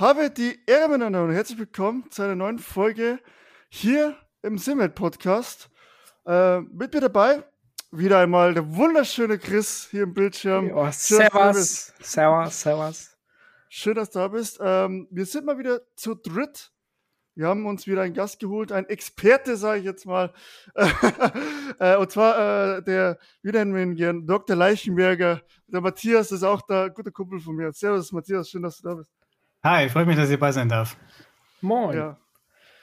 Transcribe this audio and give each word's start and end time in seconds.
Habe 0.00 0.28
die 0.28 0.58
Ehre 0.66 0.88
miteinander 0.88 1.22
und 1.22 1.30
herzlich 1.30 1.56
willkommen 1.56 2.10
zu 2.10 2.22
einer 2.22 2.34
neuen 2.34 2.58
Folge 2.58 3.20
hier 3.68 4.16
im 4.42 4.58
Simmet 4.58 4.96
Podcast. 4.96 5.70
Äh, 6.26 6.62
mit 6.62 6.92
mir 6.92 7.00
dabei 7.00 7.44
wieder 7.92 8.18
einmal 8.18 8.54
der 8.54 8.74
wunderschöne 8.74 9.38
Chris 9.38 9.86
hier 9.88 10.02
im 10.02 10.12
Bildschirm. 10.12 10.72
Oh, 10.74 10.88
servus, 10.90 11.92
servus, 12.00 12.60
servus. 12.60 13.16
Schön, 13.68 13.94
dass 13.94 14.10
du 14.10 14.18
da 14.18 14.26
bist. 14.26 14.58
Ähm, 14.60 15.06
wir 15.12 15.26
sind 15.26 15.46
mal 15.46 15.58
wieder 15.58 15.80
zu 15.94 16.16
dritt. 16.16 16.72
Wir 17.36 17.46
haben 17.46 17.64
uns 17.64 17.86
wieder 17.86 18.02
einen 18.02 18.14
Gast 18.14 18.40
geholt, 18.40 18.72
ein 18.72 18.88
Experte, 18.88 19.56
sage 19.56 19.78
ich 19.78 19.84
jetzt 19.84 20.06
mal. 20.06 20.32
äh, 21.78 21.94
und 21.98 22.10
zwar 22.10 22.78
äh, 22.78 22.82
der, 22.82 23.20
wie 23.42 23.52
nennen 23.52 23.72
wir 23.72 23.82
ihn 23.84 23.94
gern, 23.94 24.26
Dr. 24.26 24.56
Leichenberger. 24.56 25.40
Der 25.68 25.80
Matthias 25.80 26.32
ist 26.32 26.42
auch 26.42 26.62
da, 26.62 26.88
guter 26.88 27.12
Kumpel 27.12 27.38
von 27.38 27.54
mir. 27.54 27.72
Servus, 27.72 28.10
Matthias, 28.10 28.50
schön, 28.50 28.62
dass 28.62 28.78
du 28.78 28.88
da 28.88 28.94
bist. 28.96 29.12
Hi, 29.64 29.88
freut 29.88 30.06
mich, 30.06 30.16
dass 30.16 30.28
ihr 30.28 30.38
bei 30.38 30.52
sein 30.52 30.68
darf. 30.68 30.94
Moin. 31.62 31.96
Ja. 31.96 32.18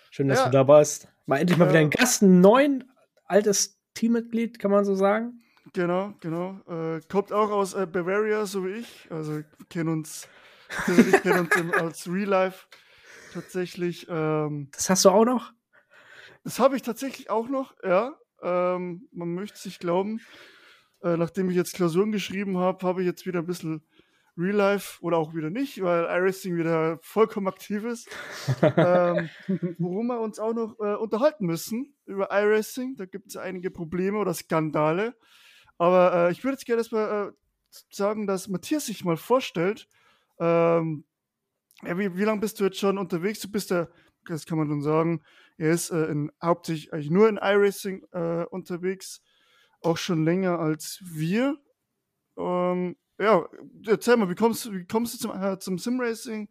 Schön, 0.10 0.28
dass 0.28 0.40
ja. 0.40 0.46
du 0.46 0.52
da 0.52 0.64
bist. 0.64 1.08
Mal 1.28 1.38
endlich 1.38 1.60
mal 1.60 1.70
wieder 1.70 1.78
ein 1.78 1.92
Gast, 1.92 2.24
ein 2.24 2.42
neuen, 2.42 2.92
altes 3.26 3.80
Teammitglied, 3.94 4.58
kann 4.58 4.72
man 4.72 4.84
so 4.84 4.96
sagen. 4.96 5.44
Genau, 5.74 6.16
genau. 6.22 6.60
Äh, 6.68 7.02
kommt 7.08 7.32
auch 7.32 7.52
aus 7.52 7.76
äh, 7.76 7.86
Bavaria, 7.86 8.48
so 8.48 8.66
wie 8.66 8.80
ich. 8.80 9.08
Also 9.12 9.44
kennen 9.70 9.90
uns, 9.90 10.28
wir 10.88 11.20
kennen 11.20 11.42
uns 11.42 11.56
im, 11.56 11.72
als 11.80 12.12
Real 12.12 12.28
Life 12.28 12.66
tatsächlich. 13.32 14.08
Ähm, 14.10 14.70
das 14.72 14.90
hast 14.90 15.06
du 15.06 15.12
auch 15.12 15.26
noch? 15.26 15.54
Das 16.44 16.58
habe 16.58 16.76
ich 16.78 16.82
tatsächlich 16.82 17.30
auch 17.30 17.48
noch, 17.48 17.76
ja. 17.84 18.16
Ähm, 18.42 19.08
man 19.12 19.36
möchte 19.36 19.60
sich 19.60 19.78
glauben. 19.78 20.20
Äh, 21.04 21.16
nachdem 21.16 21.48
ich 21.52 21.56
jetzt 21.56 21.76
Klausuren 21.76 22.12
geschrieben 22.12 22.58
habe, 22.58 22.84
habe 22.88 23.02
ich 23.02 23.08
jetzt 23.08 23.28
wieder 23.28 23.42
ein 23.42 23.46
bisschen 23.46 23.84
Real 24.42 24.56
Life 24.56 25.02
oder 25.02 25.18
auch 25.18 25.34
wieder 25.34 25.50
nicht, 25.50 25.82
weil 25.82 26.06
iRacing 26.06 26.58
wieder 26.58 26.98
vollkommen 27.02 27.48
aktiv 27.48 27.84
ist. 27.84 28.10
ähm, 28.62 29.30
worum 29.78 30.08
wir 30.08 30.20
uns 30.20 30.40
auch 30.40 30.54
noch 30.54 30.80
äh, 30.80 30.96
unterhalten 30.96 31.46
müssen 31.46 31.96
über 32.06 32.30
iRacing. 32.32 32.96
Da 32.98 33.06
gibt 33.06 33.28
es 33.28 33.38
einige 33.38 33.72
Probleme 33.72 34.18
oder 34.18 34.34
Skandale. 34.34 35.16
Aber 35.78 36.14
äh, 36.14 36.32
ich 36.32 36.44
würde 36.44 36.54
jetzt 36.54 36.66
gerne 36.66 36.82
erstmal 36.82 37.30
äh, 37.30 37.32
sagen, 37.90 38.28
dass 38.28 38.48
Matthias 38.48 38.88
sich 38.88 39.06
mal 39.06 39.18
vorstellt. 39.18 39.88
Ähm, 40.40 41.06
ja, 41.84 41.98
wie, 41.98 42.16
wie 42.16 42.24
lange 42.24 42.42
bist 42.42 42.60
du 42.60 42.66
jetzt 42.66 42.80
schon 42.80 42.98
unterwegs? 42.98 43.40
Du 43.40 43.52
bist 43.52 43.70
ja, 43.72 43.88
das 44.26 44.46
kann 44.46 44.58
man 44.58 44.68
schon 44.68 44.82
sagen, 44.82 45.24
er 45.58 45.72
ist 45.72 45.90
äh, 45.92 46.06
in, 46.06 46.32
hauptsächlich 46.44 46.94
eigentlich 46.94 47.10
nur 47.10 47.30
in 47.30 47.38
iRacing 47.38 48.04
äh, 48.12 48.46
unterwegs, 48.46 49.22
auch 49.82 49.98
schon 49.98 50.24
länger 50.26 50.60
als 50.60 51.02
wir. 51.04 51.58
Ähm, 52.38 52.96
ja, 53.22 53.46
erzähl 53.88 54.18
mal, 54.18 54.30
wie 54.30 54.36
kommst, 54.36 54.72
wie 54.72 54.86
kommst 54.86 55.14
du 55.14 55.18
zum, 55.18 55.42
äh, 55.42 55.60
zum 55.60 55.78
Simracing? 55.78 56.50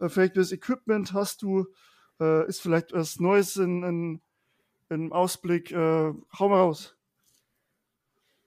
Äh, 0.00 0.08
vielleicht 0.08 0.36
das 0.36 0.52
Equipment 0.52 1.12
hast 1.12 1.42
du, 1.42 1.66
äh, 2.20 2.46
ist 2.46 2.60
vielleicht 2.60 2.92
was 2.92 3.20
Neues 3.20 3.56
in, 3.56 3.82
in, 3.82 4.20
im 4.88 5.12
Ausblick. 5.12 5.70
Äh, 5.72 6.12
hau 6.38 6.48
mal 6.48 6.58
raus. 6.58 6.96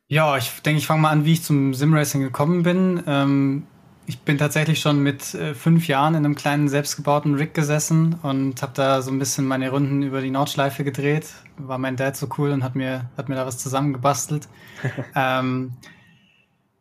Ja, 0.08 0.38
ich 0.38 0.62
denke, 0.62 0.78
ich 0.78 0.88
fange 0.88 1.02
mal 1.02 1.10
an, 1.10 1.26
wie 1.26 1.34
ich 1.34 1.44
zum 1.44 1.74
Simracing 1.74 2.22
gekommen 2.22 2.64
bin. 2.64 3.04
Ähm, 3.08 3.68
ich 4.06 4.20
bin 4.20 4.38
tatsächlich 4.38 4.80
schon 4.80 5.02
mit 5.02 5.34
äh, 5.34 5.54
fünf 5.56 5.88
Jahren 5.88 6.14
in 6.16 6.26
einem 6.26 6.36
kleinen 6.36 6.68
selbstgebauten 6.68 7.36
Rig 7.36 7.54
gesessen 7.54 8.16
und 8.22 8.62
habe 8.62 8.74
da 8.76 9.02
so 9.02 9.12
ein 9.12 9.20
bisschen 9.20 9.46
meine 9.46 9.70
Runden 9.70 10.04
über 10.04 10.22
die 10.22 10.30
Nordschleife 10.30 10.84
gedreht. 10.84 11.28
War 11.58 11.78
mein 11.78 11.96
Dad 11.96 12.18
so 12.18 12.28
cool 12.38 12.52
und 12.52 12.64
hat 12.64 12.76
mir, 12.76 13.10
hat 13.18 13.30
mir 13.30 13.36
da 13.36 13.46
was 13.46 13.58
zusammengebastelt. 13.58 14.50
ähm, 15.16 15.74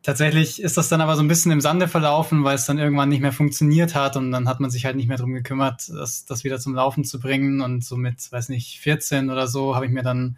tatsächlich 0.03 0.61
ist 0.61 0.77
das 0.77 0.89
dann 0.89 1.01
aber 1.01 1.15
so 1.15 1.23
ein 1.23 1.27
bisschen 1.27 1.51
im 1.51 1.61
Sande 1.61 1.87
verlaufen, 1.87 2.43
weil 2.43 2.55
es 2.55 2.65
dann 2.65 2.77
irgendwann 2.77 3.09
nicht 3.09 3.21
mehr 3.21 3.31
funktioniert 3.31 3.95
hat 3.95 4.15
und 4.15 4.31
dann 4.31 4.47
hat 4.47 4.59
man 4.59 4.69
sich 4.69 4.85
halt 4.85 4.95
nicht 4.95 5.07
mehr 5.07 5.17
drum 5.17 5.33
gekümmert, 5.33 5.89
das, 5.89 6.25
das 6.25 6.43
wieder 6.43 6.59
zum 6.59 6.75
Laufen 6.75 7.03
zu 7.03 7.19
bringen. 7.19 7.61
Und 7.61 7.83
so 7.83 7.97
mit, 7.97 8.31
weiß 8.31 8.49
nicht, 8.49 8.79
14 8.79 9.31
oder 9.31 9.47
so 9.47 9.75
habe 9.75 9.85
ich 9.85 9.91
mir 9.91 10.03
dann 10.03 10.37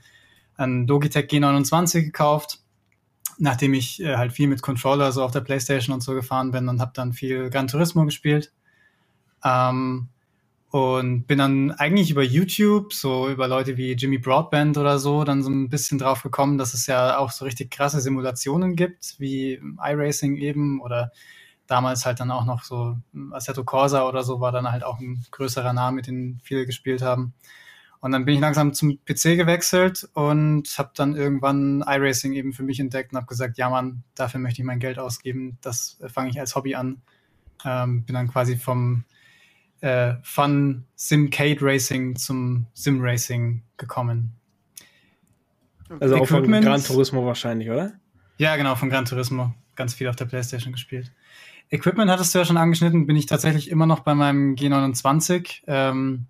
ein 0.56 0.88
Logitech 0.88 1.30
G29 1.30 2.04
gekauft 2.04 2.60
nachdem 3.38 3.74
ich 3.74 4.02
äh, 4.02 4.16
halt 4.16 4.32
viel 4.32 4.48
mit 4.48 4.62
Controller 4.62 5.12
so 5.12 5.24
auf 5.24 5.32
der 5.32 5.42
Playstation 5.42 5.94
und 5.94 6.02
so 6.02 6.14
gefahren 6.14 6.52
bin 6.52 6.70
und 6.70 6.80
habe 6.80 6.92
dann 6.94 7.14
viel 7.14 7.50
Gran 7.50 7.68
Turismo 7.68 8.06
gespielt. 8.06 8.52
Ähm, 9.44 10.08
und 10.76 11.26
bin 11.26 11.38
dann 11.38 11.72
eigentlich 11.72 12.12
über 12.12 12.22
YouTube, 12.22 12.92
so 12.92 13.30
über 13.30 13.48
Leute 13.48 13.78
wie 13.78 13.94
Jimmy 13.94 14.18
Broadband 14.18 14.78
oder 14.78 15.00
so, 15.00 15.24
dann 15.24 15.42
so 15.42 15.50
ein 15.50 15.70
bisschen 15.70 16.00
drauf 16.00 16.22
gekommen, 16.22 16.58
dass 16.58 16.74
es 16.74 16.86
ja 16.86 17.18
auch 17.18 17.32
so 17.32 17.46
richtig 17.46 17.72
krasse 17.72 18.02
Simulationen 18.02 18.76
gibt, 18.76 19.16
wie 19.18 19.62
iRacing 19.82 20.36
eben 20.36 20.82
oder 20.82 21.14
damals 21.66 22.06
halt 22.06 22.20
dann 22.20 22.30
auch 22.30 22.44
noch 22.44 22.64
so 22.64 22.98
Assetto 23.32 23.64
Corsa 23.64 24.06
oder 24.06 24.24
so 24.24 24.42
war 24.42 24.52
dann 24.52 24.70
halt 24.70 24.84
auch 24.84 25.00
ein 25.00 25.26
größerer 25.32 25.72
Name, 25.72 25.96
mit 25.96 26.08
dem 26.08 26.42
viele 26.44 26.66
gespielt 26.66 27.02
haben. 27.02 27.34
Und 28.02 28.12
dann 28.12 28.26
bin 28.26 28.36
ich 28.36 28.42
langsam 28.42 28.74
zum 28.74 29.00
PC 29.06 29.38
gewechselt 29.38 30.10
und 30.12 30.68
habe 30.78 30.92
dann 30.94 31.16
irgendwann 31.16 31.86
iRacing 31.88 32.34
eben 32.34 32.52
für 32.52 32.64
mich 32.64 32.82
entdeckt 32.82 33.14
und 33.14 33.18
habe 33.18 33.28
gesagt, 33.28 33.58
ja 33.58 33.70
Mann, 33.70 34.04
dafür 34.14 34.42
möchte 34.42 34.62
ich 34.62 34.66
mein 34.66 34.80
Geld 34.80 35.00
ausgeben. 35.00 35.58
Das 35.62 36.02
fange 36.08 36.32
ich 36.32 36.40
als 36.42 36.54
Hobby 36.54 36.76
an. 36.76 37.02
Ähm, 37.64 38.04
bin 38.04 38.14
dann 38.14 38.28
quasi 38.28 38.58
vom 38.58 39.06
äh, 39.86 40.16
Fun 40.24 40.84
Simcade 40.96 41.58
Racing 41.62 42.16
zum 42.16 42.66
Sim 42.74 43.00
Racing 43.02 43.62
gekommen. 43.78 44.34
Also 46.00 46.16
auch 46.16 46.28
von 46.28 46.52
Gran 46.52 46.84
Turismo 46.84 47.24
wahrscheinlich, 47.24 47.70
oder? 47.70 47.94
Ja, 48.38 48.56
genau, 48.56 48.74
von 48.76 48.90
Gran 48.90 49.06
Turismo. 49.06 49.54
Ganz 49.76 49.94
viel 49.94 50.08
auf 50.08 50.16
der 50.16 50.26
Playstation 50.26 50.74
gespielt. 50.74 51.12
Equipment 51.70 52.10
hattest 52.10 52.34
du 52.34 52.40
ja 52.40 52.46
schon 52.46 52.58
angeschnitten, 52.58 53.06
bin 53.06 53.16
ich 53.16 53.28
tatsächlich 53.28 53.70
immer 53.70 53.86
noch 53.86 54.00
bei 54.00 54.16
meinem 54.16 54.56
G29. 54.56 55.62
Ähm, 55.68 56.26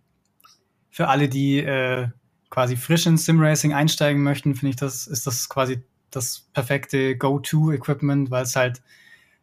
für 0.90 1.08
alle, 1.08 1.30
die 1.30 1.60
äh, 1.60 2.10
quasi 2.50 2.76
frisch 2.76 3.06
in 3.06 3.16
Simracing 3.16 3.74
einsteigen 3.74 4.22
möchten, 4.22 4.56
finde 4.56 4.72
ich, 4.72 4.76
das 4.76 5.08
ist 5.08 5.28
das 5.28 5.48
quasi 5.48 5.82
das 6.12 6.50
perfekte 6.54 7.18
Go-To-Equipment, 7.18 8.32
weil 8.32 8.44
es 8.44 8.58
halt 8.58 8.82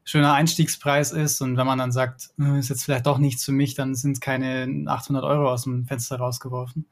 schöner 0.04 0.34
Einstiegspreis 0.34 1.12
ist 1.12 1.40
und 1.40 1.56
wenn 1.56 1.66
man 1.66 1.78
dann 1.78 1.92
sagt, 1.92 2.30
äh, 2.40 2.58
ist 2.58 2.68
jetzt 2.68 2.84
vielleicht 2.84 3.06
doch 3.06 3.18
nichts 3.18 3.44
für 3.44 3.52
mich, 3.52 3.74
dann 3.74 3.94
sind 3.94 4.20
keine 4.20 4.84
800 4.86 5.24
Euro 5.24 5.50
aus 5.50 5.64
dem 5.64 5.86
Fenster 5.86 6.16
rausgeworfen. 6.16 6.86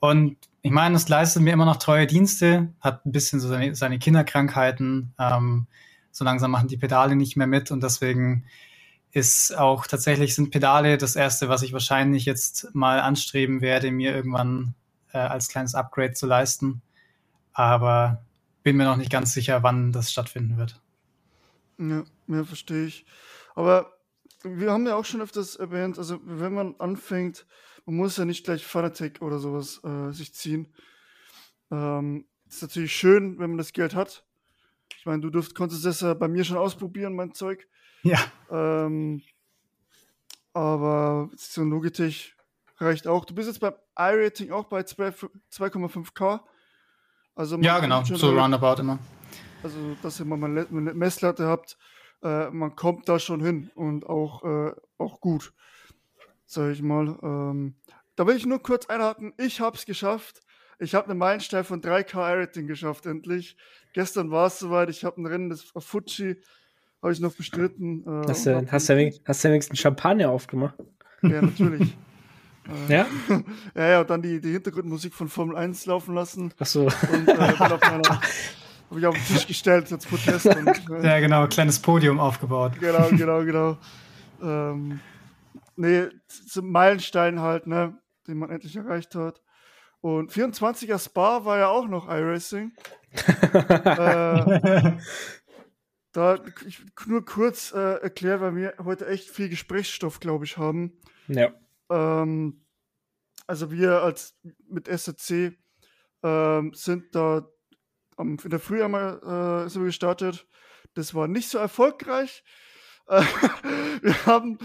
Und 0.00 0.36
ich 0.62 0.70
meine, 0.70 0.96
es 0.96 1.08
leistet 1.08 1.42
mir 1.42 1.52
immer 1.52 1.66
noch 1.66 1.76
treue 1.76 2.06
Dienste, 2.06 2.72
hat 2.80 3.04
ein 3.04 3.12
bisschen 3.12 3.40
so 3.40 3.48
seine, 3.48 3.74
seine 3.74 3.98
Kinderkrankheiten. 3.98 5.14
Ähm, 5.18 5.66
so 6.10 6.24
langsam 6.24 6.50
machen 6.50 6.68
die 6.68 6.76
Pedale 6.76 7.16
nicht 7.16 7.36
mehr 7.36 7.46
mit 7.46 7.70
und 7.70 7.82
deswegen 7.82 8.44
ist 9.10 9.56
auch 9.56 9.86
tatsächlich 9.86 10.34
sind 10.34 10.50
Pedale 10.50 10.98
das 10.98 11.16
erste, 11.16 11.48
was 11.48 11.62
ich 11.62 11.72
wahrscheinlich 11.72 12.24
jetzt 12.24 12.74
mal 12.74 13.00
anstreben 13.00 13.60
werde, 13.60 13.90
mir 13.90 14.14
irgendwann 14.14 14.74
äh, 15.12 15.18
als 15.18 15.48
kleines 15.48 15.74
Upgrade 15.74 16.12
zu 16.12 16.26
leisten. 16.26 16.82
Aber 17.52 18.22
bin 18.62 18.76
mir 18.76 18.84
noch 18.84 18.96
nicht 18.96 19.10
ganz 19.10 19.32
sicher, 19.32 19.62
wann 19.62 19.92
das 19.92 20.12
stattfinden 20.12 20.56
wird. 20.58 20.80
Ja, 21.78 22.04
ja 22.28 22.44
verstehe 22.44 22.86
ich. 22.86 23.06
Aber 23.54 23.98
wir 24.42 24.72
haben 24.72 24.86
ja 24.86 24.94
auch 24.96 25.04
schon 25.04 25.20
öfters 25.20 25.56
erwähnt, 25.56 25.98
also 25.98 26.20
wenn 26.22 26.54
man 26.54 26.76
anfängt, 26.78 27.46
man 27.86 27.96
muss 27.96 28.16
ja 28.16 28.24
nicht 28.24 28.44
gleich 28.44 28.64
Fanatec 28.64 29.20
oder 29.22 29.38
sowas 29.38 29.82
äh, 29.82 30.12
sich 30.12 30.34
ziehen. 30.34 30.72
Ähm, 31.70 32.26
ist 32.48 32.62
natürlich 32.62 32.94
schön, 32.94 33.38
wenn 33.38 33.50
man 33.50 33.58
das 33.58 33.72
Geld 33.72 33.94
hat. 33.94 34.24
Ich 34.98 35.06
meine, 35.06 35.20
du 35.20 35.30
durft, 35.30 35.54
konntest 35.54 35.84
das 35.84 36.00
ja 36.00 36.14
bei 36.14 36.28
mir 36.28 36.44
schon 36.44 36.56
ausprobieren, 36.56 37.14
mein 37.14 37.32
Zeug. 37.32 37.66
Ja. 38.02 38.18
Ähm, 38.50 39.22
aber 40.52 41.30
so 41.36 41.62
ein 41.62 41.70
Logitech 41.70 42.34
reicht 42.78 43.06
auch. 43.06 43.24
Du 43.24 43.34
bist 43.34 43.48
jetzt 43.48 43.60
beim 43.60 43.74
iRating 43.96 44.50
auch 44.50 44.64
bei 44.64 44.80
2,5K. 44.80 46.40
Also 47.34 47.58
ja, 47.58 47.78
genau, 47.78 48.02
so 48.02 48.30
roundabout 48.30 48.80
immer. 48.80 48.98
Also, 49.62 49.96
dass 50.02 50.18
ihr 50.20 50.26
mal 50.26 50.44
eine 50.46 50.94
Messlatte 50.94 51.46
habt, 51.46 51.76
äh, 52.22 52.50
man 52.50 52.74
kommt 52.76 53.08
da 53.08 53.18
schon 53.18 53.40
hin 53.40 53.70
und 53.74 54.06
auch, 54.06 54.44
äh, 54.44 54.72
auch 54.98 55.20
gut, 55.20 55.52
sag 56.46 56.72
ich 56.72 56.82
mal. 56.82 57.18
Ähm, 57.22 57.76
da 58.16 58.26
will 58.26 58.36
ich 58.36 58.46
nur 58.46 58.62
kurz 58.62 58.86
einhaken. 58.86 59.32
Ich 59.38 59.60
habe 59.60 59.76
es 59.76 59.86
geschafft. 59.86 60.40
Ich 60.80 60.94
habe 60.94 61.10
einen 61.10 61.18
Meilenstein 61.18 61.64
von 61.64 61.80
3K 61.80 62.34
iRating 62.34 62.66
geschafft, 62.66 63.06
endlich. 63.06 63.56
Gestern 63.92 64.30
war 64.30 64.46
es 64.46 64.58
soweit. 64.58 64.90
Ich 64.90 65.04
habe 65.04 65.20
ein 65.20 65.26
Rennen 65.26 65.50
des 65.50 65.72
Fuji 65.76 66.40
habe 67.02 67.12
ich 67.12 67.20
noch 67.20 67.34
bestritten. 67.34 68.02
Äh, 68.02 68.28
hast, 68.28 68.46
du, 68.46 68.66
hast, 68.70 68.88
du, 68.88 69.12
hast 69.24 69.44
du 69.44 69.48
wenigstens 69.48 69.78
Champagner 69.78 70.30
aufgemacht? 70.30 70.74
Ja, 71.22 71.42
natürlich. 71.42 71.96
äh, 72.88 72.92
ja? 72.92 73.06
ja, 73.74 73.88
ja, 73.88 74.00
und 74.00 74.10
dann 74.10 74.22
die, 74.22 74.40
die 74.40 74.52
Hintergrundmusik 74.52 75.14
von 75.14 75.28
Formel 75.28 75.56
1 75.56 75.86
laufen 75.86 76.14
lassen. 76.14 76.52
Ach 76.58 76.66
so. 76.66 76.82
Und 76.82 77.28
äh, 77.28 77.54
habe 78.90 79.00
ich 79.00 79.06
auf 79.06 79.14
den 79.14 79.24
Tisch 79.24 79.46
gestellt 79.46 79.92
als 79.92 80.06
Protest. 80.06 80.46
Und, 80.46 80.66
äh, 80.90 81.06
ja, 81.06 81.20
genau, 81.20 81.46
kleines 81.46 81.78
Podium 81.78 82.18
aufgebaut. 82.18 82.72
Genau, 82.80 83.08
genau, 83.10 83.44
genau. 83.44 83.78
Ähm, 84.42 85.00
nee, 85.76 86.08
zum 86.26 86.70
Meilenstein 86.70 87.40
halt, 87.40 87.66
ne, 87.66 87.98
den 88.26 88.38
man 88.38 88.50
endlich 88.50 88.76
erreicht 88.76 89.14
hat. 89.14 89.42
Und 90.00 90.32
24er 90.32 90.98
Spa 91.02 91.44
war 91.44 91.58
ja 91.58 91.68
auch 91.68 91.88
noch 91.88 92.08
iRacing. 92.08 92.72
äh, 93.12 94.92
da 96.12 96.38
ich 96.66 96.80
nur 97.06 97.24
kurz 97.24 97.72
äh, 97.72 98.00
erkläre, 98.00 98.40
weil 98.40 98.56
wir 98.56 98.74
heute 98.84 99.06
echt 99.06 99.28
viel 99.28 99.48
Gesprächsstoff, 99.48 100.20
glaube 100.20 100.44
ich, 100.44 100.56
haben. 100.56 100.92
Ja. 101.26 101.52
Ähm, 101.90 102.64
also 103.46 103.70
wir 103.70 104.02
als 104.02 104.38
mit 104.68 104.86
SAC 104.86 105.56
ähm, 106.22 106.72
sind 106.74 107.14
da 107.14 107.46
am, 108.18 108.36
in 108.42 108.50
der 108.50 108.60
Früh 108.60 108.82
einmal 108.82 109.64
äh, 109.66 109.68
so 109.68 109.80
gestartet. 109.80 110.46
Das 110.94 111.14
war 111.14 111.28
nicht 111.28 111.48
so 111.48 111.58
erfolgreich. 111.58 112.44
Wir 113.08 114.26
haben, 114.26 114.58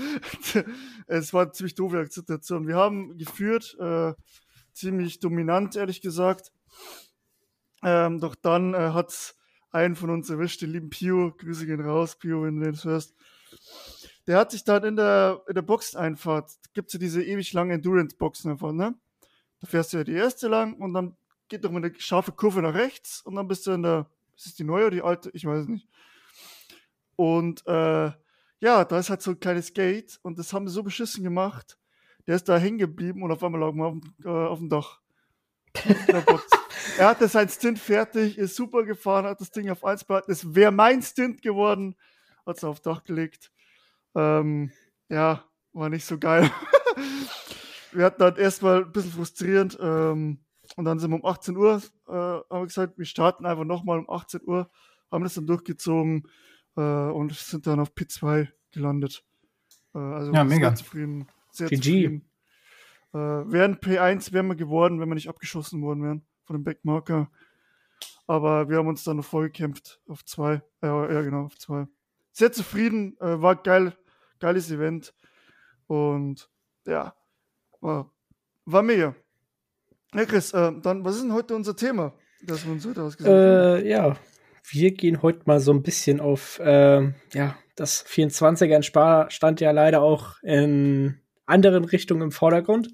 es 1.08 1.34
war 1.34 1.54
ziemlich 1.54 1.76
doofe 1.76 2.06
Situation. 2.10 2.68
Wir 2.68 2.76
haben 2.76 3.18
geführt, 3.18 3.78
äh, 3.80 4.14
ziemlich 4.74 5.20
dominant, 5.20 5.76
ehrlich 5.76 6.02
gesagt. 6.02 6.52
Ähm, 7.84 8.20
doch 8.20 8.36
dann 8.36 8.74
äh, 8.74 8.92
hat 8.92 9.36
einen 9.72 9.96
von 9.96 10.10
uns 10.10 10.30
erwischt, 10.30 10.62
den 10.62 10.72
lieben 10.72 10.90
Pio. 10.90 11.34
Grüße 11.38 11.66
gehen 11.66 11.82
raus, 11.82 12.18
Pio, 12.18 12.44
wenn 12.44 12.60
du 12.60 12.72
das 12.72 12.84
hörst. 12.84 13.16
Der 14.28 14.38
hat 14.38 14.52
sich 14.52 14.64
dann 14.64 14.84
in 14.84 14.96
der, 14.96 15.42
in 15.48 15.56
der 15.56 15.62
Boxeneinfahrt, 15.62 16.52
gibt 16.74 16.88
es 16.88 16.94
ja 16.94 17.00
diese 17.00 17.24
ewig 17.24 17.52
langen 17.54 17.72
Endurance-Boxen 17.72 18.52
davon, 18.52 18.78
ne? 18.78 18.96
Da 19.60 19.68
fährst 19.68 19.94
du 19.94 19.98
ja 19.98 20.04
die 20.04 20.14
erste 20.14 20.48
lang 20.48 20.76
und 20.76 20.94
dann 20.94 21.18
geht 21.48 21.64
doch 21.64 21.72
mal 21.72 21.84
eine 21.84 21.94
scharfe 22.00 22.32
Kurve 22.32 22.62
nach 22.62 22.74
rechts 22.74 23.22
und 23.22 23.36
dann 23.36 23.48
bist 23.48 23.68
du 23.68 23.72
in 23.72 23.84
der, 23.84 24.10
ist 24.36 24.48
es 24.48 24.56
die 24.56 24.64
neue 24.64 24.88
oder 24.88 24.96
die 24.96 25.02
alte? 25.02 25.30
Ich 25.34 25.46
weiß 25.46 25.64
es 25.64 25.68
nicht. 25.68 25.88
Und 27.16 27.66
äh, 27.68 28.12
ja, 28.60 28.86
da 28.86 28.98
ist 28.98 29.10
halt 29.10 29.22
so 29.22 29.32
ein 29.32 29.40
kleines 29.40 29.74
Gate 29.74 30.20
und 30.24 30.40
das 30.40 30.54
haben 30.54 30.68
sie 30.68 30.74
so 30.74 30.84
beschissen 30.84 31.24
gemacht. 31.24 31.78
Der 32.28 32.36
ist 32.36 32.48
da 32.48 32.58
hängen 32.58 32.78
geblieben 32.78 33.22
und 33.22 33.32
auf 33.32 33.44
einmal 33.44 33.62
lag 33.62 33.74
man 33.74 33.88
auf, 33.88 34.26
äh, 34.26 34.30
auf 34.30 34.60
dem 34.60 34.70
Dach. 34.70 35.02
er 36.98 37.08
hatte 37.08 37.28
sein 37.28 37.50
Stint 37.50 37.80
fertig, 37.80 38.38
ist 38.38 38.56
super 38.56 38.84
gefahren, 38.84 39.26
hat 39.26 39.42
das 39.42 39.52
Ding 39.52 39.70
auf 39.70 39.84
1 39.84 40.06
behalten. 40.06 40.32
Es 40.32 40.56
wäre 40.56 40.72
mein 40.72 41.02
Stint 41.02 41.42
geworden, 41.42 41.96
hat 42.46 42.58
es 42.58 42.64
auf 42.64 42.80
Dach 42.80 43.04
gelegt. 43.04 43.52
Ähm, 44.16 44.72
ja, 45.10 45.44
war 45.74 45.90
nicht 45.90 46.06
so 46.06 46.18
geil. 46.18 46.50
wir 47.92 48.06
hatten 48.06 48.20
dann 48.20 48.38
erstmal 48.38 48.84
ein 48.84 48.92
bisschen 48.92 49.12
frustrierend. 49.12 49.78
Ähm, 49.82 50.40
und 50.76 50.86
dann 50.86 51.00
sind 51.00 51.12
wir 51.12 51.24
um 51.24 51.26
18 51.26 51.56
Uhr, 51.56 51.82
äh, 52.08 52.12
haben 52.12 52.46
wir 52.50 52.66
gesagt, 52.66 52.98
wir 52.98 53.06
starten 53.06 53.46
einfach 53.46 53.64
nochmal 53.64 54.00
um 54.00 54.10
18 54.10 54.42
Uhr, 54.46 54.70
haben 55.12 55.24
das 55.24 55.36
dann 55.36 55.46
durchgezogen 55.46 56.28
äh, 56.76 56.82
und 56.82 57.34
sind 57.34 57.68
dann 57.68 57.80
auf 57.80 57.92
P2 57.94 58.48
gelandet. 58.72 59.24
Äh, 59.94 60.00
also 60.00 60.34
ja, 60.34 60.44
mega. 60.44 60.70
Sehr 60.70 60.76
zufrieden. 60.76 61.28
Sehr 61.52 61.70
GG. 61.70 61.78
zufrieden. 61.78 62.30
Äh, 63.14 63.18
wären 63.18 63.76
P1 63.76 64.34
wären 64.34 64.48
wir 64.48 64.56
geworden, 64.56 65.00
wenn 65.00 65.08
wir 65.08 65.16
nicht 65.16 65.30
abgeschossen 65.30 65.82
worden 65.82 66.04
wären 66.04 66.26
von 66.46 66.56
dem 66.56 66.64
Backmarker. 66.64 67.30
Aber 68.26 68.70
wir 68.70 68.78
haben 68.78 68.88
uns 68.88 69.04
dann 69.04 69.18
noch 69.18 69.26
vorgekämpft 69.26 70.02
auf 70.08 70.26
zwei. 70.26 70.62
Äh, 70.82 70.88
ja, 70.88 71.22
genau, 71.22 71.46
auf 71.46 71.58
zwei. 71.58 71.88
Sehr 72.32 72.52
zufrieden, 72.52 73.16
äh, 73.20 73.42
war 73.42 73.56
geil, 73.56 73.96
geiles 74.40 74.72
Event. 74.72 75.14
Und 75.88 76.50
ja, 76.88 77.14
war, 77.82 78.12
war 78.66 78.82
mega. 78.82 79.16
Ja, 80.14 80.26
Chris, 80.26 80.54
äh, 80.54 80.72
dann, 80.82 81.04
was 81.04 81.16
ist 81.16 81.24
denn 81.24 81.34
heute 81.34 81.56
unser 81.56 81.76
Thema, 81.76 82.14
das 82.44 82.66
wir 82.66 82.74
uns 82.74 82.86
heute 82.86 83.02
ausgesucht 83.02 83.32
äh, 83.32 83.90
Ja, 83.90 84.16
wir 84.70 84.92
gehen 84.92 85.22
heute 85.22 85.42
mal 85.46 85.60
so 85.60 85.74
ein 85.74 85.82
bisschen 85.82 86.20
auf, 86.20 86.60
äh, 86.60 87.02
ja, 87.34 87.58
das 87.76 88.06
24er 88.06 88.76
in 88.76 88.84
Spa 88.84 89.30
stand 89.32 89.60
ja 89.60 89.72
leider 89.72 90.02
auch 90.02 90.36
in 90.44 91.20
anderen 91.46 91.84
Richtungen 91.84 92.22
im 92.22 92.32
Vordergrund. 92.32 92.90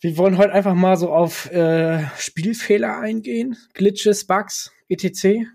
Wir 0.00 0.16
wollen 0.16 0.38
heute 0.38 0.52
einfach 0.52 0.74
mal 0.74 0.96
so 0.96 1.10
auf 1.10 1.50
äh, 1.50 2.04
Spielfehler 2.16 2.98
eingehen, 2.98 3.56
Glitches, 3.72 4.26
Bugs, 4.26 4.72
etc. 4.88 5.46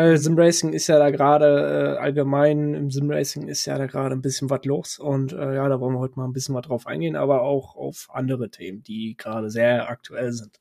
Weil 0.00 0.16
Simracing 0.16 0.72
ist 0.72 0.86
ja 0.86 0.98
da 0.98 1.10
gerade 1.10 1.96
äh, 1.98 2.00
allgemein 2.00 2.72
im 2.72 2.90
Simracing 2.90 3.48
ist 3.48 3.66
ja 3.66 3.76
da 3.76 3.84
gerade 3.84 4.14
ein 4.14 4.22
bisschen 4.22 4.48
was 4.48 4.64
los 4.64 4.98
und 4.98 5.34
äh, 5.34 5.56
ja, 5.56 5.68
da 5.68 5.78
wollen 5.78 5.92
wir 5.92 5.98
heute 5.98 6.18
mal 6.18 6.24
ein 6.24 6.32
bisschen 6.32 6.54
mal 6.54 6.62
drauf 6.62 6.86
eingehen, 6.86 7.16
aber 7.16 7.42
auch 7.42 7.76
auf 7.76 8.08
andere 8.08 8.50
Themen, 8.50 8.82
die 8.82 9.14
gerade 9.18 9.50
sehr 9.50 9.90
aktuell 9.90 10.32
sind. 10.32 10.58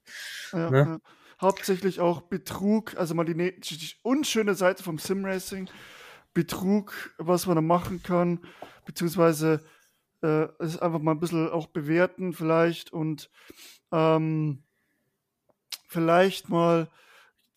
Ja, 0.52 0.70
ne? 0.70 0.78
ja. 0.78 1.00
Hauptsächlich 1.40 2.02
auch 2.02 2.20
Betrug, 2.20 2.98
also 2.98 3.16
mal 3.16 3.24
die, 3.24 3.34
ne-, 3.34 3.54
die 3.54 3.94
unschöne 4.02 4.56
Seite 4.56 4.84
vom 4.84 4.98
Simracing, 4.98 5.70
Betrug, 6.34 7.16
was 7.18 7.48
man 7.48 7.56
da 7.56 7.62
machen 7.62 8.04
kann, 8.04 8.42
beziehungsweise 8.84 9.62
äh, 10.22 10.48
es 10.60 10.78
einfach 10.80 11.00
mal 11.00 11.12
ein 11.12 11.22
bisschen 11.22 11.50
auch 11.50 11.68
bewerten 11.68 12.34
vielleicht 12.34 12.92
und 12.92 13.30
ähm, 13.94 14.64
vielleicht 15.88 16.50
mal 16.50 16.90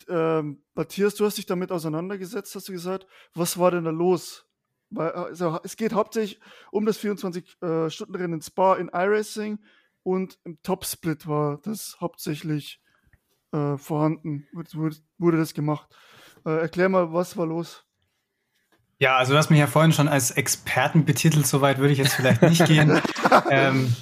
ähm, 0.09 0.63
Matthias, 0.73 1.15
du 1.15 1.25
hast 1.25 1.37
dich 1.37 1.45
damit 1.45 1.71
auseinandergesetzt, 1.71 2.55
hast 2.55 2.67
du 2.67 2.71
gesagt. 2.71 3.07
Was 3.33 3.57
war 3.57 3.71
denn 3.71 3.83
da 3.83 3.91
los? 3.91 4.45
Weil, 4.89 5.11
also, 5.11 5.59
es 5.63 5.75
geht 5.75 5.93
hauptsächlich 5.93 6.39
um 6.71 6.85
das 6.85 6.99
24-Stunden-Rennen 6.99 8.33
äh, 8.33 8.35
in 8.35 8.41
Spa 8.41 8.75
in 8.75 8.89
iRacing 8.89 9.59
und 10.03 10.37
im 10.43 10.61
Top-Split 10.61 11.27
war 11.27 11.59
das 11.63 11.97
hauptsächlich 11.99 12.81
äh, 13.51 13.77
vorhanden, 13.77 14.47
wurde, 14.53 14.95
wurde, 15.17 15.37
das 15.37 15.53
gemacht. 15.53 15.87
Äh, 16.45 16.61
erklär 16.61 16.89
mal, 16.89 17.13
was 17.13 17.37
war 17.37 17.45
los? 17.45 17.85
Ja, 18.99 19.17
also 19.17 19.33
du 19.33 19.37
hast 19.37 19.49
mich 19.49 19.59
ja 19.59 19.67
vorhin 19.67 19.91
schon 19.91 20.07
als 20.07 20.31
Experten 20.31 21.05
betitelt, 21.05 21.47
soweit 21.47 21.77
würde 21.79 21.93
ich 21.93 21.99
jetzt 21.99 22.13
vielleicht 22.13 22.41
nicht 22.41 22.65
gehen. 22.65 23.01
ähm, 23.49 23.95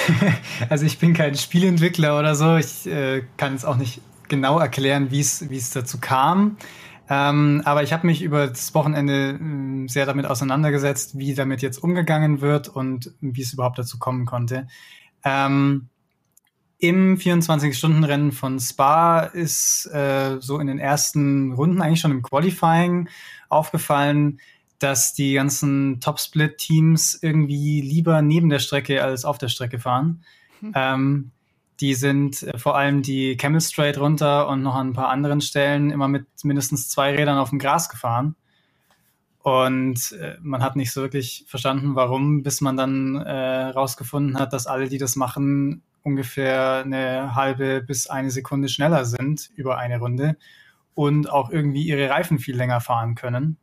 also 0.68 0.84
ich 0.84 0.98
bin 0.98 1.14
kein 1.14 1.36
Spielentwickler 1.36 2.18
oder 2.18 2.34
so, 2.34 2.56
ich 2.56 2.86
äh, 2.86 3.22
kann 3.36 3.54
es 3.54 3.64
auch 3.64 3.76
nicht 3.76 4.00
genau 4.28 4.58
erklären, 4.58 5.10
wie 5.10 5.20
es 5.20 5.70
dazu 5.70 5.98
kam. 6.00 6.56
Ähm, 7.08 7.60
aber 7.64 7.82
ich 7.82 7.92
habe 7.92 8.06
mich 8.06 8.22
über 8.22 8.46
das 8.46 8.74
Wochenende 8.74 9.32
äh, 9.32 9.88
sehr 9.88 10.06
damit 10.06 10.24
auseinandergesetzt, 10.24 11.18
wie 11.18 11.34
damit 11.34 11.60
jetzt 11.60 11.76
umgegangen 11.76 12.40
wird 12.40 12.68
und 12.68 13.12
wie 13.20 13.42
es 13.42 13.52
überhaupt 13.52 13.78
dazu 13.78 13.98
kommen 13.98 14.24
konnte. 14.24 14.66
Ähm, 15.22 15.88
Im 16.78 17.18
24-Stunden-Rennen 17.18 18.32
von 18.32 18.58
Spa 18.60 19.20
ist 19.20 19.86
äh, 19.92 20.38
so 20.40 20.58
in 20.58 20.68
den 20.68 20.78
ersten 20.78 21.52
Runden, 21.52 21.82
eigentlich 21.82 22.00
schon 22.00 22.12
im 22.12 22.22
Qualifying, 22.22 23.08
aufgefallen, 23.48 24.40
dass 24.78 25.12
die 25.12 25.34
ganzen 25.34 26.00
Top-Split-Teams 26.00 27.18
irgendwie 27.20 27.82
lieber 27.82 28.22
neben 28.22 28.48
der 28.48 28.58
Strecke 28.58 29.02
als 29.02 29.24
auf 29.24 29.38
der 29.38 29.48
Strecke 29.48 29.78
fahren. 29.78 30.24
Hm. 30.60 30.72
Ähm, 30.74 31.30
die 31.82 31.94
sind 31.94 32.44
äh, 32.44 32.56
vor 32.56 32.76
allem 32.76 33.02
die 33.02 33.36
Camel 33.36 33.60
runter 33.98 34.48
und 34.48 34.62
noch 34.62 34.76
an 34.76 34.90
ein 34.90 34.92
paar 34.94 35.08
anderen 35.08 35.40
Stellen 35.40 35.90
immer 35.90 36.08
mit 36.08 36.26
mindestens 36.44 36.88
zwei 36.88 37.14
Rädern 37.14 37.38
auf 37.38 37.50
dem 37.50 37.58
Gras 37.58 37.88
gefahren. 37.88 38.36
Und 39.40 40.12
äh, 40.12 40.36
man 40.40 40.62
hat 40.62 40.76
nicht 40.76 40.92
so 40.92 41.02
wirklich 41.02 41.44
verstanden, 41.48 41.96
warum, 41.96 42.44
bis 42.44 42.60
man 42.60 42.76
dann 42.76 43.16
äh, 43.16 43.64
rausgefunden 43.70 44.38
hat, 44.38 44.52
dass 44.52 44.68
alle, 44.68 44.88
die 44.88 44.98
das 44.98 45.16
machen, 45.16 45.82
ungefähr 46.04 46.82
eine 46.84 47.34
halbe 47.34 47.82
bis 47.82 48.06
eine 48.06 48.30
Sekunde 48.30 48.68
schneller 48.68 49.04
sind 49.04 49.50
über 49.56 49.78
eine 49.78 49.98
Runde 49.98 50.36
und 50.94 51.28
auch 51.28 51.50
irgendwie 51.50 51.82
ihre 51.82 52.08
Reifen 52.08 52.38
viel 52.38 52.56
länger 52.56 52.80
fahren 52.80 53.16
können. 53.16 53.56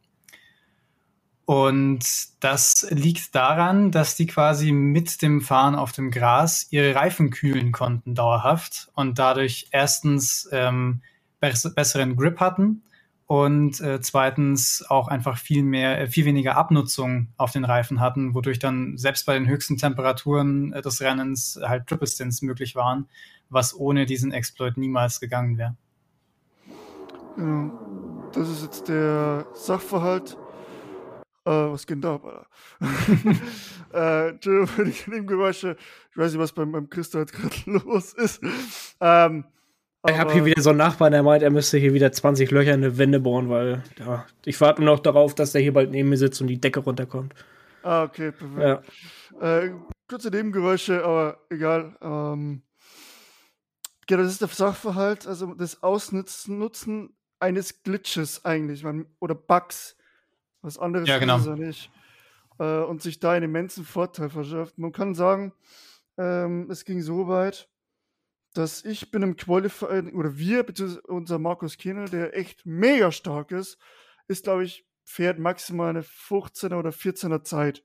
Und 1.50 2.06
das 2.42 2.86
liegt 2.92 3.34
daran, 3.34 3.90
dass 3.90 4.16
die 4.16 4.28
quasi 4.28 4.72
mit 4.72 5.24
dem 5.24 5.42
Fahren 5.42 5.74
auf 5.74 5.92
dem 5.92 6.12
Gras 6.12 6.68
ihre 6.70 6.94
Reifen 6.94 7.32
kühlen 7.32 7.72
konnten 7.72 8.14
dauerhaft 8.14 8.92
und 8.94 9.18
dadurch 9.18 9.68
erstens 9.72 10.48
ähm, 10.52 11.02
besseren 11.40 12.16
Grip 12.18 12.40
hatten 12.40 12.84
und 13.26 13.82
äh, 13.82 14.00
zweitens 14.00 14.86
auch 14.90 15.08
einfach 15.08 15.40
viel 15.40 15.64
mehr, 15.64 16.00
äh, 16.00 16.06
viel 16.06 16.26
weniger 16.26 16.56
Abnutzung 16.56 17.30
auf 17.36 17.52
den 17.52 17.66
Reifen 17.66 18.00
hatten, 18.00 18.36
wodurch 18.36 18.60
dann 18.60 19.00
selbst 19.00 19.26
bei 19.26 19.34
den 19.34 19.48
höchsten 19.48 19.78
Temperaturen 19.78 20.72
äh, 20.74 20.84
des 20.84 21.02
Rennens 21.02 21.60
halt 21.64 21.88
Triple 21.88 22.06
Stints 22.06 22.44
möglich 22.44 22.76
waren, 22.76 23.10
was 23.50 23.76
ohne 23.76 24.06
diesen 24.06 24.32
Exploit 24.32 24.78
niemals 24.78 25.20
gegangen 25.20 25.58
wäre. 25.58 25.76
Ja, 27.40 27.72
das 28.34 28.50
ist 28.50 28.62
jetzt 28.62 28.88
der 28.88 29.48
Sachverhalt 29.56 30.38
äh, 31.46 31.52
was 31.52 31.88
geht 31.88 32.04
da 32.04 32.16
ab, 32.16 32.26
Alter? 32.26 32.48
äh, 33.94 34.30
Entschuldigung 34.30 34.68
für 34.68 34.86
die 34.86 35.10
Nebengeräusche. 35.10 35.78
Ich 36.12 36.18
weiß 36.18 36.32
nicht, 36.32 36.42
was 36.42 36.52
beim, 36.54 36.72
beim 36.72 36.90
Christa 36.90 37.20
jetzt 37.20 37.34
gerade 37.34 37.56
los 37.66 38.14
ist. 38.14 38.42
Ähm, 39.00 39.46
ich 40.08 40.18
habe 40.18 40.32
hier 40.32 40.46
wieder 40.46 40.62
so 40.62 40.70
einen 40.70 40.78
Nachbarn, 40.78 41.12
der 41.12 41.24
meint, 41.24 41.44
er 41.44 41.50
müsste 41.50 41.78
hier 41.78 41.94
wieder 41.94 42.12
20 42.12 42.52
Löcher 42.52 42.74
in 42.74 42.84
eine 42.84 42.98
Wände 42.98 43.20
bohren, 43.20 43.50
weil 43.50 43.84
ja, 44.00 44.26
ich 44.46 44.60
warte 44.62 44.82
nur 44.82 44.96
noch 44.96 45.02
darauf, 45.02 45.36
dass 45.36 45.52
der 45.52 45.62
hier 45.62 45.74
bald 45.74 45.92
neben 45.92 46.08
mir 46.08 46.18
sitzt 46.18 46.40
und 46.40 46.48
die 46.48 46.60
Decke 46.60 46.80
runterkommt. 46.80 47.34
Ah, 47.84 48.04
okay, 48.04 48.32
perfekt. 48.32 48.86
Ja. 49.42 49.60
Äh, 49.60 49.74
kurze 50.08 50.30
Nebengeräusche, 50.30 51.04
aber 51.04 51.40
egal. 51.50 51.98
Ähm, 52.02 52.62
ja, 54.10 54.18
das 54.18 54.32
ist 54.32 54.42
der 54.42 54.48
Sachverhalt, 54.48 55.28
also 55.28 55.54
das 55.54 55.84
Ausnutzen 55.84 57.10
eines 57.40 57.84
Glitches 57.84 58.44
eigentlich, 58.46 58.86
oder 59.20 59.36
Bugs. 59.36 59.96
Was 60.62 60.78
anderes 60.78 61.08
ja, 61.08 61.18
genau. 61.20 61.38
ist 61.38 61.48
er 61.48 61.56
nicht. 61.56 61.92
Äh, 62.60 62.82
und 62.82 63.02
sich 63.02 63.20
da 63.20 63.32
einen 63.32 63.46
immensen 63.46 63.86
Vorteil 63.86 64.30
verschafft. 64.30 64.78
Man 64.78 64.92
kann 64.92 65.16
sagen, 65.16 65.54
ähm, 66.18 66.70
es 66.70 66.86
ging 66.86 67.02
so 67.02 67.28
weit, 67.28 67.70
dass 68.54 68.84
ich 68.84 69.12
bin 69.12 69.22
im 69.22 69.38
Qualifying, 69.38 70.16
oder 70.16 70.38
wir, 70.38 70.64
beziehungsweise 70.64 71.02
unser 71.08 71.40
Markus 71.40 71.78
Kienel, 71.78 72.10
der 72.10 72.36
echt 72.36 72.66
mega 72.66 73.12
stark 73.12 73.52
ist, 73.52 73.78
ist, 74.28 74.44
glaube 74.44 74.66
ich, 74.66 74.86
fährt 75.04 75.40
maximal 75.40 75.90
eine 75.90 76.02
15er 76.02 76.78
oder 76.78 76.90
14er 76.90 77.44
Zeit. 77.44 77.84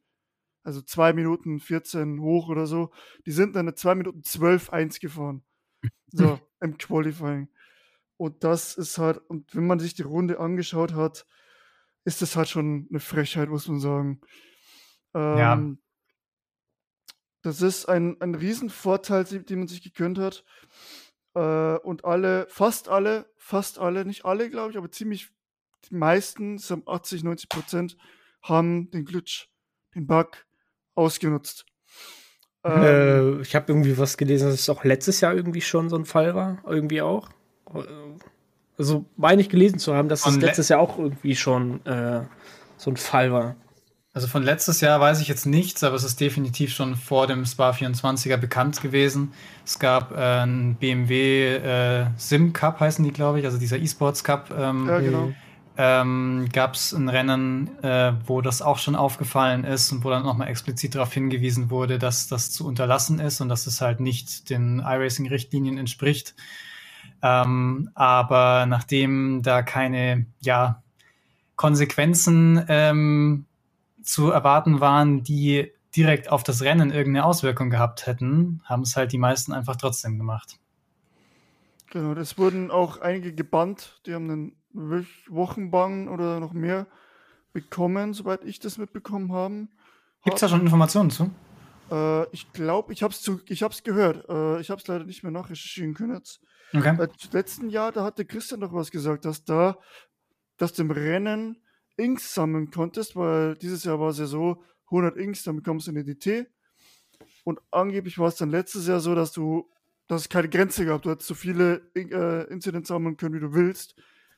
Also 0.63 0.81
2 0.81 1.13
Minuten 1.13 1.61
14 1.61 2.21
hoch 2.21 2.49
oder 2.49 2.67
so. 2.67 2.91
Die 3.27 3.33
sind 3.33 3.55
dann 3.55 3.67
eine 3.67 3.75
2 3.75 3.95
Minuten 3.97 4.23
12 4.23 4.71
1 4.71 5.01
gefahren. 5.01 5.43
So, 6.17 6.39
im 6.61 6.79
Qualifying. 6.79 7.49
Und 8.17 8.45
das 8.45 8.77
ist 8.77 8.99
halt, 8.99 9.19
und 9.29 9.53
wenn 9.57 9.67
man 9.67 9.81
sich 9.81 9.95
die 9.95 10.03
Runde 10.03 10.39
angeschaut 10.39 10.95
hat, 10.95 11.27
ist 12.05 12.23
das 12.23 12.37
halt 12.37 12.49
schon 12.49 12.87
eine 12.91 13.01
Frechheit, 13.01 13.49
muss 13.49 13.69
man 13.69 13.81
sagen. 13.81 14.21
Ähm, 15.15 15.39
ja. 15.39 15.77
Das 17.43 17.61
ist 17.61 17.87
ein, 17.87 18.21
ein 18.21 18.35
Riesenvorteil, 18.35 19.25
den 19.25 19.59
man 19.59 19.69
sich 19.69 19.83
gegönnt 19.83 20.19
hat. 20.19 20.45
Äh, 21.35 21.77
und 21.79 22.05
alle, 22.05 22.47
fast 22.49 22.89
alle, 22.89 23.31
fast 23.37 23.79
alle, 23.79 24.05
nicht 24.05 24.25
alle, 24.25 24.51
glaube 24.51 24.71
ich, 24.71 24.79
aber 24.79 24.91
ziemlich 24.91 25.31
die 25.91 25.95
meisten, 25.95 26.59
so 26.59 26.83
80, 26.87 27.25
90 27.25 27.49
Prozent, 27.49 27.97
haben 28.43 28.91
den 28.91 29.05
Glitch, 29.05 29.51
den 29.95 30.07
Bug 30.07 30.47
ausgenutzt. 30.95 31.67
Ähm, 32.65 32.83
äh, 32.83 33.41
ich 33.43 33.55
habe 33.55 33.67
irgendwie 33.69 33.99
was 33.99 34.17
gelesen, 34.17 34.47
dass 34.49 34.61
es 34.61 34.71
auch 34.71 34.85
letztes 34.85 35.21
Jahr 35.21 35.35
irgendwie 35.35 35.61
schon 35.61 35.91
so 35.91 35.97
ein 35.97 36.07
Fall 36.07 36.35
war. 36.35 36.63
Irgendwie 36.67 37.03
auch. 37.03 37.29
Also 38.79 39.05
meine 39.17 39.41
ich 39.41 39.49
gelesen 39.49 39.79
zu 39.79 39.95
haben, 39.95 40.09
dass 40.09 40.27
es 40.27 40.37
letztes 40.37 40.69
Jahr 40.69 40.81
auch 40.81 40.99
irgendwie 40.99 41.37
schon 41.37 41.85
äh, 41.87 42.23
so 42.77 42.91
ein 42.91 42.97
Fall 42.97 43.33
war. 43.33 43.57
Also 44.15 44.29
von 44.29 44.45
letztes 44.45 44.81
Jahr 44.81 45.01
weiß 45.01 45.21
ich 45.21 45.27
jetzt 45.27 45.45
nichts, 45.45 45.83
aber 45.83 45.97
es 45.97 46.05
ist 46.05 46.21
definitiv 46.21 46.73
schon 46.73 46.95
vor 46.95 47.27
dem 47.27 47.45
Spa 47.45 47.71
24er 47.71 48.37
bekannt 48.37 48.81
gewesen. 48.81 49.33
Es 49.67 49.81
gab 49.81 50.13
äh, 50.13 50.15
einen 50.15 50.77
BMW 50.77 51.57
äh, 51.57 52.07
Sim 52.17 52.53
Cup, 52.53 52.79
heißen 52.79 53.05
die, 53.05 53.11
glaube 53.11 53.41
ich, 53.41 53.45
also 53.45 53.59
dieser 53.59 53.77
E-Sports 53.77 54.23
Cup. 54.23 54.55
Ähm, 54.57 54.87
ja, 54.87 55.01
genau. 55.01 55.33
Ähm, 55.77 56.49
gab 56.53 56.75
es 56.75 56.93
ein 56.93 57.09
Rennen, 57.09 57.69
äh, 57.83 58.13
wo 58.27 58.41
das 58.41 58.63
auch 58.63 58.79
schon 58.79 58.95
aufgefallen 58.95 59.65
ist 59.65 59.91
und 59.91 60.05
wo 60.05 60.11
dann 60.11 60.23
nochmal 60.23 60.47
explizit 60.47 60.95
darauf 60.95 61.13
hingewiesen 61.13 61.69
wurde, 61.69 61.99
dass 61.99 62.29
das 62.29 62.53
zu 62.53 62.65
unterlassen 62.65 63.19
ist 63.19 63.41
und 63.41 63.49
dass 63.49 63.67
es 63.67 63.81
halt 63.81 63.99
nicht 63.99 64.49
den 64.49 64.79
iRacing-Richtlinien 64.79 65.77
entspricht. 65.77 66.37
Ähm, 67.27 67.89
aber 67.95 68.67
nachdem 68.67 69.41
da 69.43 69.63
keine 69.63 70.27
ja, 70.41 70.83
Konsequenzen 71.57 72.63
ähm, 72.69 73.47
zu 74.03 74.31
erwarten 74.31 74.81
waren, 74.81 75.23
die 75.23 75.73
direkt 75.97 76.31
auf 76.31 76.43
das 76.43 76.61
Rennen 76.61 76.91
irgendeine 76.91 77.25
Auswirkung 77.25 77.71
gehabt 77.71 78.07
hätten, 78.07 78.61
haben 78.65 78.83
es 78.83 78.95
halt 78.95 79.11
die 79.13 79.19
meisten 79.19 79.55
einfach 79.55 79.77
trotzdem 79.77 80.19
gemacht. 80.19 80.59
Genau, 81.91 82.13
es 82.13 82.37
wurden 82.37 82.71
auch 82.71 83.01
einige 83.01 83.33
gebannt, 83.33 84.03
die 84.05 84.13
haben 84.13 84.31
einen 84.75 85.17
Wochenbann 85.29 86.09
oder 86.09 86.41
noch 86.41 86.53
mehr 86.53 86.87
bekommen, 87.55 88.13
soweit 88.13 88.45
ich 88.45 88.61
das 88.61 88.77
mitbekommen 88.77 89.33
habe. 89.33 89.69
Gibt 90.25 90.35
es 90.35 90.41
da 90.43 90.49
schon 90.49 90.61
Informationen 90.61 91.11
zu? 91.11 91.31
Äh, 91.91 92.29
ich 92.33 92.53
glaube, 92.53 92.93
ich 92.93 93.03
habe 93.03 93.15
es 93.15 93.83
gehört. 93.83 94.29
Äh, 94.29 94.61
ich 94.61 94.69
habe 94.69 94.83
es 94.83 94.89
leider 94.89 95.05
nicht 95.05 95.23
mehr 95.23 95.33
nachrecherchieren 95.33 95.95
können 95.95 96.17
jetzt. 96.17 96.43
Okay. 96.73 96.97
Äh, 97.01 97.09
letzten 97.33 97.69
Jahr, 97.69 97.93
da 97.93 98.05
hatte 98.05 98.25
Christian 98.25 98.61
noch 98.61 98.73
was 98.73 98.91
gesagt, 98.91 99.25
dass 99.25 99.45
da, 99.45 99.79
dass 100.57 100.73
dem 100.73 100.91
Rennen 100.91 101.63
Inks 101.97 102.35
sammeln 102.35 102.71
konntest, 102.71 103.15
weil 103.17 103.55
dieses 103.57 103.85
Jahr 103.85 104.01
war 104.01 104.11
es 104.11 104.19
ja 104.19 104.27
so, 104.27 104.63
100 104.87 105.17
Inks, 105.17 105.45
dann 105.45 105.57
bekommst 105.57 105.87
du 105.87 105.93
eine 105.93 106.05
DT. 106.05 106.47
Und 107.45 107.61
angeblich 107.71 108.19
war 108.19 108.29
es 108.29 108.37
dann 108.37 108.51
letztes 108.51 108.87
Jahr 108.87 109.01
so, 109.01 109.15
dass 109.15 109.33
du, 109.33 109.71
dass 110.07 110.23
es 110.23 110.29
keine 110.29 110.49
Grenze 110.49 110.87
gab. 110.87 111.03
Du 111.03 111.11
hättest 111.11 111.29
so 111.29 111.35
viele 111.35 111.91
äh, 111.95 112.51
Incidents 112.51 112.89
sammeln 112.89 113.17
können, 113.17 113.35
wie 113.35 113.41
du 113.41 113.55
willst. 113.55 113.95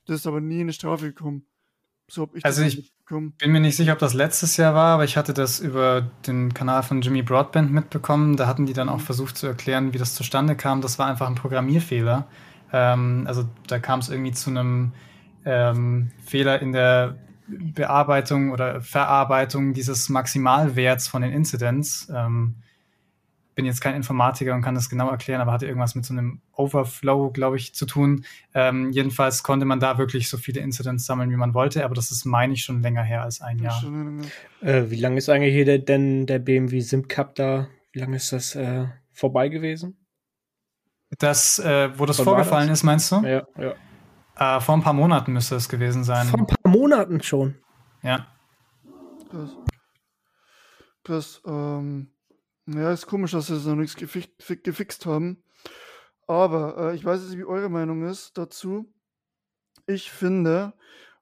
Das 0.06 0.16
ist 0.16 0.26
aber 0.26 0.40
nie 0.40 0.60
eine 0.60 0.72
Strafe 0.72 1.06
gekommen. 1.06 1.46
So 2.08 2.22
habe 2.22 2.38
ich 2.38 2.44
also 2.44 2.62
das 2.62 2.74
ich 2.74 2.92
bin 3.08 3.52
mir 3.52 3.60
nicht 3.60 3.76
sicher, 3.76 3.92
ob 3.92 4.00
das 4.00 4.14
letztes 4.14 4.56
Jahr 4.56 4.74
war, 4.74 4.94
aber 4.94 5.04
ich 5.04 5.16
hatte 5.16 5.32
das 5.32 5.60
über 5.60 6.10
den 6.26 6.54
Kanal 6.54 6.82
von 6.82 7.02
Jimmy 7.02 7.22
Broadband 7.22 7.72
mitbekommen. 7.72 8.36
Da 8.36 8.46
hatten 8.46 8.66
die 8.66 8.72
dann 8.72 8.88
auch 8.88 8.98
mhm. 8.98 9.04
versucht 9.04 9.36
zu 9.36 9.46
erklären, 9.46 9.92
wie 9.92 9.98
das 9.98 10.14
zustande 10.14 10.56
kam. 10.56 10.80
Das 10.80 10.98
war 10.98 11.06
einfach 11.06 11.28
ein 11.28 11.36
Programmierfehler. 11.36 12.26
Ähm, 12.72 13.24
also 13.26 13.48
da 13.68 13.78
kam 13.78 14.00
es 14.00 14.08
irgendwie 14.08 14.32
zu 14.32 14.50
einem 14.50 14.92
ähm, 15.44 16.10
Fehler 16.24 16.60
in 16.60 16.72
der 16.72 17.16
Bearbeitung 17.46 18.50
oder 18.50 18.80
Verarbeitung 18.80 19.72
dieses 19.72 20.08
Maximalwerts 20.08 21.06
von 21.06 21.22
den 21.22 21.32
Incidents. 21.32 22.08
Ähm, 22.12 22.56
bin 23.56 23.64
jetzt 23.64 23.80
kein 23.80 23.94
Informatiker 23.94 24.54
und 24.54 24.60
kann 24.60 24.74
das 24.74 24.90
genau 24.90 25.10
erklären, 25.10 25.40
aber 25.40 25.50
hatte 25.50 25.66
irgendwas 25.66 25.94
mit 25.94 26.04
so 26.04 26.12
einem 26.12 26.42
Overflow, 26.52 27.30
glaube 27.30 27.56
ich, 27.56 27.74
zu 27.74 27.86
tun. 27.86 28.24
Ähm, 28.54 28.90
jedenfalls 28.90 29.42
konnte 29.42 29.64
man 29.64 29.80
da 29.80 29.96
wirklich 29.96 30.28
so 30.28 30.36
viele 30.36 30.60
Incidents 30.60 31.06
sammeln, 31.06 31.30
wie 31.30 31.36
man 31.36 31.54
wollte, 31.54 31.82
aber 31.84 31.94
das 31.94 32.10
ist, 32.10 32.26
meine 32.26 32.52
ich, 32.52 32.62
schon 32.62 32.82
länger 32.82 33.02
her 33.02 33.22
als 33.22 33.40
ein 33.40 33.58
Jahr. 33.58 33.82
Äh, 34.60 34.90
wie 34.90 34.96
lange 34.96 35.16
ist 35.16 35.30
eigentlich 35.30 35.54
hier 35.54 35.64
der, 35.64 35.78
denn 35.78 36.26
der 36.26 36.38
BMW 36.38 36.80
Sim 36.80 37.08
Cup 37.08 37.34
da? 37.34 37.66
Wie 37.92 37.98
lange 37.98 38.16
ist 38.16 38.30
das 38.30 38.54
äh, 38.54 38.88
vorbei 39.12 39.48
gewesen? 39.48 39.96
Das, 41.18 41.58
äh, 41.58 41.98
wo 41.98 42.04
das 42.04 42.18
Wann 42.18 42.24
vorgefallen 42.24 42.68
das? 42.68 42.80
ist, 42.80 42.84
meinst 42.84 43.10
du? 43.10 43.22
Ja, 43.22 43.46
ja. 43.56 44.56
Äh, 44.58 44.60
vor 44.60 44.76
ein 44.76 44.82
paar 44.82 44.92
Monaten 44.92 45.32
müsste 45.32 45.56
es 45.56 45.66
gewesen 45.70 46.04
sein. 46.04 46.26
Vor 46.26 46.40
ein 46.40 46.46
paar 46.46 46.70
Monaten 46.70 47.22
schon. 47.22 47.54
Ja. 48.02 48.26
Krass. 49.30 49.56
Krass. 51.04 51.42
Ähm, 51.46 52.08
ja, 52.66 52.92
ist 52.92 53.06
komisch, 53.06 53.32
dass 53.32 53.46
sie 53.46 53.54
das 53.54 53.66
noch 53.66 53.76
nichts 53.76 53.96
gefi 53.96 54.28
gefixt 54.38 55.06
haben. 55.06 55.42
Aber 56.26 56.92
äh, 56.92 56.96
ich 56.96 57.04
weiß 57.04 57.22
nicht, 57.28 57.38
wie 57.38 57.44
eure 57.44 57.68
Meinung 57.68 58.04
ist 58.04 58.36
dazu. 58.36 58.92
Ich 59.86 60.10
finde, 60.10 60.74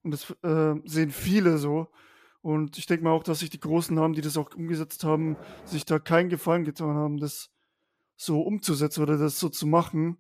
und 0.03 0.13
das 0.13 0.31
äh, 0.43 0.81
sehen 0.85 1.11
viele 1.11 1.59
so, 1.59 1.89
und 2.45 2.77
ich 2.77 2.85
denke 2.85 3.05
mal 3.05 3.13
auch, 3.13 3.23
dass 3.23 3.39
sich 3.39 3.49
die 3.49 3.59
großen 3.59 3.97
Namen, 3.97 4.13
die 4.13 4.21
das 4.21 4.37
auch 4.37 4.55
umgesetzt 4.55 5.03
haben, 5.03 5.39
sich 5.65 5.87
da 5.87 5.99
keinen 5.99 6.29
Gefallen 6.29 6.65
getan 6.65 6.95
haben, 6.95 7.17
das 7.17 7.51
so 8.17 8.43
umzusetzen 8.43 9.03
oder 9.03 9.17
das 9.17 9.41
so 9.41 9.49
zu 9.49 9.67
machen. 9.67 10.19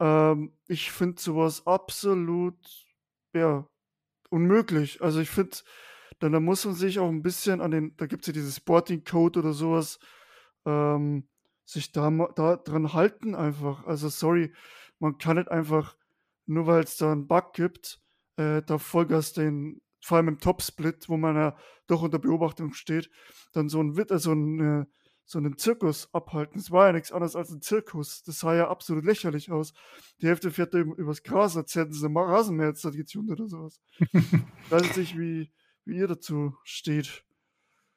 Ähm, 0.00 0.52
ich 0.66 0.90
finde 0.90 1.22
sowas 1.22 1.64
absolut, 1.64 2.56
ja, 3.34 3.68
unmöglich. 4.30 5.00
Also 5.00 5.20
ich 5.20 5.30
finde, 5.30 5.58
dann 6.22 6.30
da 6.30 6.38
muss 6.38 6.64
man 6.64 6.74
sich 6.74 7.00
auch 7.00 7.08
ein 7.08 7.22
bisschen 7.22 7.60
an 7.60 7.72
den, 7.72 7.96
da 7.96 8.06
gibt 8.06 8.22
es 8.22 8.28
ja 8.28 8.32
dieses 8.32 8.56
Sporting 8.56 9.02
Code 9.02 9.40
oder 9.40 9.52
sowas, 9.52 9.98
ähm, 10.64 11.26
sich 11.64 11.90
da, 11.90 12.10
da 12.36 12.56
dran 12.58 12.92
halten 12.92 13.34
einfach. 13.34 13.84
Also 13.86 14.08
sorry, 14.08 14.52
man 15.00 15.18
kann 15.18 15.36
nicht 15.36 15.50
einfach, 15.50 15.96
nur 16.46 16.68
weil 16.68 16.84
es 16.84 16.96
da 16.96 17.10
einen 17.10 17.26
Bug 17.26 17.54
gibt, 17.54 18.00
äh, 18.36 18.62
da 18.62 18.78
Vollgas 18.78 19.32
den, 19.32 19.82
vor 20.00 20.16
allem 20.16 20.28
im 20.28 20.38
Topsplit, 20.38 21.08
wo 21.08 21.16
man 21.16 21.34
ja 21.34 21.56
doch 21.88 22.02
unter 22.02 22.20
Beobachtung 22.20 22.72
steht, 22.72 23.10
dann 23.52 23.68
so 23.68 23.82
ein, 23.82 23.98
also 24.08 24.32
ein, 24.32 24.86
so 25.24 25.38
einen 25.38 25.58
Zirkus 25.58 26.08
abhalten. 26.14 26.60
Es 26.60 26.70
war 26.70 26.86
ja 26.86 26.92
nichts 26.92 27.10
anderes 27.10 27.34
als 27.34 27.50
ein 27.50 27.62
Zirkus. 27.62 28.22
Das 28.22 28.38
sah 28.38 28.54
ja 28.54 28.68
absolut 28.68 29.04
lächerlich 29.04 29.50
aus. 29.50 29.72
Die 30.20 30.28
Hälfte 30.28 30.52
fährt 30.52 30.72
da 30.72 30.78
übers 30.78 31.24
Gras, 31.24 31.56
als 31.56 31.74
hätten 31.74 31.92
sie 31.92 32.08
Rasenmäher 32.08 32.68
jetzt 32.68 32.82
getunt 32.82 33.28
oder 33.28 33.48
sowas. 33.48 33.80
ich 33.98 34.70
weiß 34.70 34.96
nicht, 34.96 35.18
wie, 35.18 35.50
wie 35.84 35.96
ihr 35.96 36.08
dazu 36.08 36.54
steht. 36.64 37.24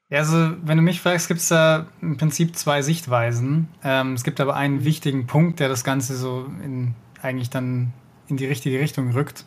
Ja, 0.10 0.20
also 0.20 0.56
wenn 0.63 0.77
du 0.77 0.84
mich 0.84 1.01
fragst, 1.01 1.27
gibt 1.27 1.39
es 1.39 1.48
da 1.48 1.88
im 2.01 2.18
Prinzip 2.18 2.56
zwei 2.56 2.82
Sichtweisen. 2.82 3.70
Ähm, 3.84 4.13
es 4.13 4.24
gibt 4.24 4.39
aber 4.39 4.56
einen 4.56 4.86
wichtigen 4.86 5.25
Punkt, 5.25 5.60
der 5.60 5.68
das 5.68 5.84
Ganze 5.84 6.15
so 6.15 6.46
in, 6.63 6.94
eigentlich 7.22 7.50
dann 7.50 7.92
in 8.27 8.38
die 8.38 8.46
richtige 8.46 8.80
Richtung 8.80 9.12
rückt. 9.12 9.46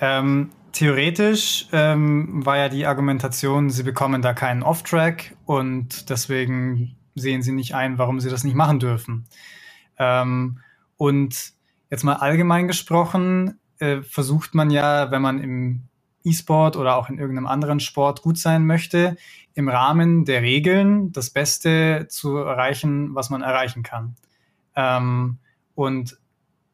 Ähm, 0.00 0.50
theoretisch 0.72 1.66
ähm, 1.72 2.44
war 2.46 2.58
ja 2.58 2.68
die 2.68 2.86
Argumentation, 2.86 3.70
sie 3.70 3.82
bekommen 3.82 4.22
da 4.22 4.34
keinen 4.34 4.62
Off-Track 4.62 5.36
und 5.44 6.10
deswegen 6.10 6.96
sehen 7.16 7.42
sie 7.42 7.52
nicht 7.52 7.74
ein, 7.74 7.98
warum 7.98 8.20
sie 8.20 8.30
das 8.30 8.44
nicht 8.44 8.54
machen 8.54 8.78
dürfen. 8.78 9.26
Ähm, 9.98 10.60
und 10.96 11.52
jetzt 11.90 12.04
mal 12.04 12.14
allgemein 12.14 12.68
gesprochen, 12.68 13.58
äh, 13.80 14.02
versucht 14.02 14.54
man 14.54 14.70
ja, 14.70 15.10
wenn 15.10 15.22
man 15.22 15.40
im 15.40 15.88
E-Sport 16.24 16.76
oder 16.76 16.96
auch 16.96 17.08
in 17.08 17.18
irgendeinem 17.18 17.46
anderen 17.46 17.80
Sport 17.80 18.22
gut 18.22 18.38
sein 18.38 18.66
möchte, 18.66 19.16
im 19.54 19.68
Rahmen 19.68 20.24
der 20.24 20.42
Regeln 20.42 21.12
das 21.12 21.30
Beste 21.30 22.06
zu 22.08 22.36
erreichen, 22.36 23.14
was 23.14 23.30
man 23.30 23.42
erreichen 23.42 23.82
kann. 23.82 24.16
Ähm, 24.76 25.38
und 25.74 26.18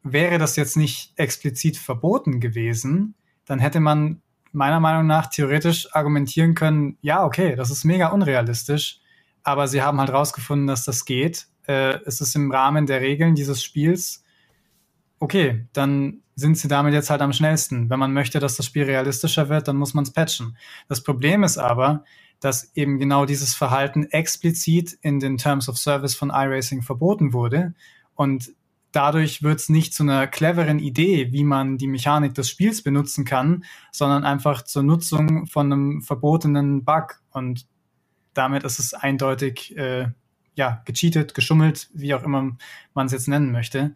wäre 0.03 0.37
das 0.37 0.55
jetzt 0.55 0.77
nicht 0.77 1.13
explizit 1.15 1.77
verboten 1.77 2.39
gewesen, 2.39 3.15
dann 3.45 3.59
hätte 3.59 3.79
man 3.79 4.21
meiner 4.51 4.79
Meinung 4.79 5.05
nach 5.05 5.27
theoretisch 5.27 5.93
argumentieren 5.93 6.55
können, 6.55 6.97
ja, 7.01 7.25
okay, 7.25 7.55
das 7.55 7.69
ist 7.69 7.83
mega 7.83 8.07
unrealistisch, 8.07 8.99
aber 9.43 9.67
sie 9.67 9.81
haben 9.81 9.99
halt 9.99 10.11
rausgefunden, 10.11 10.67
dass 10.67 10.85
das 10.85 11.05
geht. 11.05 11.47
Äh, 11.67 11.99
es 12.05 12.21
ist 12.21 12.35
im 12.35 12.51
Rahmen 12.51 12.85
der 12.85 13.01
Regeln 13.01 13.35
dieses 13.35 13.63
Spiels. 13.63 14.23
Okay, 15.19 15.65
dann 15.73 16.21
sind 16.35 16.57
sie 16.57 16.67
damit 16.67 16.93
jetzt 16.93 17.09
halt 17.09 17.21
am 17.21 17.33
schnellsten. 17.33 17.89
Wenn 17.89 17.99
man 17.99 18.13
möchte, 18.13 18.39
dass 18.39 18.57
das 18.57 18.65
Spiel 18.65 18.83
realistischer 18.83 19.49
wird, 19.49 19.67
dann 19.67 19.77
muss 19.77 19.93
man 19.93 20.03
es 20.03 20.11
patchen. 20.11 20.57
Das 20.87 21.01
Problem 21.01 21.43
ist 21.43 21.57
aber, 21.57 22.03
dass 22.41 22.75
eben 22.75 22.99
genau 22.99 23.25
dieses 23.25 23.53
Verhalten 23.53 24.03
explizit 24.11 24.97
in 25.01 25.19
den 25.19 25.37
Terms 25.37 25.69
of 25.69 25.77
Service 25.77 26.15
von 26.15 26.29
iRacing 26.29 26.81
verboten 26.81 27.31
wurde. 27.31 27.73
Und 28.13 28.51
dadurch 28.91 29.43
wird 29.43 29.59
es 29.59 29.69
nicht 29.69 29.93
zu 29.93 30.03
einer 30.03 30.27
cleveren 30.27 30.79
Idee, 30.79 31.31
wie 31.31 31.43
man 31.43 31.77
die 31.77 31.87
Mechanik 31.87 32.33
des 32.33 32.49
Spiels 32.49 32.81
benutzen 32.81 33.23
kann, 33.23 33.63
sondern 33.91 34.23
einfach 34.23 34.63
zur 34.63 34.83
Nutzung 34.83 35.47
von 35.47 35.71
einem 35.71 36.01
verbotenen 36.01 36.83
Bug. 36.83 37.21
Und 37.31 37.65
damit 38.33 38.63
ist 38.63 38.79
es 38.79 38.93
eindeutig 38.93 39.75
äh, 39.77 40.09
ja, 40.55 40.81
gecheatet, 40.85 41.33
geschummelt, 41.33 41.89
wie 41.93 42.13
auch 42.13 42.23
immer 42.23 42.57
man 42.93 43.05
es 43.05 43.11
jetzt 43.13 43.27
nennen 43.27 43.51
möchte. 43.51 43.95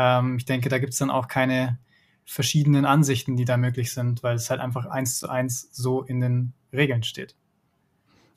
Ähm, 0.00 0.38
ich 0.38 0.46
denke, 0.46 0.70
da 0.70 0.78
gibt 0.78 0.94
es 0.94 0.98
dann 0.98 1.10
auch 1.10 1.28
keine 1.28 1.78
verschiedenen 2.24 2.86
Ansichten, 2.86 3.36
die 3.36 3.44
da 3.44 3.58
möglich 3.58 3.92
sind, 3.92 4.22
weil 4.22 4.36
es 4.36 4.48
halt 4.48 4.60
einfach 4.60 4.86
eins 4.86 5.18
zu 5.18 5.28
eins 5.28 5.68
so 5.72 6.02
in 6.02 6.20
den 6.20 6.54
Regeln 6.72 7.02
steht. 7.02 7.36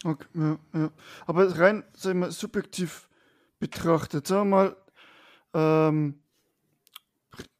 Okay, 0.03 0.27
ja, 0.33 0.59
ja. 0.73 0.91
Aber 1.25 1.57
rein, 1.57 1.85
sag 1.93 2.11
ich 2.11 2.19
mal, 2.19 2.31
subjektiv 2.31 3.07
betrachtet, 3.59 4.27
sagen 4.27 4.49
wir 4.49 4.55
mal, 4.55 4.77
ähm, 5.53 6.19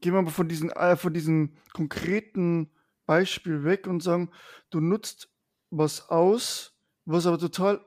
gehen 0.02 0.14
wir 0.14 0.22
mal 0.22 0.32
von 0.32 0.50
diesem 0.50 0.70
äh, 0.72 0.98
von 0.98 1.14
diesem 1.14 1.54
konkreten 1.72 2.72
Beispiel 3.06 3.64
weg 3.64 3.88
und 3.88 4.04
sagen, 4.04 4.30
du 4.70 4.82
nutzt 4.82 5.30
was 5.70 6.10
aus, 6.10 6.78
was 7.06 7.26
aber 7.26 7.40
total, 7.40 7.80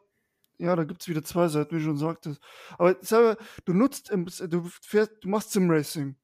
ja, 0.58 0.75
da 0.76 0.84
gibt 0.84 1.02
es 1.02 1.08
wieder 1.08 1.25
zwei 1.25 1.48
Seiten, 1.48 1.76
wie 1.76 1.82
schon 1.82 1.96
sagtest. 1.96 2.40
Aber 2.78 2.96
mal, 3.10 3.36
du 3.64 3.72
nutzt, 3.72 4.10
du 4.10 4.64
fährst, 4.82 5.12
du 5.20 5.28
machst 5.28 5.52
Sim-Racing. 5.52 6.16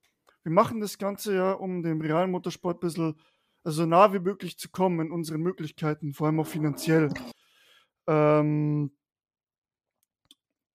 Wir 0.43 0.53
machen 0.53 0.81
das 0.81 0.99
Ganze 0.99 1.35
ja, 1.35 1.53
um 1.53 1.83
dem 1.83 2.01
realen 2.01 2.31
Motorsport 2.31 2.79
ein 2.79 2.81
bisschen 2.81 3.17
also 3.65 3.83
so 3.83 3.87
nah 3.87 4.13
wie 4.13 4.19
möglich 4.19 4.59
zu 4.59 4.69
kommen 4.71 5.07
in 5.07 5.13
unseren 5.13 5.41
Möglichkeiten, 5.41 6.15
vor 6.15 6.27
allem 6.27 6.41
auch 6.41 6.47
finanziell. 6.47 7.13
Ähm, 8.09 8.91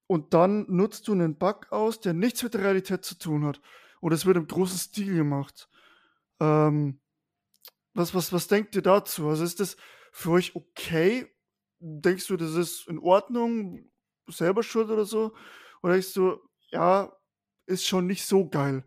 und 0.07 0.33
dann 0.33 0.65
nutzt 0.69 1.07
du 1.07 1.11
einen 1.11 1.37
Bug 1.37 1.67
aus, 1.71 1.99
der 1.99 2.13
nichts 2.13 2.43
mit 2.43 2.53
der 2.53 2.63
Realität 2.63 3.03
zu 3.03 3.17
tun 3.17 3.45
hat. 3.45 3.61
Oder 3.99 4.15
es 4.15 4.25
wird 4.25 4.37
im 4.37 4.47
großen 4.47 4.77
Stil 4.77 5.15
gemacht. 5.15 5.67
Ähm, 6.39 7.01
was, 7.93 8.15
was, 8.15 8.31
was 8.31 8.47
denkt 8.47 8.75
ihr 8.75 8.83
dazu? 8.83 9.27
Also 9.27 9.43
ist 9.43 9.59
das 9.59 9.75
für 10.13 10.31
euch 10.31 10.55
okay? 10.55 11.27
Denkst 11.79 12.27
du, 12.27 12.38
das 12.38 12.55
ist 12.55 12.88
in 12.88 13.00
Ordnung? 13.00 13.89
Selber 14.27 14.63
schuld 14.63 14.89
oder 14.89 15.05
so? 15.05 15.34
Oder 15.81 15.93
denkst 15.93 16.13
du, 16.13 16.38
ja, 16.72 17.12
ist 17.65 17.88
schon 17.88 18.07
nicht 18.07 18.25
so 18.25 18.50
geil? 18.50 18.84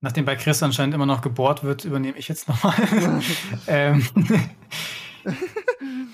Nachdem 0.00 0.24
bei 0.24 0.36
Chris 0.36 0.62
anscheinend 0.62 0.94
immer 0.94 1.06
noch 1.06 1.22
gebohrt 1.22 1.64
wird, 1.64 1.84
übernehme 1.84 2.18
ich 2.18 2.28
jetzt 2.28 2.48
nochmal. 2.48 2.74
ähm, 3.66 4.06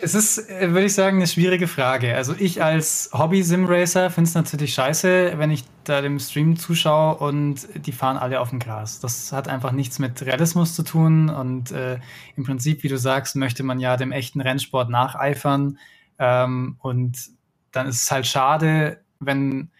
es 0.02 0.14
ist, 0.14 0.50
äh, 0.50 0.70
würde 0.72 0.86
ich 0.86 0.94
sagen, 0.94 1.18
eine 1.18 1.28
schwierige 1.28 1.68
Frage. 1.68 2.16
Also 2.16 2.34
ich 2.36 2.62
als 2.62 3.10
Hobby-Sim-Racer 3.12 4.10
finde 4.10 4.28
es 4.28 4.34
natürlich 4.34 4.74
scheiße, 4.74 5.34
wenn 5.36 5.52
ich 5.52 5.64
da 5.84 6.00
dem 6.00 6.18
Stream 6.18 6.56
zuschaue 6.56 7.16
und 7.18 7.68
die 7.86 7.92
fahren 7.92 8.16
alle 8.16 8.40
auf 8.40 8.50
dem 8.50 8.58
Gras. 8.58 8.98
Das 8.98 9.32
hat 9.32 9.46
einfach 9.46 9.70
nichts 9.70 10.00
mit 10.00 10.20
Realismus 10.22 10.74
zu 10.74 10.82
tun 10.82 11.30
und 11.30 11.70
äh, 11.70 12.00
im 12.36 12.44
Prinzip, 12.44 12.82
wie 12.82 12.88
du 12.88 12.98
sagst, 12.98 13.36
möchte 13.36 13.62
man 13.62 13.78
ja 13.78 13.96
dem 13.96 14.10
echten 14.10 14.40
Rennsport 14.40 14.90
nacheifern 14.90 15.78
ähm, 16.18 16.76
und 16.80 17.30
dann 17.70 17.86
ist 17.86 18.02
es 18.02 18.10
halt 18.10 18.26
schade, 18.26 19.00
wenn 19.20 19.70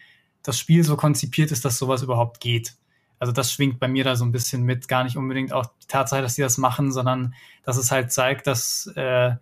das 0.41 0.57
Spiel 0.57 0.85
so 0.85 0.95
konzipiert 0.95 1.51
ist, 1.51 1.65
dass 1.65 1.77
sowas 1.77 2.01
überhaupt 2.01 2.39
geht. 2.39 2.75
Also 3.19 3.33
das 3.33 3.51
schwingt 3.51 3.79
bei 3.79 3.89
mir 3.89 4.05
da 4.05 4.15
so 4.15 4.23
ein 4.23 4.31
bisschen 4.31 4.63
mit, 4.63 4.87
gar 4.87 5.03
nicht 5.03 5.17
unbedingt 5.17 5.51
auch 5.51 5.65
die 5.81 5.87
Tatsache, 5.87 6.21
dass 6.21 6.35
die 6.35 6.41
das 6.41 6.57
machen, 6.57 6.93
sondern 6.93 7.33
dass 7.63 7.75
es 7.75 7.91
halt 7.91 8.13
zeigt, 8.13 8.47
dass 8.47 8.87
äh, 8.95 9.35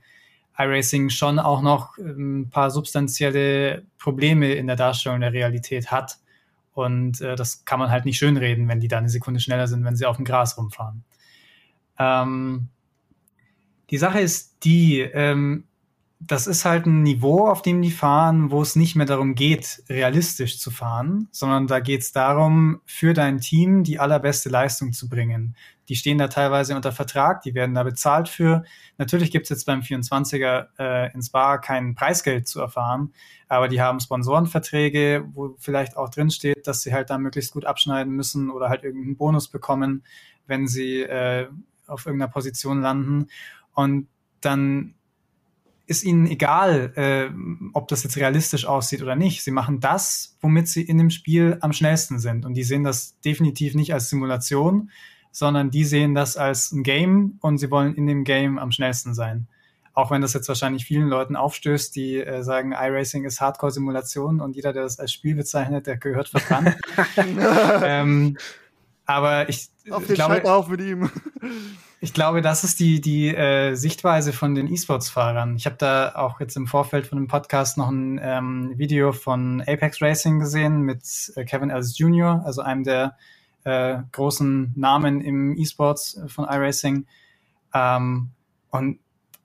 iRacing 0.58 1.10
schon 1.10 1.40
auch 1.40 1.62
noch 1.62 1.98
ähm, 1.98 2.42
ein 2.42 2.50
paar 2.50 2.72
substanzielle 2.72 3.84
Probleme 3.98 4.54
in 4.54 4.68
der 4.68 4.76
Darstellung 4.76 5.22
der 5.22 5.34
Realität 5.34 5.92
hat. 5.92 6.18
Und 6.74 7.22
äh, 7.22 7.36
das 7.36 7.66
kann 7.66 7.80
man 7.80 7.92
halt 7.92 8.06
nicht 8.06 8.18
schönreden, 8.18 8.68
wenn 8.68 8.80
die 8.80 8.88
da 8.88 8.98
eine 8.98 9.10
Sekunde 9.10 9.40
schneller 9.40 9.68
sind, 9.68 9.84
wenn 9.84 9.96
sie 9.96 10.06
auf 10.06 10.16
dem 10.16 10.26
Gras 10.26 10.58
rumfahren. 10.58 11.04
Ähm, 12.00 12.70
die 13.90 13.98
Sache 13.98 14.22
ist 14.22 14.64
die, 14.64 15.00
ähm, 15.00 15.66
das 16.24 16.46
ist 16.46 16.66
halt 16.66 16.86
ein 16.86 17.02
Niveau, 17.02 17.48
auf 17.48 17.64
dem 17.64 17.82
die 17.82 17.90
fahren, 17.90 18.52
wo 18.52 18.62
es 18.62 18.76
nicht 18.76 18.96
mehr 18.96 19.08
darum 19.08 19.34
geht, 19.34 19.84
realistisch 19.90 20.60
zu 20.60 20.70
fahren, 20.70 21.28
sondern 21.32 21.66
da 21.66 21.80
geht 21.80 22.02
es 22.02 22.12
darum, 22.12 22.82
für 22.86 23.14
dein 23.14 23.40
Team 23.40 23.84
die 23.84 24.00
allerbeste 24.00 24.50
Leistung 24.50 24.94
zu 24.94 25.10
bringen. 25.10 25.56
Die 25.90 25.96
stehen 25.96 26.20
da 26.20 26.28
teilweise 26.28 26.76
unter 26.76 26.92
Vertrag, 26.92 27.42
die 27.42 27.56
werden 27.56 27.74
da 27.74 27.82
bezahlt 27.82 28.30
für. 28.30 28.64
Natürlich 29.00 29.32
gibt 29.32 29.46
es 29.46 29.50
jetzt 29.50 29.66
beim 29.66 29.82
24er 29.82 30.68
äh, 30.78 31.14
ins 31.14 31.32
Bar 31.32 31.60
kein 31.60 31.96
Preisgeld 31.96 32.48
zu 32.48 32.62
erfahren, 32.62 33.14
aber 33.48 33.68
die 33.68 33.82
haben 33.82 34.00
Sponsorenverträge, 34.00 35.26
wo 35.34 35.56
vielleicht 35.58 35.98
auch 35.98 36.10
drin 36.10 36.30
steht, 36.30 36.68
dass 36.68 36.84
sie 36.84 36.94
halt 36.94 37.10
da 37.10 37.18
möglichst 37.18 37.52
gut 37.52 37.66
abschneiden 37.66 38.14
müssen 38.14 38.52
oder 38.52 38.70
halt 38.70 38.84
irgendeinen 38.84 39.18
Bonus 39.18 39.48
bekommen, 39.48 40.04
wenn 40.46 40.68
sie 40.68 41.02
äh, 41.02 41.48
auf 41.88 42.06
irgendeiner 42.06 42.32
Position 42.32 42.80
landen. 42.80 43.28
Und 43.74 44.08
dann 44.42 44.94
ist 45.92 46.04
ihnen 46.04 46.26
egal, 46.26 46.94
äh, 46.96 47.30
ob 47.74 47.90
das 47.90 48.04
jetzt 48.04 48.16
realistisch 48.16 48.66
aussieht 48.66 49.02
oder 49.04 49.18
nicht. 49.18 49.44
Sie 49.44 49.52
machen 49.52 49.82
das, 49.82 50.38
womit 50.40 50.70
sie 50.70 50.82
in 50.82 50.98
dem 50.98 51.10
Spiel 51.10 51.58
am 51.60 51.74
schnellsten 51.74 52.18
sind. 52.18 52.46
Und 52.46 52.56
die 52.56 52.64
sehen 52.64 52.86
das 52.86 53.20
definitiv 53.20 53.76
nicht 53.76 53.94
als 53.94 54.10
Simulation, 54.10 54.90
sondern 55.32 55.70
die 55.70 55.84
sehen 55.84 56.16
das 56.16 56.38
als 56.38 56.72
ein 56.72 56.84
Game 56.84 57.38
und 57.42 57.58
sie 57.58 57.70
wollen 57.70 57.94
in 57.94 58.08
dem 58.08 58.24
Game 58.24 58.58
am 58.58 58.72
schnellsten 58.72 59.14
sein. 59.14 59.48
Auch 59.94 60.10
wenn 60.10 60.22
das 60.22 60.34
jetzt 60.34 60.48
wahrscheinlich 60.48 60.86
vielen 60.86 61.10
Leuten 61.10 61.36
aufstößt, 61.36 61.94
die 61.94 62.22
äh, 62.22 62.42
sagen, 62.42 62.72
iRacing 62.72 63.26
ist 63.26 63.42
Hardcore-Simulation 63.42 64.40
und 64.40 64.56
jeder, 64.56 64.72
der 64.72 64.84
das 64.84 64.98
als 64.98 65.12
Spiel 65.12 65.36
bezeichnet, 65.36 65.86
der 65.88 65.98
gehört 65.98 66.30
verbrannt. 66.30 66.78
ähm, 67.84 68.38
aber 69.06 69.50
ich 69.50 69.70
Auf 69.90 70.08
den 70.08 70.16
glaube, 70.16 70.50
auf 70.50 70.70
mit 70.70 70.80
ihm. 70.80 71.12
Ich 72.04 72.16
glaube, 72.16 72.42
das 72.42 72.64
ist 72.64 72.80
die, 72.80 73.00
die 73.00 73.28
äh, 73.28 73.76
Sichtweise 73.76 74.34
von 74.34 74.56
den 74.56 74.66
E-Sports-Fahrern. 74.66 75.56
Ich 75.56 75.68
habe 75.68 75.76
da 75.78 76.14
auch 76.16 76.40
jetzt 76.40 76.58
im 76.58 76.66
Vorfeld 76.66 77.06
von 77.06 77.20
dem 77.20 77.28
Podcast 77.28 77.78
noch 77.78 77.90
ein 77.90 78.20
ähm, 78.24 78.74
Video 78.76 79.12
von 79.12 79.62
Apex 79.62 80.02
Racing 80.02 80.40
gesehen 80.40 80.82
mit 80.82 81.04
äh, 81.36 81.46
Kevin 81.46 81.70
Ellis 81.70 82.00
Jr., 82.00 82.42
also 82.44 82.64
einem 82.64 82.84
der 82.84 83.18
äh, 83.66 84.00
großen 84.14 84.74
Namen 84.76 85.22
im 85.22 85.56
E-Sports 85.56 86.18
äh, 86.18 86.28
von 86.28 86.46
iRacing. 86.46 87.06
Ähm, 87.72 88.32
und 88.72 88.98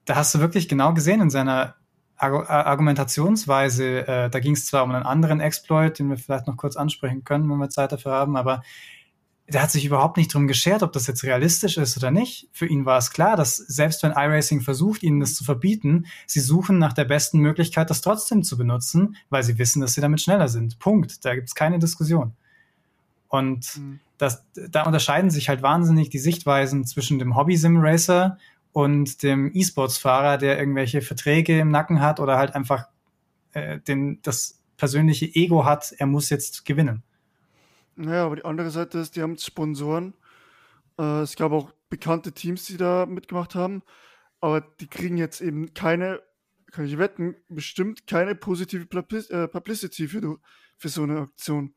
da 0.07 0.17
hast 0.17 0.35
du 0.35 0.39
wirklich 0.39 0.67
genau 0.67 0.95
gesehen 0.95 1.21
in 1.21 1.29
seiner 1.29 1.75
Argu 2.17 2.39
Argumentationsweise, 2.39 4.09
äh, 4.09 4.31
da 4.31 4.41
ging 4.41 4.55
es 4.55 4.65
zwar 4.65 4.83
um 4.83 4.93
einen 4.93 5.05
anderen 5.05 5.41
Exploit, 5.41 5.99
den 5.99 6.09
wir 6.09 6.17
vielleicht 6.17 6.47
noch 6.47 6.57
kurz 6.57 6.77
ansprechen 6.77 7.23
können, 7.23 7.51
wenn 7.51 7.59
wir 7.59 7.69
Zeit 7.69 7.93
dafür 7.93 8.13
haben, 8.13 8.35
aber 8.39 8.63
der 9.49 9.63
hat 9.63 9.71
sich 9.71 9.85
überhaupt 9.85 10.17
nicht 10.17 10.35
drum 10.35 10.49
geschert, 10.49 10.83
ob 10.83 10.93
das 10.93 11.07
jetzt 11.07 11.23
realistisch 11.23 11.77
ist 11.77 11.97
oder 11.97 12.11
nicht. 12.11 12.49
Für 12.53 12.67
ihn 12.67 12.85
war 12.85 12.99
es 12.99 13.13
klar, 13.13 13.37
dass 13.37 13.57
selbst 13.57 14.03
wenn 14.03 14.11
iRacing 14.11 14.61
versucht, 14.61 15.03
ihnen 15.03 15.21
das 15.21 15.35
zu 15.35 15.45
verbieten, 15.45 16.07
sie 16.27 16.41
suchen 16.41 16.79
nach 16.79 16.93
der 16.93 17.05
besten 17.05 17.39
Möglichkeit, 17.39 17.89
das 17.89 18.01
trotzdem 18.01 18.43
zu 18.43 18.59
benutzen, 18.59 19.17
weil 19.31 19.45
sie 19.45 19.59
wissen, 19.59 19.81
dass 19.81 19.95
sie 19.95 20.01
damit 20.01 20.21
schneller 20.21 20.49
sind. 20.49 20.79
Punkt. 20.81 21.25
Da 21.25 21.35
gibt 21.35 21.49
es 21.49 21.55
keine 21.55 21.79
Diskussion. 21.79 22.33
Und 23.29 23.77
mhm. 23.77 24.01
das, 24.19 24.45
da 24.55 24.83
unterscheiden 24.83 25.31
sich 25.31 25.49
halt 25.49 25.63
wahnsinnig 25.63 26.11
die 26.11 26.19
Sichtweisen 26.19 26.85
zwischen 26.85 27.21
dem 27.21 27.37
Hobby-Sim-Racer 27.37 28.39
und 28.73 29.23
dem 29.23 29.53
E-Sports-Fahrer, 29.55 30.39
der 30.39 30.59
irgendwelche 30.59 31.03
Verträge 31.03 31.61
im 31.61 31.71
Nacken 31.71 32.01
hat 32.01 32.19
oder 32.19 32.37
halt 32.37 32.55
einfach 32.55 32.89
äh, 33.53 33.79
den, 33.81 34.19
das 34.23 34.61
persönliche 34.77 35.27
Ego 35.27 35.65
hat, 35.65 35.95
er 35.97 36.07
muss 36.07 36.31
jetzt 36.31 36.65
gewinnen. 36.65 37.03
Naja, 37.97 38.27
aber 38.27 38.37
die 38.37 38.45
andere 38.45 38.71
Seite 38.71 38.99
ist, 38.99 39.17
die 39.17 39.23
haben 39.23 39.39
Sponsoren. 39.39 40.15
Äh, 40.99 41.23
es 41.23 41.37
gab 41.37 41.53
auch 41.53 41.73
bekannte 41.89 42.33
Teams, 42.33 42.67
die 42.67 42.77
da 42.77 43.07
mitgemacht 43.07 43.55
haben. 43.55 43.83
Aber 44.41 44.61
die 44.61 44.87
kriegen 44.87 45.17
jetzt 45.17 45.41
eben 45.41 45.73
keine, 45.73 46.23
kann 46.71 46.85
ich 46.85 46.99
wetten, 46.99 47.37
bestimmt 47.49 48.07
keine 48.07 48.35
positive 48.35 48.87
äh, 49.31 49.49
Publicity 49.49 50.09
für, 50.09 50.39
für 50.77 50.89
so 50.89 51.03
eine 51.03 51.21
Aktion. 51.21 51.75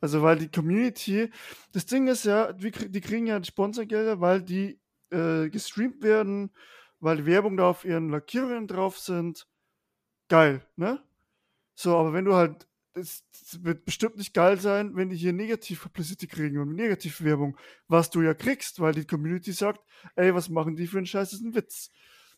Also, 0.00 0.22
weil 0.22 0.38
die 0.38 0.50
Community, 0.50 1.30
das 1.72 1.86
Ding 1.86 2.08
ist 2.08 2.24
ja, 2.24 2.52
die, 2.52 2.70
kriegen 2.72 3.26
ja 3.26 3.42
Sponsorgelder, 3.44 4.20
weil 4.20 4.42
die 4.42 4.80
äh, 5.10 5.48
gestreamt 5.48 6.02
werden, 6.02 6.50
weil 6.98 7.18
die 7.18 7.26
Werbung 7.26 7.56
da 7.56 7.68
auf 7.68 7.84
ihren 7.84 8.08
Lackierungen 8.08 8.66
drauf 8.66 8.98
sind. 8.98 9.46
Geil, 10.28 10.66
ne? 10.76 11.02
So, 11.74 11.96
aber 11.96 12.12
wenn 12.12 12.24
du 12.24 12.34
halt 12.34 12.66
es 12.94 13.24
wird 13.62 13.84
bestimmt 13.84 14.16
nicht 14.16 14.34
geil 14.34 14.60
sein, 14.60 14.94
wenn 14.96 15.10
die 15.10 15.16
hier 15.16 15.32
negativ 15.32 15.82
Publicity 15.82 16.26
kriegen 16.26 16.58
und 16.58 16.74
negative 16.74 17.24
Werbung, 17.24 17.56
was 17.88 18.10
du 18.10 18.22
ja 18.22 18.34
kriegst, 18.34 18.80
weil 18.80 18.92
die 18.92 19.06
Community 19.06 19.52
sagt, 19.52 19.80
ey, 20.16 20.34
was 20.34 20.48
machen 20.48 20.76
die 20.76 20.86
für 20.86 20.98
einen 20.98 21.06
Scheiß, 21.06 21.30
das 21.30 21.40
ist 21.40 21.46
ein 21.46 21.54
Witz. 21.54 21.90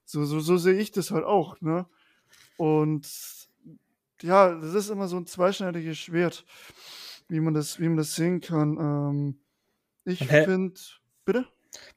So, 0.04 0.24
so, 0.24 0.40
so 0.40 0.56
sehe 0.56 0.74
ich 0.74 0.92
das 0.92 1.10
halt 1.10 1.24
auch, 1.24 1.60
ne? 1.60 1.86
Und 2.56 3.08
ja, 4.22 4.54
das 4.54 4.74
ist 4.74 4.90
immer 4.90 5.08
so 5.08 5.16
ein 5.16 5.26
zweischneidiges 5.26 5.98
Schwert, 5.98 6.44
wie 7.28 7.40
man 7.40 7.54
das, 7.54 7.80
wie 7.80 7.88
man 7.88 7.96
das 7.96 8.14
sehen 8.14 8.40
kann. 8.40 8.76
Ähm, 8.78 9.40
ich 10.04 10.26
finde, 10.26 10.80
bitte? 11.24 11.46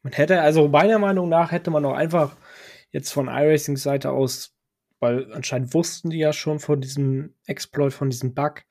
Man 0.01 0.13
hätte, 0.13 0.41
also 0.41 0.67
meiner 0.67 0.99
Meinung 0.99 1.29
nach 1.29 1.51
hätte 1.51 1.69
man 1.69 1.85
auch 1.85 1.93
einfach 1.93 2.35
jetzt 2.91 3.11
von 3.11 3.27
iRacing-Seite 3.27 4.09
aus 4.09 4.56
weil 4.99 5.31
anscheinend 5.33 5.73
wussten 5.73 6.09
die 6.09 6.19
ja 6.19 6.33
schon 6.33 6.59
von 6.59 6.81
diesem 6.81 7.33
Exploit, 7.45 7.93
von 7.93 8.09
diesem 8.09 8.33
Bug. 8.33 8.63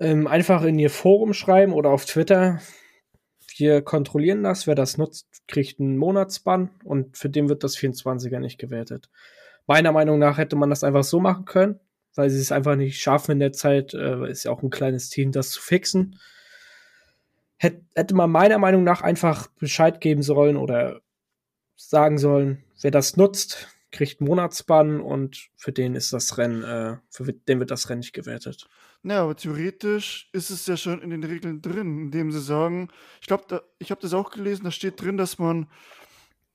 Ähm, 0.00 0.26
einfach 0.26 0.62
in 0.62 0.78
ihr 0.78 0.90
Forum 0.90 1.34
schreiben 1.34 1.72
oder 1.72 1.90
auf 1.90 2.04
Twitter. 2.04 2.60
Wir 3.56 3.82
kontrollieren 3.82 4.44
das. 4.44 4.66
Wer 4.66 4.74
das 4.74 4.96
nutzt, 4.96 5.26
kriegt 5.48 5.80
einen 5.80 5.96
Monatsbann 5.96 6.70
und 6.84 7.16
für 7.16 7.28
den 7.28 7.48
wird 7.48 7.64
das 7.64 7.76
24er 7.76 8.38
nicht 8.38 8.58
gewertet. 8.58 9.10
Meiner 9.66 9.92
Meinung 9.92 10.18
nach 10.18 10.38
hätte 10.38 10.56
man 10.56 10.70
das 10.70 10.84
einfach 10.84 11.04
so 11.04 11.20
machen 11.20 11.44
können, 11.44 11.80
weil 12.14 12.30
sie 12.30 12.40
es 12.40 12.52
einfach 12.52 12.76
nicht 12.76 13.00
schaffen 13.00 13.32
in 13.32 13.40
der 13.40 13.52
Zeit. 13.52 13.92
Äh, 13.92 14.30
ist 14.30 14.44
ja 14.44 14.52
auch 14.52 14.62
ein 14.62 14.70
kleines 14.70 15.10
Team, 15.10 15.32
das 15.32 15.50
zu 15.50 15.60
fixen. 15.60 16.18
Hätte 17.58 18.14
man 18.14 18.30
meiner 18.30 18.58
Meinung 18.58 18.84
nach 18.84 19.02
einfach 19.02 19.48
Bescheid 19.58 20.00
geben 20.00 20.22
sollen 20.22 20.56
oder 20.56 21.00
sagen 21.74 22.18
sollen, 22.18 22.62
wer 22.80 22.92
das 22.92 23.16
nutzt, 23.16 23.68
kriegt 23.90 24.20
Monatsbann 24.20 25.00
und 25.00 25.48
für 25.56 25.72
den 25.72 25.94
ist 25.94 26.12
das 26.12 26.36
Rennen, 26.38 26.62
äh, 26.62 26.96
für 27.10 27.32
den 27.32 27.60
wird 27.60 27.70
das 27.70 27.88
Rennen 27.88 28.00
nicht 28.00 28.12
gewertet. 28.12 28.68
Naja, 29.02 29.22
aber 29.22 29.36
theoretisch 29.36 30.28
ist 30.32 30.50
es 30.50 30.66
ja 30.66 30.76
schon 30.76 31.00
in 31.00 31.10
den 31.10 31.24
Regeln 31.24 31.62
drin, 31.62 31.98
indem 32.02 32.32
sie 32.32 32.40
sagen, 32.40 32.88
ich 33.20 33.26
glaube, 33.26 33.62
ich 33.78 33.90
habe 33.90 34.00
das 34.00 34.12
auch 34.12 34.30
gelesen, 34.30 34.64
da 34.64 34.70
steht 34.70 35.00
drin, 35.00 35.16
dass 35.16 35.38
man 35.38 35.68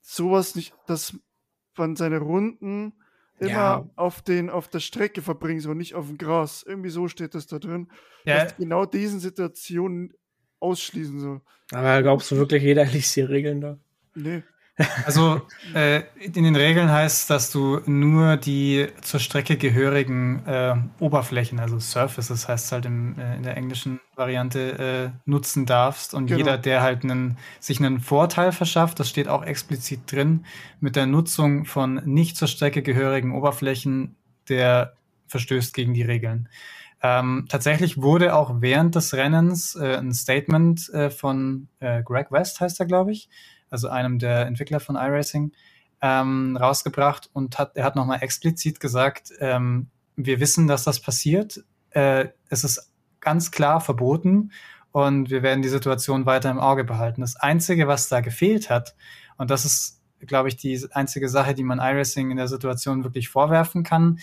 sowas 0.00 0.54
nicht, 0.54 0.74
dass 0.86 1.16
man 1.76 1.96
seine 1.96 2.18
Runden 2.18 2.92
immer 3.38 3.50
ja. 3.50 3.90
auf, 3.96 4.22
den, 4.22 4.50
auf 4.50 4.68
der 4.68 4.80
Strecke 4.80 5.22
verbringen 5.22 5.60
soll, 5.60 5.74
nicht 5.74 5.94
auf 5.94 6.06
dem 6.06 6.18
Gras. 6.18 6.62
Irgendwie 6.62 6.90
so 6.90 7.08
steht 7.08 7.34
das 7.34 7.46
da 7.46 7.58
drin. 7.58 7.88
Ja. 8.24 8.44
Dass 8.44 8.56
genau 8.56 8.86
diesen 8.86 9.20
Situationen 9.20 10.12
ausschließen 10.60 11.20
soll. 11.20 11.40
Aber 11.72 12.02
glaubst 12.02 12.30
du 12.30 12.36
wirklich, 12.36 12.62
jeder 12.62 12.84
liest 12.92 13.16
die 13.16 13.22
Regeln 13.22 13.60
da? 13.60 13.78
Nee. 14.14 14.42
Also 15.04 15.40
äh, 15.72 16.02
in 16.18 16.42
den 16.42 16.56
Regeln 16.56 16.90
heißt, 16.90 17.30
dass 17.30 17.52
du 17.52 17.80
nur 17.86 18.36
die 18.36 18.88
zur 19.02 19.20
Strecke 19.20 19.56
gehörigen 19.56 20.44
äh, 20.46 20.74
Oberflächen, 20.98 21.60
also 21.60 21.78
Surfaces 21.78 22.48
heißt 22.48 22.66
es 22.66 22.72
halt 22.72 22.86
im, 22.86 23.16
äh, 23.16 23.36
in 23.36 23.44
der 23.44 23.56
englischen 23.56 24.00
Variante, 24.16 25.12
äh, 25.14 25.18
nutzen 25.26 25.64
darfst. 25.64 26.12
Und 26.12 26.26
genau. 26.26 26.38
jeder, 26.38 26.58
der 26.58 26.82
halt 26.82 27.04
einen, 27.04 27.38
sich 27.60 27.78
einen 27.78 28.00
Vorteil 28.00 28.50
verschafft, 28.50 28.98
das 28.98 29.08
steht 29.08 29.28
auch 29.28 29.44
explizit 29.44 30.10
drin, 30.10 30.44
mit 30.80 30.96
der 30.96 31.06
Nutzung 31.06 31.66
von 31.66 32.02
nicht 32.04 32.36
zur 32.36 32.48
Strecke 32.48 32.82
gehörigen 32.82 33.32
Oberflächen, 33.32 34.16
der 34.48 34.94
verstößt 35.28 35.72
gegen 35.72 35.94
die 35.94 36.02
Regeln. 36.02 36.48
Ähm, 37.00 37.46
tatsächlich 37.48 37.98
wurde 38.02 38.34
auch 38.34 38.56
während 38.60 38.96
des 38.96 39.14
Rennens 39.14 39.76
äh, 39.76 39.98
ein 39.98 40.12
Statement 40.12 40.88
äh, 40.88 41.10
von 41.10 41.68
Greg 41.80 42.32
West, 42.32 42.60
heißt 42.60 42.80
er, 42.80 42.86
glaube 42.86 43.12
ich, 43.12 43.28
also 43.74 43.88
einem 43.88 44.20
der 44.20 44.46
Entwickler 44.46 44.78
von 44.78 44.94
iRacing, 44.94 45.52
ähm, 46.00 46.56
rausgebracht 46.56 47.28
und 47.32 47.58
hat, 47.58 47.76
er 47.76 47.84
hat 47.84 47.96
nochmal 47.96 48.22
explizit 48.22 48.78
gesagt, 48.78 49.32
ähm, 49.40 49.88
wir 50.14 50.38
wissen, 50.38 50.68
dass 50.68 50.84
das 50.84 51.00
passiert. 51.00 51.64
Äh, 51.90 52.28
es 52.48 52.62
ist 52.62 52.92
ganz 53.20 53.50
klar 53.50 53.80
verboten 53.80 54.52
und 54.92 55.28
wir 55.30 55.42
werden 55.42 55.62
die 55.62 55.68
Situation 55.68 56.24
weiter 56.24 56.50
im 56.52 56.60
Auge 56.60 56.84
behalten. 56.84 57.22
Das 57.22 57.34
Einzige, 57.34 57.88
was 57.88 58.08
da 58.08 58.20
gefehlt 58.20 58.70
hat, 58.70 58.94
und 59.38 59.50
das 59.50 59.64
ist, 59.64 60.00
glaube 60.20 60.48
ich, 60.48 60.56
die 60.56 60.80
einzige 60.92 61.28
Sache, 61.28 61.54
die 61.54 61.64
man 61.64 61.80
iRacing 61.80 62.30
in 62.30 62.36
der 62.36 62.48
Situation 62.48 63.02
wirklich 63.02 63.28
vorwerfen 63.28 63.82
kann, 63.82 64.20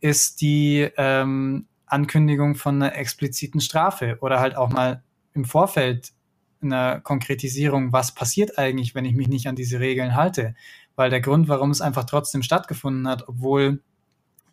ist 0.00 0.42
die 0.42 0.90
ähm, 0.98 1.66
Ankündigung 1.86 2.56
von 2.56 2.82
einer 2.82 2.94
expliziten 2.94 3.62
Strafe 3.62 4.18
oder 4.20 4.38
halt 4.38 4.54
auch 4.54 4.68
mal 4.68 5.02
im 5.32 5.46
Vorfeld 5.46 6.12
einer 6.62 7.00
Konkretisierung, 7.00 7.92
was 7.92 8.14
passiert 8.14 8.58
eigentlich, 8.58 8.94
wenn 8.94 9.04
ich 9.04 9.14
mich 9.14 9.28
nicht 9.28 9.46
an 9.46 9.56
diese 9.56 9.80
Regeln 9.80 10.14
halte. 10.14 10.54
Weil 10.96 11.10
der 11.10 11.20
Grund, 11.20 11.48
warum 11.48 11.70
es 11.70 11.80
einfach 11.80 12.04
trotzdem 12.04 12.42
stattgefunden 12.42 13.08
hat, 13.08 13.28
obwohl 13.28 13.82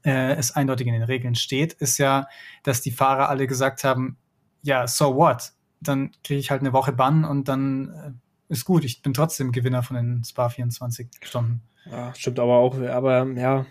äh, 0.04 0.34
es 0.36 0.52
eindeutig 0.52 0.88
in 0.88 0.94
den 0.94 1.04
Regeln 1.04 1.36
steht, 1.36 1.74
ist 1.74 1.98
ja, 1.98 2.28
dass 2.64 2.82
die 2.82 2.92
Fahrer 2.92 3.30
alle 3.30 3.48
gesagt 3.48 3.84
haben, 3.84 4.18
ja, 4.62 4.88
so 4.88 5.16
what? 5.16 5.54
Dann 5.82 6.12
kriege 6.24 6.40
ich 6.40 6.52
halt 6.52 6.62
eine 6.62 6.74
Woche 6.74 6.92
Bann 6.92 7.26
und 7.26 7.48
dann 7.48 7.90
äh, 8.50 8.54
ist 8.54 8.66
gut. 8.66 8.84
Ich 8.84 9.02
bin 9.02 9.14
trotzdem 9.14 9.52
Gewinner 9.52 9.84
von 9.84 9.96
den 9.96 10.24
Spa 10.24 10.50
24 10.50 11.10
Stunden. 11.22 11.62
Ja, 11.90 12.14
stimmt 12.16 12.40
aber 12.40 12.58
auch. 12.58 12.78
Aber 12.80 13.26
ja, 13.34 13.66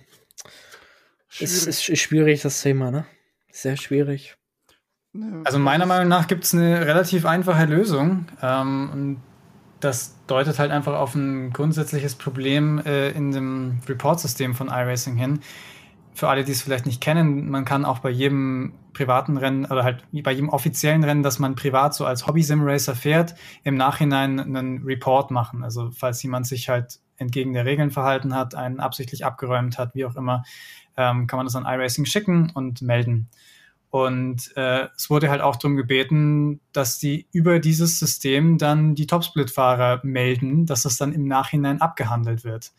schwierig. 1.28 1.52
Es 1.52 1.66
ist 1.66 1.98
schwierig, 1.98 2.42
das 2.42 2.62
Thema, 2.62 2.90
ne? 2.90 3.06
Sehr 3.50 3.76
schwierig. 3.76 4.37
Also 5.44 5.58
meiner 5.58 5.86
Meinung 5.86 6.08
nach 6.08 6.26
gibt 6.26 6.44
es 6.44 6.54
eine 6.54 6.86
relativ 6.86 7.24
einfache 7.24 7.64
Lösung. 7.64 8.26
Ähm, 8.42 8.90
und 8.92 9.22
das 9.80 10.16
deutet 10.26 10.58
halt 10.58 10.70
einfach 10.70 10.94
auf 10.94 11.14
ein 11.14 11.52
grundsätzliches 11.52 12.14
Problem 12.16 12.78
äh, 12.84 13.10
in 13.10 13.32
dem 13.32 13.80
Report-System 13.88 14.54
von 14.54 14.68
iRacing 14.68 15.16
hin. 15.16 15.40
Für 16.14 16.28
alle, 16.28 16.42
die 16.42 16.50
es 16.50 16.62
vielleicht 16.62 16.84
nicht 16.84 17.00
kennen, 17.00 17.48
man 17.48 17.64
kann 17.64 17.84
auch 17.84 18.00
bei 18.00 18.10
jedem 18.10 18.72
privaten 18.92 19.36
Rennen 19.36 19.66
oder 19.66 19.84
halt 19.84 20.02
bei 20.10 20.32
jedem 20.32 20.48
offiziellen 20.48 21.04
Rennen, 21.04 21.22
das 21.22 21.38
man 21.38 21.54
privat 21.54 21.94
so 21.94 22.04
als 22.04 22.26
Hobby-Sim-Racer 22.26 22.96
fährt, 22.96 23.36
im 23.62 23.76
Nachhinein 23.76 24.40
einen 24.40 24.82
Report 24.82 25.30
machen. 25.30 25.62
Also 25.62 25.90
falls 25.92 26.20
jemand 26.24 26.48
sich 26.48 26.68
halt 26.68 26.98
entgegen 27.16 27.52
der 27.52 27.64
Regeln 27.64 27.92
verhalten 27.92 28.34
hat, 28.34 28.56
einen 28.56 28.80
absichtlich 28.80 29.24
abgeräumt 29.24 29.78
hat, 29.78 29.94
wie 29.94 30.04
auch 30.04 30.16
immer, 30.16 30.42
ähm, 30.96 31.28
kann 31.28 31.36
man 31.36 31.46
das 31.46 31.54
an 31.54 31.66
iRacing 31.66 32.04
schicken 32.04 32.50
und 32.52 32.82
melden. 32.82 33.28
Und 33.90 34.54
äh, 34.56 34.88
es 34.96 35.08
wurde 35.08 35.30
halt 35.30 35.40
auch 35.40 35.56
darum 35.56 35.76
gebeten, 35.76 36.60
dass 36.72 36.98
die 36.98 37.26
über 37.32 37.58
dieses 37.58 37.98
System 37.98 38.58
dann 38.58 38.94
die 38.94 39.06
Topsplit-Fahrer 39.06 40.00
melden, 40.02 40.66
dass 40.66 40.82
das 40.82 40.98
dann 40.98 41.12
im 41.12 41.26
Nachhinein 41.26 41.80
abgehandelt 41.80 42.44
wird. 42.44 42.72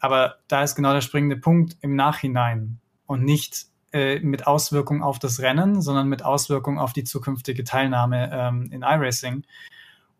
Aber 0.00 0.36
da 0.48 0.62
ist 0.62 0.74
genau 0.74 0.92
der 0.92 1.00
springende 1.00 1.36
Punkt 1.36 1.76
im 1.80 1.94
Nachhinein 1.94 2.80
und 3.06 3.24
nicht 3.24 3.66
äh, 3.92 4.18
mit 4.20 4.46
Auswirkung 4.46 5.02
auf 5.02 5.18
das 5.18 5.40
Rennen, 5.40 5.80
sondern 5.80 6.08
mit 6.08 6.24
Auswirkung 6.24 6.78
auf 6.78 6.92
die 6.92 7.04
zukünftige 7.04 7.64
Teilnahme 7.64 8.30
ähm, 8.32 8.70
in 8.72 8.82
iRacing. 8.82 9.44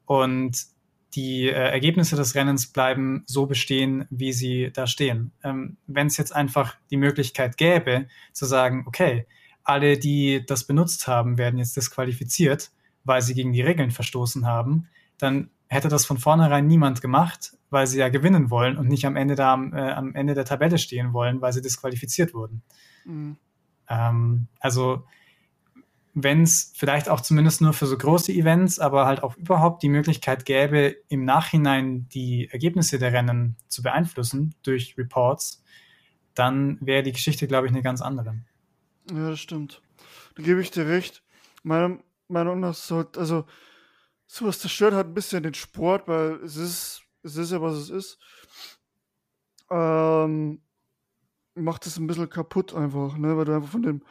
Und 0.07 0.67
die 1.15 1.49
äh, 1.49 1.53
Ergebnisse 1.53 2.17
des 2.17 2.35
Rennens 2.35 2.69
bleiben 2.69 3.25
so 3.27 3.47
bestehen, 3.47 4.07
wie 4.11 4.33
sie 4.33 4.71
da 4.73 4.87
stehen. 4.87 5.33
Ähm, 5.43 5.77
Wenn 5.87 6.07
es 6.07 6.17
jetzt 6.17 6.35
einfach 6.35 6.77
die 6.91 6.97
Möglichkeit 6.97 7.57
gäbe, 7.57 8.07
zu 8.33 8.47
sagen, 8.47 8.85
okay, 8.87 9.27
alle, 9.69 9.99
die 9.99 10.45
das 10.47 10.65
benutzt 10.65 11.07
haben, 11.07 11.39
werden 11.39 11.59
jetzt 11.59 11.77
disqualifiziert, 11.77 12.71
weil 13.05 13.23
sie 13.23 13.35
gegen 13.35 13.53
die 13.53 13.63
Regeln 13.63 13.91
verstoßen 13.91 14.47
haben, 14.47 14.89
dann 15.19 15.51
hätte 15.69 15.89
das 15.89 16.07
von 16.07 16.19
vornherein 16.19 16.67
niemand 16.67 17.03
gemacht, 17.03 17.57
weil 17.71 17.87
sie 17.87 17.99
ja 17.99 18.09
gewinnen 18.09 18.51
wollen 18.51 18.77
und 18.79 18.89
nicht 18.89 19.05
am 19.05 19.17
Ende 19.17 19.35
da 19.35 19.55
äh, 19.55 19.93
am 19.93 20.15
Ende 20.15 20.35
der 20.35 20.45
Tabelle 20.45 20.79
stehen 20.79 21.13
wollen, 21.13 21.41
weil 21.41 21.53
sie 21.53 21.61
disqualifiziert 21.61 22.33
wurden. 22.33 22.63
Mhm. 23.05 23.37
Ähm, 23.89 24.49
also 24.61 25.05
wenn 26.15 26.43
es 26.43 26.73
vielleicht 26.75 27.09
auch 27.09 27.21
zumindest 27.21 27.61
nur 27.61 27.73
für 27.73 27.87
so 27.87 27.97
große 27.97 28.33
Events, 28.33 28.79
aber 28.79 29.07
halt 29.07 29.23
auch 29.23 29.37
überhaupt 29.37 29.83
die 29.83 29.89
Möglichkeit 29.89 30.47
gäbe, 30.47 30.97
im 31.09 31.25
Nachhinein 31.25 32.09
die 32.09 32.49
Ergebnisse 32.51 32.99
der 32.99 33.13
Rennen 33.13 33.57
zu 33.69 33.83
beeinflussen 33.83 34.55
durch 34.63 34.97
Reports, 34.99 35.63
dann 36.35 36.79
wäre 36.81 37.03
die 37.03 37.13
Geschichte, 37.13 37.47
glaube 37.47 37.67
ich, 37.67 37.73
eine 37.73 37.83
ganz 37.83 38.01
andere. 38.01 38.37
Ja, 39.13 39.31
das 39.31 39.41
stimmt. 39.41 39.83
Da 40.37 40.43
gebe 40.43 40.61
ich 40.61 40.71
dir 40.71 40.87
recht. 40.87 41.23
Meiner 41.63 41.99
Meinung 42.29 42.61
nach 42.61 42.75
sollte, 42.75 43.21
also 43.21 43.45
sowas 44.27 44.61
zerstört 44.61 44.95
halt 44.95 45.09
ein 45.09 45.15
bisschen 45.15 45.43
den 45.43 45.55
Sport, 45.55 46.07
weil 46.09 46.35
es 46.45 46.57
ist, 46.57 47.03
es 47.23 47.37
ist 47.37 47.53
ja, 47.53 47.61
was 47.61 47.77
es 47.77 47.91
ist. 47.91 48.19
Ähm, 49.71 50.63
macht 51.55 51.87
es 51.87 51.99
ein 51.99 52.07
bisschen 52.07 52.31
kaputt 52.31 52.75
einfach, 52.75 53.17
ne? 53.17 53.37
Weil 53.37 53.45
du 53.45 53.55
einfach 53.55 53.71
von 53.71 53.83
dem, 53.83 54.03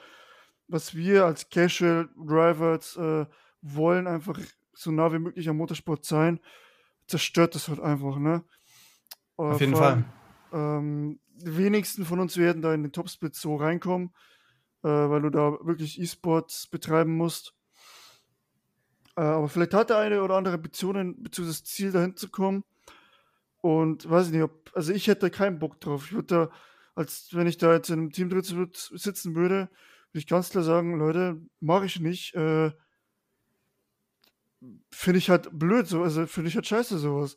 was 0.67 0.95
wir 0.95 1.25
als 1.25 1.49
Casual 1.49 2.09
Drivers 2.15 2.97
äh, 2.97 3.25
wollen, 3.61 4.07
einfach 4.07 4.39
so 4.73 4.91
nah 4.91 5.11
wie 5.13 5.19
möglich 5.19 5.47
am 5.49 5.57
Motorsport 5.57 6.05
sein, 6.05 6.39
zerstört 7.07 7.55
das 7.55 7.69
halt 7.69 7.79
einfach, 7.79 8.17
ne? 8.17 8.43
Auf 9.37 9.61
jeden 9.61 9.75
Fall. 9.75 10.03
Ähm, 10.51 11.19
die 11.35 11.57
wenigsten 11.57 12.05
von 12.05 12.19
uns 12.19 12.37
werden 12.37 12.61
da 12.61 12.73
in 12.73 12.83
den 12.83 12.91
Topsplit 12.91 13.35
so 13.35 13.55
reinkommen 13.55 14.09
äh, 14.09 14.27
weil 14.87 15.21
du 15.21 15.29
da 15.29 15.57
wirklich 15.61 15.99
E-Sports 15.99 16.67
betreiben 16.67 17.15
musst. 17.15 17.53
Äh, 19.15 19.21
aber 19.21 19.49
vielleicht 19.49 19.73
hat 19.73 19.89
der 19.89 19.97
eine 19.97 20.21
oder 20.21 20.35
andere 20.35 20.55
Ambitionen, 20.55 21.21
beziehungsweise 21.21 21.61
das 21.61 21.69
Ziel, 21.69 21.91
dahin 21.91 22.15
zu 22.15 22.29
kommen. 22.29 22.63
Und 23.61 24.09
weiß 24.09 24.27
ich 24.27 24.33
nicht, 24.33 24.43
ob, 24.43 24.71
also 24.75 24.93
ich 24.93 25.07
hätte 25.07 25.29
keinen 25.29 25.59
Bock 25.59 25.79
drauf. 25.81 26.05
Ich 26.05 26.13
würde 26.13 26.27
da, 26.27 26.51
als 26.95 27.29
wenn 27.33 27.47
ich 27.47 27.57
da 27.57 27.73
jetzt 27.73 27.89
in 27.89 27.99
einem 27.99 28.11
Team 28.11 28.29
drin 28.29 28.43
sitzen 28.73 29.35
würde, 29.35 29.69
würde 30.11 30.19
ich 30.19 30.27
ganz 30.27 30.49
klar 30.51 30.63
sagen, 30.63 30.97
Leute, 30.97 31.41
mache 31.59 31.85
ich 31.85 31.99
nicht. 31.99 32.35
Äh, 32.35 32.71
finde 34.91 35.19
ich 35.19 35.29
halt 35.29 35.49
blöd, 35.57 35.87
so, 35.87 36.03
also 36.03 36.25
finde 36.25 36.49
ich 36.49 36.55
halt 36.55 36.67
scheiße 36.67 36.97
sowas. 36.97 37.35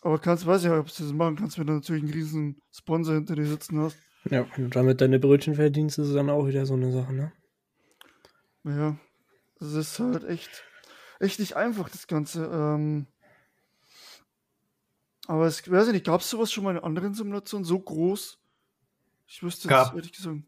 Aber 0.00 0.18
kannst, 0.18 0.46
weiß 0.46 0.62
ich 0.62 0.70
nicht, 0.70 0.78
ob 0.78 0.86
du 0.86 1.02
das 1.02 1.12
machen 1.12 1.36
kannst, 1.36 1.58
wenn 1.58 1.66
du 1.66 1.74
natürlich 1.74 2.02
einen 2.02 2.12
riesen 2.12 2.62
Sponsor 2.72 3.14
hinter 3.14 3.34
dir 3.34 3.46
sitzen 3.46 3.80
hast. 3.80 3.96
Ja, 4.30 4.46
und 4.56 4.74
damit 4.76 5.00
deine 5.00 5.18
Brötchen 5.18 5.54
verdienst, 5.54 5.98
ist 5.98 6.14
dann 6.14 6.30
auch 6.30 6.46
wieder 6.46 6.66
so 6.66 6.74
eine 6.74 6.92
Sache, 6.92 7.12
ne? 7.12 7.32
Ja, 8.64 8.96
es 9.60 9.72
ist 9.72 9.98
halt 9.98 10.24
echt, 10.24 10.64
echt 11.20 11.38
nicht 11.38 11.56
einfach, 11.56 11.88
das 11.88 12.06
Ganze. 12.06 12.44
Ähm, 12.46 13.06
aber 15.26 15.46
es, 15.46 15.70
weiß 15.70 15.88
ich 15.88 15.92
nicht, 15.92 16.06
gab 16.06 16.20
es 16.20 16.30
sowas 16.30 16.52
schon 16.52 16.64
mal 16.64 16.76
in 16.76 16.82
anderen 16.82 17.14
Simulationen 17.14 17.64
so 17.64 17.78
groß? 17.78 18.38
Ich 19.26 19.42
wüsste 19.42 19.68
es 19.68 19.92
ehrlich 19.92 20.12
gesagt. 20.12 20.42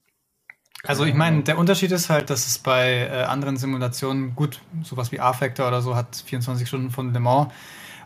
Also 0.83 1.05
ich 1.05 1.15
meine, 1.15 1.43
der 1.43 1.59
Unterschied 1.59 1.93
ist 1.93 2.09
halt, 2.09 2.31
dass 2.31 2.47
es 2.47 2.59
bei 2.59 3.07
äh, 3.07 3.25
anderen 3.25 3.59
Simulationen, 3.59 4.35
gut, 4.35 4.63
sowas 4.83 5.13
wie 5.13 5.17
R-Factor 5.17 5.69
oder 5.69 5.83
so 5.83 5.95
hat 5.95 6.17
24 6.17 6.67
Stunden 6.67 6.91
von 6.91 7.13
Le 7.13 7.21
Mans, 7.21 7.53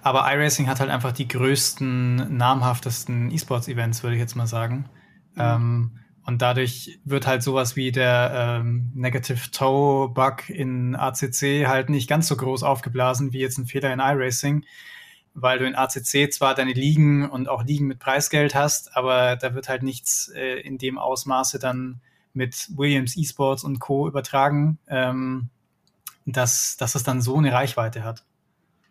aber 0.02 0.30
iRacing 0.32 0.66
hat 0.66 0.80
halt 0.80 0.90
einfach 0.90 1.12
die 1.12 1.28
größten, 1.28 2.36
namhaftesten 2.36 3.30
E-Sports-Events, 3.30 4.02
würde 4.02 4.16
ich 4.16 4.20
jetzt 4.20 4.34
mal 4.34 4.48
sagen. 4.48 4.86
Mhm. 5.34 5.40
Ähm, 5.40 5.90
und 6.26 6.40
dadurch 6.40 6.98
wird 7.04 7.26
halt 7.26 7.42
sowas 7.42 7.76
wie 7.76 7.92
der 7.92 8.60
ähm, 8.60 8.90
Negative 8.94 9.50
Toe 9.50 10.08
Bug 10.08 10.48
in 10.48 10.96
ACC 10.96 11.66
halt 11.66 11.90
nicht 11.90 12.08
ganz 12.08 12.28
so 12.28 12.36
groß 12.36 12.62
aufgeblasen 12.62 13.32
wie 13.32 13.40
jetzt 13.40 13.58
ein 13.58 13.66
Fehler 13.66 13.92
in 13.92 14.00
iRacing, 14.00 14.64
weil 15.34 15.58
du 15.58 15.66
in 15.66 15.74
ACC 15.74 16.32
zwar 16.32 16.54
deine 16.54 16.72
Ligen 16.72 17.28
und 17.28 17.48
auch 17.48 17.64
Ligen 17.64 17.86
mit 17.86 17.98
Preisgeld 17.98 18.54
hast, 18.54 18.96
aber 18.96 19.36
da 19.36 19.54
wird 19.54 19.68
halt 19.68 19.82
nichts 19.82 20.28
äh, 20.34 20.60
in 20.60 20.78
dem 20.78 20.96
Ausmaße 20.96 21.58
dann 21.58 22.00
mit 22.32 22.68
Williams 22.74 23.16
Esports 23.18 23.62
und 23.62 23.78
Co. 23.78 24.08
übertragen, 24.08 24.78
ähm, 24.88 25.50
dass, 26.24 26.78
dass 26.78 26.94
es 26.94 27.02
dann 27.02 27.20
so 27.20 27.36
eine 27.36 27.52
Reichweite 27.52 28.02
hat. 28.02 28.24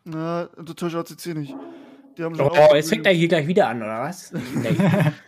Na, 0.05 0.49
du 0.55 0.73
täuschst 0.73 0.95
ACC 0.95 1.35
nicht. 1.35 1.55
Die 2.17 2.23
haben 2.23 2.39
oh, 2.39 2.75
jetzt 2.75 2.89
fängt 2.89 3.07
er 3.07 3.13
hier 3.13 3.27
gleich 3.27 3.47
wieder 3.47 3.67
an, 3.67 3.81
oder 3.81 4.01
was? 4.01 4.31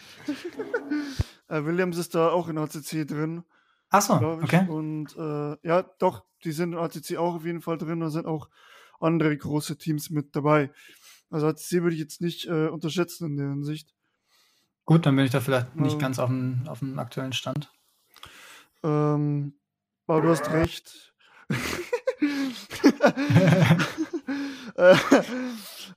Äh, 1.56 1.65
Williams 1.65 1.98
ist 1.98 2.13
da 2.15 2.30
auch 2.30 2.48
in 2.50 2.58
ACC 2.58 3.08
drin. 3.08 3.44
Ach 3.89 4.02
so, 4.02 4.15
okay. 4.15 4.68
Und 4.68 5.15
äh, 5.15 5.56
ja, 5.68 5.84
doch, 6.00 6.26
die 6.44 6.52
sind 6.52 6.74
in 6.74 6.80
ACC 6.80 7.15
auch 7.18 7.36
auf 7.36 7.46
jeden 7.46 7.62
Fall 7.62 7.78
drin. 7.78 8.02
Da 8.02 8.10
sind 8.10 8.26
auch 8.26 8.50
andere 9.00 9.38
große 9.38 9.78
Teams 9.78 10.10
mit 10.10 10.36
dabei. 10.36 10.72
Also 11.30 11.48
ACC 11.48 11.84
würde 11.84 11.94
ich 11.94 12.02
jetzt 12.02 12.20
nicht 12.22 12.48
äh, 12.48 12.68
unterschätzen 12.68 13.28
in 13.28 13.38
der 13.38 13.50
Hinsicht. 13.50 13.94
Gut, 14.86 15.06
dann 15.06 15.15
bin 15.15 15.26
ich 15.26 15.32
da 15.32 15.39
vielleicht 15.39 15.76
nicht 15.76 15.94
ähm, 15.94 16.00
ganz 16.00 16.18
auf 16.20 16.30
dem, 16.30 16.63
auf 16.68 16.80
dem 16.80 16.98
aktuellen 17.00 17.34
Stand. 17.34 17.72
Ähm, 18.84 19.54
aber 20.08 20.22
du 20.22 20.30
hast 20.30 20.52
recht. 20.52 21.13
äh, 24.76 24.96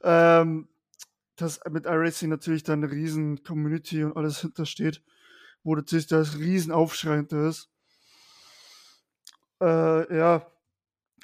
ähm, 0.02 0.68
dass 1.36 1.60
mit 1.70 1.86
iRacing 1.86 2.28
natürlich 2.30 2.64
da 2.64 2.72
eine 2.72 2.90
riesen 2.90 3.42
Community 3.42 4.04
und 4.04 4.16
alles 4.16 4.40
hintersteht 4.40 5.02
wo 5.62 5.74
natürlich 5.74 6.06
das 6.06 6.38
Riesenaufschrei 6.38 7.20
ist. 7.48 7.70
Äh, 9.60 10.16
ja, 10.16 10.50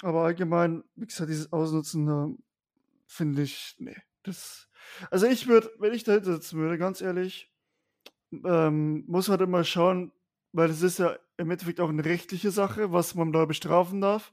aber 0.01 0.23
allgemein, 0.25 0.83
wie 0.95 1.07
gesagt, 1.07 1.29
dieses 1.29 1.51
Ausnutzen, 1.53 2.07
äh, 2.07 2.37
finde 3.07 3.43
ich, 3.43 3.75
nee, 3.79 3.95
das. 4.23 4.69
Also 5.09 5.25
ich 5.25 5.47
würde, 5.47 5.71
wenn 5.79 5.93
ich 5.93 6.03
da 6.03 6.21
sitzen 6.23 6.59
würde, 6.59 6.77
ganz 6.77 7.01
ehrlich, 7.01 7.51
ähm, 8.43 9.05
muss 9.07 9.29
halt 9.29 9.41
immer 9.41 9.63
schauen, 9.63 10.11
weil 10.51 10.69
es 10.69 10.81
ist 10.81 10.99
ja 10.99 11.17
im 11.37 11.49
Endeffekt 11.49 11.79
auch 11.79 11.89
eine 11.89 12.05
rechtliche 12.05 12.51
Sache, 12.51 12.91
was 12.91 13.15
man 13.15 13.31
da 13.31 13.45
bestrafen 13.45 14.01
darf. 14.01 14.31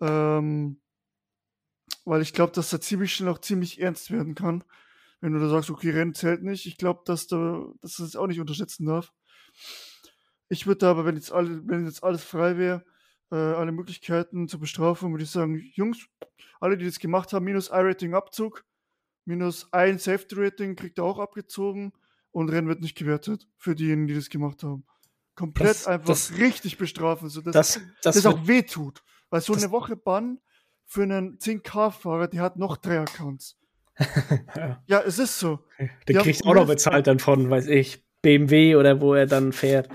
Ähm, 0.00 0.80
weil 2.04 2.22
ich 2.22 2.32
glaube, 2.32 2.52
dass 2.52 2.70
da 2.70 2.80
ziemlich 2.80 3.14
schnell 3.14 3.28
auch 3.30 3.38
ziemlich 3.38 3.80
ernst 3.80 4.10
werden 4.10 4.34
kann 4.34 4.64
wenn 5.20 5.32
du 5.32 5.38
da 5.40 5.48
sagst, 5.48 5.70
okay, 5.70 5.90
Rennen 5.90 6.14
zählt 6.14 6.42
nicht, 6.42 6.66
ich 6.66 6.76
glaube, 6.76 7.02
dass 7.04 7.26
du 7.26 7.76
dass 7.82 7.96
das 7.96 8.16
auch 8.16 8.26
nicht 8.26 8.40
unterschätzen 8.40 8.86
darf. 8.86 9.12
Ich 10.48 10.66
würde 10.66 10.88
aber, 10.88 11.04
wenn 11.04 11.16
jetzt, 11.16 11.30
alle, 11.30 11.66
wenn 11.68 11.86
jetzt 11.86 12.02
alles 12.02 12.24
frei 12.24 12.56
wäre, 12.56 12.84
äh, 13.30 13.36
alle 13.36 13.72
Möglichkeiten 13.72 14.48
zur 14.48 14.60
Bestrafung, 14.60 15.12
würde 15.12 15.24
ich 15.24 15.30
sagen, 15.30 15.62
Jungs, 15.74 16.06
alle, 16.58 16.76
die 16.76 16.86
das 16.86 16.98
gemacht 16.98 17.32
haben, 17.32 17.44
minus 17.44 17.68
I-Rating 17.68 18.14
Abzug, 18.14 18.64
minus 19.24 19.72
ein 19.72 19.98
Safety-Rating 19.98 20.74
kriegt 20.74 20.98
er 20.98 21.04
auch 21.04 21.18
abgezogen 21.18 21.92
und 22.32 22.48
Rennen 22.48 22.68
wird 22.68 22.80
nicht 22.80 22.96
gewertet 22.96 23.46
für 23.56 23.74
diejenigen, 23.74 24.08
die 24.08 24.14
das 24.14 24.30
gemacht 24.30 24.62
haben. 24.62 24.84
Komplett 25.34 25.70
das, 25.70 25.86
einfach 25.86 26.08
das, 26.08 26.36
richtig 26.38 26.78
bestrafen, 26.78 27.28
sodass 27.28 27.52
das, 27.52 27.80
das, 28.02 28.14
das 28.16 28.26
auch 28.26 28.46
wehtut. 28.46 29.02
Weil 29.30 29.40
so 29.40 29.54
eine 29.54 29.70
Woche 29.70 29.96
Bann 29.96 30.40
für 30.84 31.02
einen 31.02 31.38
10K-Fahrer, 31.38 32.28
der 32.28 32.42
hat 32.42 32.56
noch 32.56 32.76
drei 32.76 32.98
Accounts 32.98 33.59
ja. 34.56 34.82
ja, 34.86 35.00
es 35.00 35.18
ist 35.18 35.38
so. 35.38 35.60
Der 36.08 36.22
kriegt 36.22 36.44
auch 36.44 36.54
noch 36.54 36.66
bezahlt 36.66 37.06
dann 37.06 37.18
von, 37.18 37.50
weiß 37.50 37.66
ich, 37.68 38.04
BMW 38.22 38.76
oder 38.76 39.00
wo 39.00 39.14
er 39.14 39.26
dann 39.26 39.52
fährt. 39.52 39.88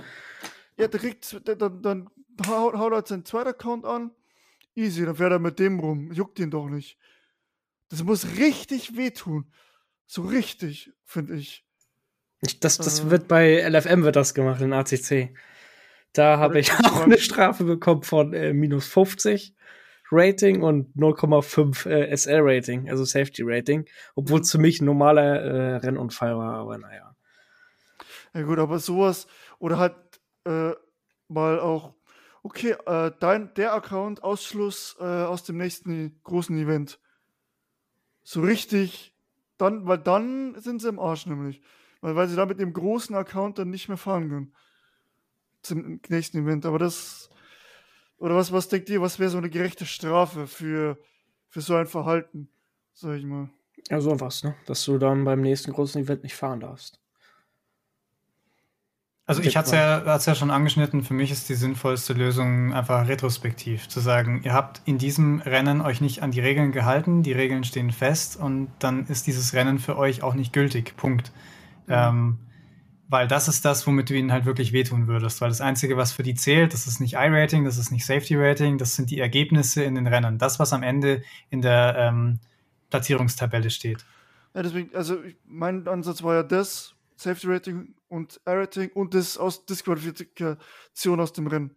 Ja, 0.78 0.88
der 0.88 1.00
kriegt, 1.00 1.42
dann, 1.46 1.82
dann 1.82 2.10
haut, 2.48 2.76
haut 2.76 2.94
er 2.94 3.06
seinen 3.06 3.26
zweiten 3.26 3.50
Account 3.50 3.86
an. 3.86 4.12
Easy, 4.76 5.06
dann 5.06 5.16
fährt 5.16 5.32
er 5.32 5.40
mit 5.40 5.60
dem 5.60 5.80
rum. 5.80 6.12
Juckt 6.12 6.40
ihn 6.40 6.52
doch 6.52 6.68
nicht. 6.68 6.98
Das 7.90 8.04
muss 8.04 8.38
richtig 8.38 8.98
wehtun. 8.98 9.52
So 10.06 10.24
richtig, 10.24 10.92
finde 11.04 11.36
ich. 11.36 11.66
Das, 12.60 12.78
das 12.78 13.00
äh, 13.00 13.10
wird 13.10 13.28
bei 13.28 13.68
LFM 13.68 14.04
wird 14.04 14.16
das 14.16 14.34
gemacht 14.34 14.62
in 14.62 14.74
ACC. 14.74 15.34
Da 16.14 16.38
habe 16.38 16.60
ich 16.60 16.72
auch 16.86 17.02
eine 17.02 17.18
Strafe 17.18 17.64
bekommen 17.64 18.04
von 18.04 18.34
äh, 18.34 18.54
minus 18.54 18.88
50 18.88 19.56
Rating 20.12 20.62
und 20.62 20.96
0,5 20.96 21.90
äh, 21.90 22.16
SL-Rating, 22.16 22.90
also 22.90 23.04
Safety-Rating, 23.06 23.86
obwohl 24.16 24.42
es 24.42 24.52
für 24.52 24.58
mich 24.58 24.82
ein 24.82 24.86
normaler 24.86 25.42
äh, 25.42 25.76
Rennunfall 25.78 26.38
war, 26.38 26.56
aber 26.56 26.78
naja. 26.78 27.16
Ja 28.34 28.42
gut, 28.44 28.60
aber 28.60 28.80
sowas, 28.80 29.28
oder 29.60 29.78
halt 29.80 29.96
äh, 30.46 30.72
mal 31.28 31.60
auch, 31.60 31.94
okay, 32.44 32.76
äh, 32.86 33.12
dein, 33.20 33.54
der 33.56 33.74
Account, 33.74 34.24
Ausschluss 34.24 34.96
äh, 35.00 35.04
aus 35.04 35.44
dem 35.44 35.58
nächsten 35.58 36.20
großen 36.24 36.58
Event. 36.58 37.00
So 38.24 38.42
richtig, 38.42 39.16
dann, 39.58 39.88
weil 39.88 40.00
dann 40.00 40.60
sind 40.60 40.82
sie 40.82 40.90
im 40.90 41.00
Arsch 41.00 41.26
nämlich. 41.26 41.62
Weil, 42.02 42.16
weil 42.16 42.28
sie 42.28 42.36
da 42.36 42.46
mit 42.46 42.60
dem 42.60 42.74
großen 42.74 43.16
Account 43.16 43.58
dann 43.58 43.70
nicht 43.70 43.88
mehr 43.88 43.98
fahren 43.98 44.30
können. 44.30 44.56
Zum 45.62 46.02
nächsten 46.10 46.44
Event. 46.44 46.66
Aber 46.66 46.78
das 46.78 47.30
oder 48.18 48.36
was, 48.36 48.52
was 48.52 48.68
denkt 48.68 48.90
ihr, 48.90 49.02
was 49.02 49.20
wäre 49.20 49.30
so 49.30 49.38
eine 49.38 49.50
gerechte 49.50 49.86
Strafe 49.86 50.48
für, 50.48 50.98
für 51.50 51.62
so 51.62 51.76
ein 51.76 51.88
Verhalten, 51.88 52.50
sag 52.94 53.18
ich 53.18 53.26
mal? 53.26 53.50
Ja, 53.90 54.02
sowas, 54.02 54.44
ne? 54.44 54.56
Dass 54.66 54.84
du 54.86 54.98
dann 54.98 55.26
beim 55.26 55.42
nächsten 55.42 55.72
großen 55.72 56.02
Event 56.02 56.24
nicht 56.24 56.36
fahren 56.36 56.60
darfst. 56.60 57.00
Also 59.28 59.42
ich 59.42 59.58
hatte 59.58 59.68
es 59.68 59.72
ja, 59.72 60.18
ja 60.18 60.36
schon 60.36 60.52
angeschnitten, 60.52 61.02
für 61.02 61.16
mich 61.16 61.32
ist 61.32 61.50
die 61.50 61.56
sinnvollste 61.56 62.14
Lösung 62.14 62.74
einfach 62.74 63.08
retrospektiv 63.08 63.88
zu 63.88 64.00
sagen, 64.00 64.42
ihr 64.44 64.54
habt 64.54 64.82
in 64.86 65.00
diesem 65.00 65.40
Rennen 65.42 65.82
euch 65.82 66.00
nicht 66.00 66.22
an 66.22 66.30
die 66.30 66.42
Regeln 66.42 66.72
gehalten, 66.72 67.24
die 67.24 67.32
Regeln 67.32 67.64
stehen 67.64 67.92
fest 67.92 68.38
und 68.38 68.70
dann 68.78 69.08
ist 69.08 69.26
dieses 69.26 69.56
Rennen 69.56 69.80
für 69.80 69.98
euch 69.98 70.22
auch 70.22 70.36
nicht 70.36 70.54
gültig. 70.54 70.96
Punkt. 70.96 71.32
Mhm. 71.88 71.94
Ähm, 71.94 72.38
weil 73.16 73.30
das 73.30 73.48
ist 73.48 73.64
das, 73.64 73.88
womit 73.88 74.10
du 74.10 74.14
ihnen 74.14 74.34
halt 74.34 74.44
wirklich 74.44 74.74
wehtun 74.74 75.08
würdest. 75.08 75.40
Weil 75.40 75.48
das 75.48 75.62
Einzige, 75.62 75.96
was 75.96 76.12
für 76.12 76.22
die 76.22 76.36
zählt, 76.36 76.74
das 76.74 76.86
ist 76.86 77.00
nicht 77.00 77.14
I-Rating, 77.14 77.64
das 77.64 77.78
ist 77.78 77.90
nicht 77.90 78.06
Safety-Rating, 78.06 78.78
das 78.78 78.98
sind 78.98 79.10
die 79.10 79.20
Ergebnisse 79.20 79.86
in 79.86 79.96
den 79.96 80.06
Rennen. 80.06 80.38
Das, 80.38 80.60
was 80.60 80.74
am 80.74 80.84
Ende 80.84 81.24
in 81.50 81.62
der 81.62 81.96
ähm, 81.98 82.40
Platzierungstabelle 82.90 83.70
steht. 83.70 84.06
Ja, 84.54 84.64
deswegen, 84.64 84.94
also 84.94 85.18
mein 85.46 85.88
Ansatz 85.88 86.24
war 86.24 86.36
ja 86.36 86.44
das, 86.44 86.94
Safety-Rating 87.16 87.96
und 88.10 88.42
I-Rating 88.46 88.90
und 88.90 89.14
das 89.14 89.38
aus 89.38 89.66
Disqualifikation 89.66 91.22
aus 91.22 91.32
dem 91.32 91.48
Rennen. 91.48 91.74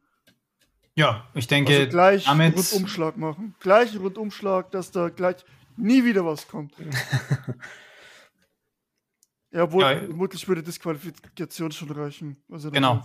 Ja, 0.96 1.28
ich 1.34 1.46
denke, 1.46 1.72
also 1.72 1.88
gleich 1.88 2.24
damit 2.24 2.56
Rundumschlag 2.56 3.16
machen. 3.16 3.54
Gleich 3.60 3.96
Rundumschlag, 3.96 4.72
dass 4.72 4.90
da 4.90 5.08
gleich 5.08 5.36
nie 5.76 6.02
wieder 6.02 6.26
was 6.26 6.48
kommt. 6.48 6.72
Ja, 9.58 9.64
obwohl, 9.64 9.82
ja, 9.82 9.96
vermutlich 9.98 10.46
würde 10.46 10.62
Disqualifikation 10.62 11.72
schon 11.72 11.90
reichen. 11.90 12.36
Also 12.48 12.70
genau. 12.70 13.04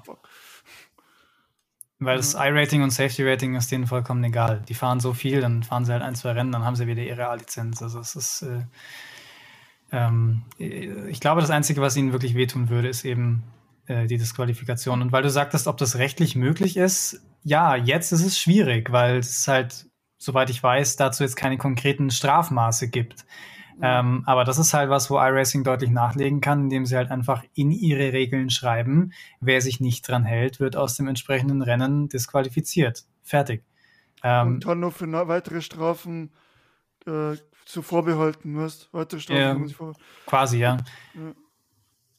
Weil 1.97 2.17
das 2.17 2.35
I-Rating 2.35 2.83
und 2.83 2.91
Safety-Rating 2.91 3.55
ist 3.55 3.71
denen 3.71 3.87
vollkommen 3.87 4.23
egal. 4.23 4.61
Die 4.69 4.75
fahren 4.75 4.99
so 4.99 5.15
viel, 5.15 5.41
dann 5.41 5.63
fahren 5.63 5.83
sie 5.83 5.93
halt 5.93 6.03
ein, 6.03 6.13
zwei 6.13 6.33
Rennen, 6.33 6.51
dann 6.51 6.63
haben 6.63 6.75
sie 6.75 6.85
wieder 6.85 7.01
ihre 7.01 7.27
A-Lizenz. 7.29 7.81
Also 7.81 7.99
es 7.99 8.15
ist, 8.15 8.43
äh, 8.43 8.65
ähm, 9.91 10.43
ich 10.59 11.19
glaube, 11.19 11.41
das 11.41 11.49
Einzige, 11.49 11.81
was 11.81 11.97
ihnen 11.97 12.11
wirklich 12.11 12.35
wehtun 12.35 12.69
würde, 12.69 12.87
ist 12.87 13.03
eben 13.03 13.41
äh, 13.87 14.05
die 14.05 14.19
Disqualifikation. 14.19 15.01
Und 15.01 15.11
weil 15.11 15.23
du 15.23 15.31
sagtest, 15.31 15.65
ob 15.65 15.77
das 15.77 15.95
rechtlich 15.95 16.35
möglich 16.35 16.77
ist, 16.77 17.19
ja, 17.41 17.75
jetzt 17.75 18.11
ist 18.11 18.23
es 18.23 18.37
schwierig, 18.37 18.91
weil 18.91 19.17
es 19.17 19.47
halt, 19.47 19.87
soweit 20.19 20.51
ich 20.51 20.61
weiß, 20.61 20.97
dazu 20.97 21.23
jetzt 21.23 21.35
keine 21.35 21.57
konkreten 21.57 22.11
Strafmaße 22.11 22.89
gibt. 22.89 23.25
Ähm, 23.81 24.23
aber 24.25 24.43
das 24.43 24.57
ist 24.57 24.73
halt 24.73 24.89
was, 24.89 25.09
wo 25.09 25.17
iRacing 25.17 25.63
deutlich 25.63 25.89
nachlegen 25.89 26.41
kann, 26.41 26.63
indem 26.63 26.85
sie 26.85 26.95
halt 26.95 27.11
einfach 27.11 27.43
in 27.53 27.71
ihre 27.71 28.13
Regeln 28.13 28.49
schreiben, 28.49 29.13
wer 29.39 29.61
sich 29.61 29.79
nicht 29.79 30.07
dran 30.07 30.23
hält, 30.23 30.59
wird 30.59 30.75
aus 30.75 30.95
dem 30.95 31.07
entsprechenden 31.07 31.61
Rennen 31.61 32.09
disqualifiziert. 32.09 33.05
Fertig. 33.23 33.63
Ähm, 34.23 34.55
Und 34.55 34.65
dann 34.65 34.79
nur 34.79 34.91
für 34.91 35.11
weitere 35.27 35.61
Strafen 35.61 36.31
äh, 37.05 37.35
zu 37.65 37.81
vorbehalten, 37.81 38.57
weißt 38.57 38.89
Weitere 38.91 39.19
Strafen 39.19 39.67
ja, 39.67 39.73
vor 39.73 39.93
Quasi, 40.25 40.59
ja. 40.59 40.77
ja. 41.15 41.33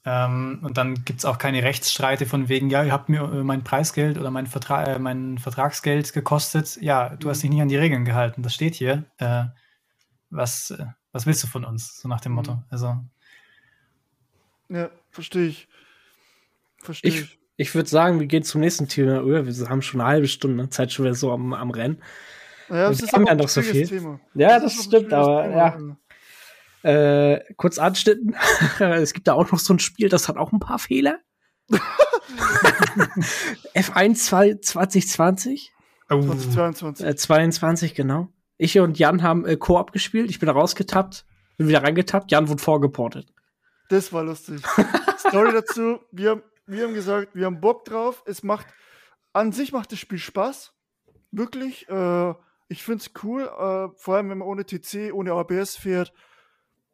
Ähm, 0.07 0.59
und 0.61 0.77
dann 0.77 1.03
gibt 1.03 1.19
es 1.19 1.25
auch 1.25 1.39
keine 1.39 1.63
Rechtsstreite 1.63 2.27
von 2.27 2.47
wegen, 2.47 2.69
ja, 2.69 2.83
ihr 2.83 2.91
habt 2.91 3.09
mir 3.09 3.23
äh, 3.23 3.43
mein 3.43 3.63
Preisgeld 3.63 4.19
oder 4.19 4.29
mein, 4.29 4.45
Vertra 4.45 4.83
äh, 4.83 4.99
mein 4.99 5.39
Vertragsgeld 5.39 6.13
gekostet. 6.13 6.77
Ja, 6.79 7.09
du 7.09 7.27
mhm. 7.27 7.31
hast 7.31 7.41
dich 7.41 7.49
nicht 7.49 7.61
an 7.61 7.69
die 7.69 7.77
Regeln 7.77 8.05
gehalten. 8.05 8.43
Das 8.43 8.53
steht 8.53 8.75
hier. 8.75 9.05
Äh, 9.17 9.45
was, 10.29 10.69
äh, 10.71 10.85
was 11.15 11.25
willst 11.25 11.41
du 11.43 11.47
von 11.47 11.63
uns? 11.63 12.01
So 12.01 12.09
nach 12.09 12.19
dem 12.19 12.33
Motto. 12.33 12.55
Mhm. 12.55 12.63
Also. 12.69 12.97
Ja, 14.67 14.89
verstehe 15.11 15.47
ich. 15.47 15.69
Verstehe 16.83 17.09
ich. 17.11 17.39
Ich 17.55 17.73
würde 17.73 17.87
sagen, 17.89 18.19
wir 18.19 18.27
gehen 18.27 18.43
zum 18.43 18.59
nächsten 18.59 18.89
Thema 18.89 19.21
über. 19.21 19.45
Wir 19.47 19.69
haben 19.69 19.81
schon 19.81 20.01
eine 20.01 20.09
halbe 20.09 20.27
Stunde 20.27 20.69
Zeit 20.69 20.91
schon 20.91 21.05
wieder 21.05 21.15
so 21.15 21.31
am, 21.31 21.53
am 21.53 21.71
Rennen. 21.71 22.03
Ja, 22.67 22.89
das 22.89 22.99
wir 22.99 23.05
ist 23.05 23.13
haben 23.13 23.25
ja 23.27 23.35
noch 23.35 23.47
so 23.47 23.61
viel. 23.61 23.87
Thema. 23.87 24.19
Ja, 24.33 24.59
Das 24.59 24.75
das 24.75 24.83
stimmt, 24.83 25.13
aber 25.13 25.43
Thema. 25.43 25.97
ja. 26.83 27.31
Äh, 27.35 27.53
kurz 27.55 27.77
anschnitten. 27.79 28.35
es 28.79 29.13
gibt 29.13 29.27
da 29.29 29.33
auch 29.33 29.49
noch 29.51 29.59
so 29.59 29.73
ein 29.73 29.79
Spiel, 29.79 30.09
das 30.09 30.27
hat 30.27 30.35
auch 30.35 30.51
ein 30.51 30.59
paar 30.59 30.79
Fehler. 30.79 31.19
F1 33.73 34.15
2 34.15 34.55
2020, 34.55 35.71
Oh. 36.09 36.21
2022. 36.21 37.05
äh, 37.05 37.15
22, 37.15 37.95
genau. 37.95 38.27
Ich 38.57 38.77
und 38.79 38.97
Jan 38.99 39.21
haben 39.23 39.45
äh, 39.45 39.57
Koop 39.57 39.91
gespielt. 39.91 40.29
Ich 40.29 40.39
bin 40.39 40.49
rausgetappt, 40.49 41.25
bin 41.57 41.67
wieder 41.67 41.83
reingetappt. 41.83 42.31
Jan 42.31 42.47
wurde 42.47 42.61
vorgeportet. 42.61 43.27
Das 43.89 44.11
war 44.13 44.23
lustig. 44.23 44.61
Story 45.19 45.51
dazu, 45.51 45.99
wir, 46.11 46.31
haben- 46.31 46.43
wir 46.65 46.83
haben 46.85 46.93
gesagt, 46.93 47.35
wir 47.35 47.45
haben 47.45 47.59
Bock 47.61 47.85
drauf. 47.85 48.23
Es 48.25 48.43
macht, 48.43 48.65
an 49.33 49.51
sich 49.51 49.71
macht 49.73 49.91
das 49.91 49.99
Spiel 49.99 50.17
Spaß. 50.17 50.73
Wirklich. 51.31 51.87
Äh, 51.89 52.33
ich 52.67 52.83
finde 52.83 53.03
es 53.03 53.11
cool, 53.23 53.43
äh, 53.43 53.89
vor 53.99 54.15
allem 54.15 54.29
wenn 54.29 54.39
man 54.39 54.47
ohne 54.47 54.65
TC, 54.65 55.13
ohne 55.13 55.33
ABS 55.33 55.75
fährt, 55.75 56.13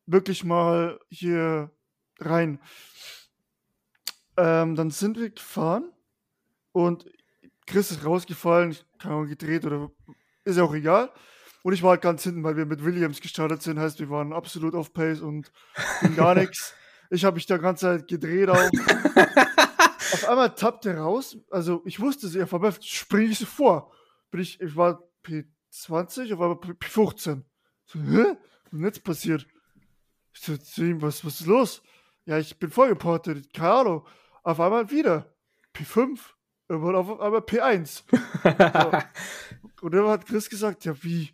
wirklich 0.05 0.43
mal 0.43 0.99
hier 1.09 1.71
rein. 2.19 2.59
Ähm, 4.37 4.75
dann 4.75 4.89
sind 4.91 5.17
wir 5.17 5.29
gefahren 5.29 5.91
und 6.71 7.05
Chris 7.67 7.91
ist 7.91 8.05
rausgefallen, 8.05 8.71
ich 8.71 8.83
kann 8.99 9.11
auch 9.13 9.25
gedreht 9.25 9.65
oder 9.65 9.91
ist 10.43 10.57
ja 10.57 10.63
auch 10.63 10.73
egal. 10.73 11.11
Und 11.63 11.73
ich 11.73 11.83
war 11.83 11.91
halt 11.91 12.01
ganz 12.01 12.23
hinten, 12.23 12.43
weil 12.43 12.57
wir 12.57 12.65
mit 12.65 12.83
Williams 12.83 13.21
gestartet 13.21 13.61
sind, 13.61 13.79
heißt, 13.79 13.99
wir 13.99 14.09
waren 14.09 14.33
absolut 14.33 14.73
auf 14.73 14.93
Pace 14.93 15.21
und 15.21 15.51
gar 16.15 16.35
nichts. 16.35 16.73
Ich 17.13 17.25
habe 17.25 17.35
mich 17.35 17.45
da 17.45 17.57
ganze 17.57 17.87
Zeit 17.87 18.07
gedreht 18.07 18.47
auch. 18.47 18.55
auf 20.13 20.29
einmal 20.29 20.55
tappt 20.55 20.85
er 20.85 20.99
raus. 20.99 21.37
Also 21.49 21.81
ich 21.83 21.99
wusste 21.99 22.25
es, 22.25 22.37
auf 22.37 22.53
einmal 22.53 22.73
springe 22.81 23.31
ich 23.31 23.39
so 23.39 23.45
vor. 23.45 23.91
Bin 24.31 24.39
ich, 24.39 24.61
ich 24.61 24.77
war 24.77 25.03
P20, 25.25 26.33
auf 26.33 26.39
einmal 26.39 26.55
P- 26.55 26.71
P15. 26.71 27.41
So, 27.85 27.99
hä? 27.99 28.37
Was 28.71 28.79
ist 28.79 28.81
jetzt 28.85 29.03
passiert? 29.03 29.45
Ich 30.33 30.39
so 30.39 30.55
zu 30.55 30.85
ihm, 30.85 31.01
was, 31.01 31.25
was 31.25 31.41
ist 31.41 31.47
los? 31.47 31.83
Ja, 32.23 32.37
ich 32.37 32.57
bin 32.57 32.69
vorgeportet, 32.71 33.53
keine 33.53 33.73
Ahnung. 33.73 34.07
Auf 34.43 34.61
einmal 34.61 34.89
wieder 34.89 35.35
P5. 35.75 36.17
Irgendwann 36.69 36.95
auf 36.95 37.19
einmal 37.19 37.41
P1. 37.41 38.03
So. 39.81 39.85
Und 39.85 39.93
dann 39.93 40.07
hat 40.07 40.25
Chris 40.27 40.49
gesagt, 40.49 40.85
ja, 40.85 40.93
wie? 41.03 41.29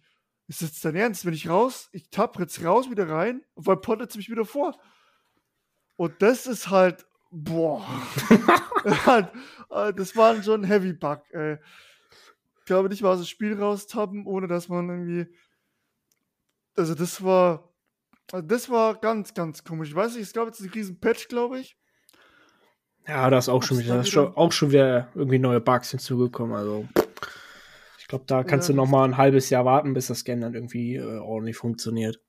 Ist 0.48 0.62
jetzt 0.62 0.84
dein 0.86 0.96
Ernst? 0.96 1.26
Wenn 1.26 1.34
ich 1.34 1.50
raus, 1.50 1.90
ich 1.92 2.10
tapp 2.10 2.40
jetzt 2.40 2.64
raus, 2.64 2.90
wieder 2.90 3.10
rein, 3.10 3.44
und 3.56 3.68
dann 3.68 3.82
pottet 3.82 4.16
mich 4.16 4.30
wieder 4.30 4.46
vor. 4.46 4.80
Und 5.98 6.22
das 6.22 6.48
ist 6.48 6.70
halt, 6.70 7.06
boah. 7.32 7.86
Halt, 9.06 9.30
äh, 9.72 9.92
das 9.94 10.16
war 10.16 10.42
schon 10.42 10.62
ein 10.62 10.64
Heavy 10.64 10.94
Bug, 10.94 11.20
ey. 11.32 11.58
Ich 12.60 12.66
glaube 12.66 12.88
nicht 12.88 13.02
mal 13.02 13.10
aus 13.14 13.18
dem 13.20 13.26
Spiel 13.26 13.60
raustappen, 13.60 14.26
ohne 14.26 14.48
dass 14.48 14.70
man 14.70 14.88
irgendwie. 14.88 15.28
Also, 16.78 16.96
das 16.96 17.22
war. 17.22 17.74
also 18.32 18.48
Das 18.48 18.70
war 18.70 18.96
ganz, 18.96 19.34
ganz 19.34 19.64
komisch. 19.66 19.90
Ich 19.90 19.96
weiß 19.96 20.14
nicht, 20.14 20.24
es 20.24 20.32
gab 20.34 20.48
jetzt 20.48 20.62
einen 20.62 20.70
riesen 20.70 21.00
Patch, 21.02 21.28
glaube 21.28 21.60
ich. 21.60 21.76
Ja, 23.08 23.30
da 23.30 23.40
ist 23.40 23.50
auch 23.50 23.64
schon 23.64 23.80
wieder, 23.80 24.06
wieder- 24.06 24.38
auch 24.38 24.52
schon 24.54 24.72
wieder 24.72 25.10
irgendwie 25.16 25.40
neue 25.40 25.60
Bugs 25.60 25.92
hinzugekommen. 25.92 26.56
Also 26.56 26.88
ich 28.08 28.10
glaube, 28.10 28.24
da 28.26 28.46
kannst 28.46 28.70
Ja, 28.70 28.70
du 28.70 28.74
noch 28.74 28.88
mal 28.88 29.04
ein 29.04 29.18
halbes 29.18 29.50
Jahr 29.50 29.66
warten, 29.66 29.94
bis 29.94 30.08
das 30.08 30.20
Scan 30.20 30.40
dann 30.40 30.54
irgendwie 30.54 30.96
äh, 30.96 31.18
ordentlich 31.20 31.58
funktioniert. 31.58 32.22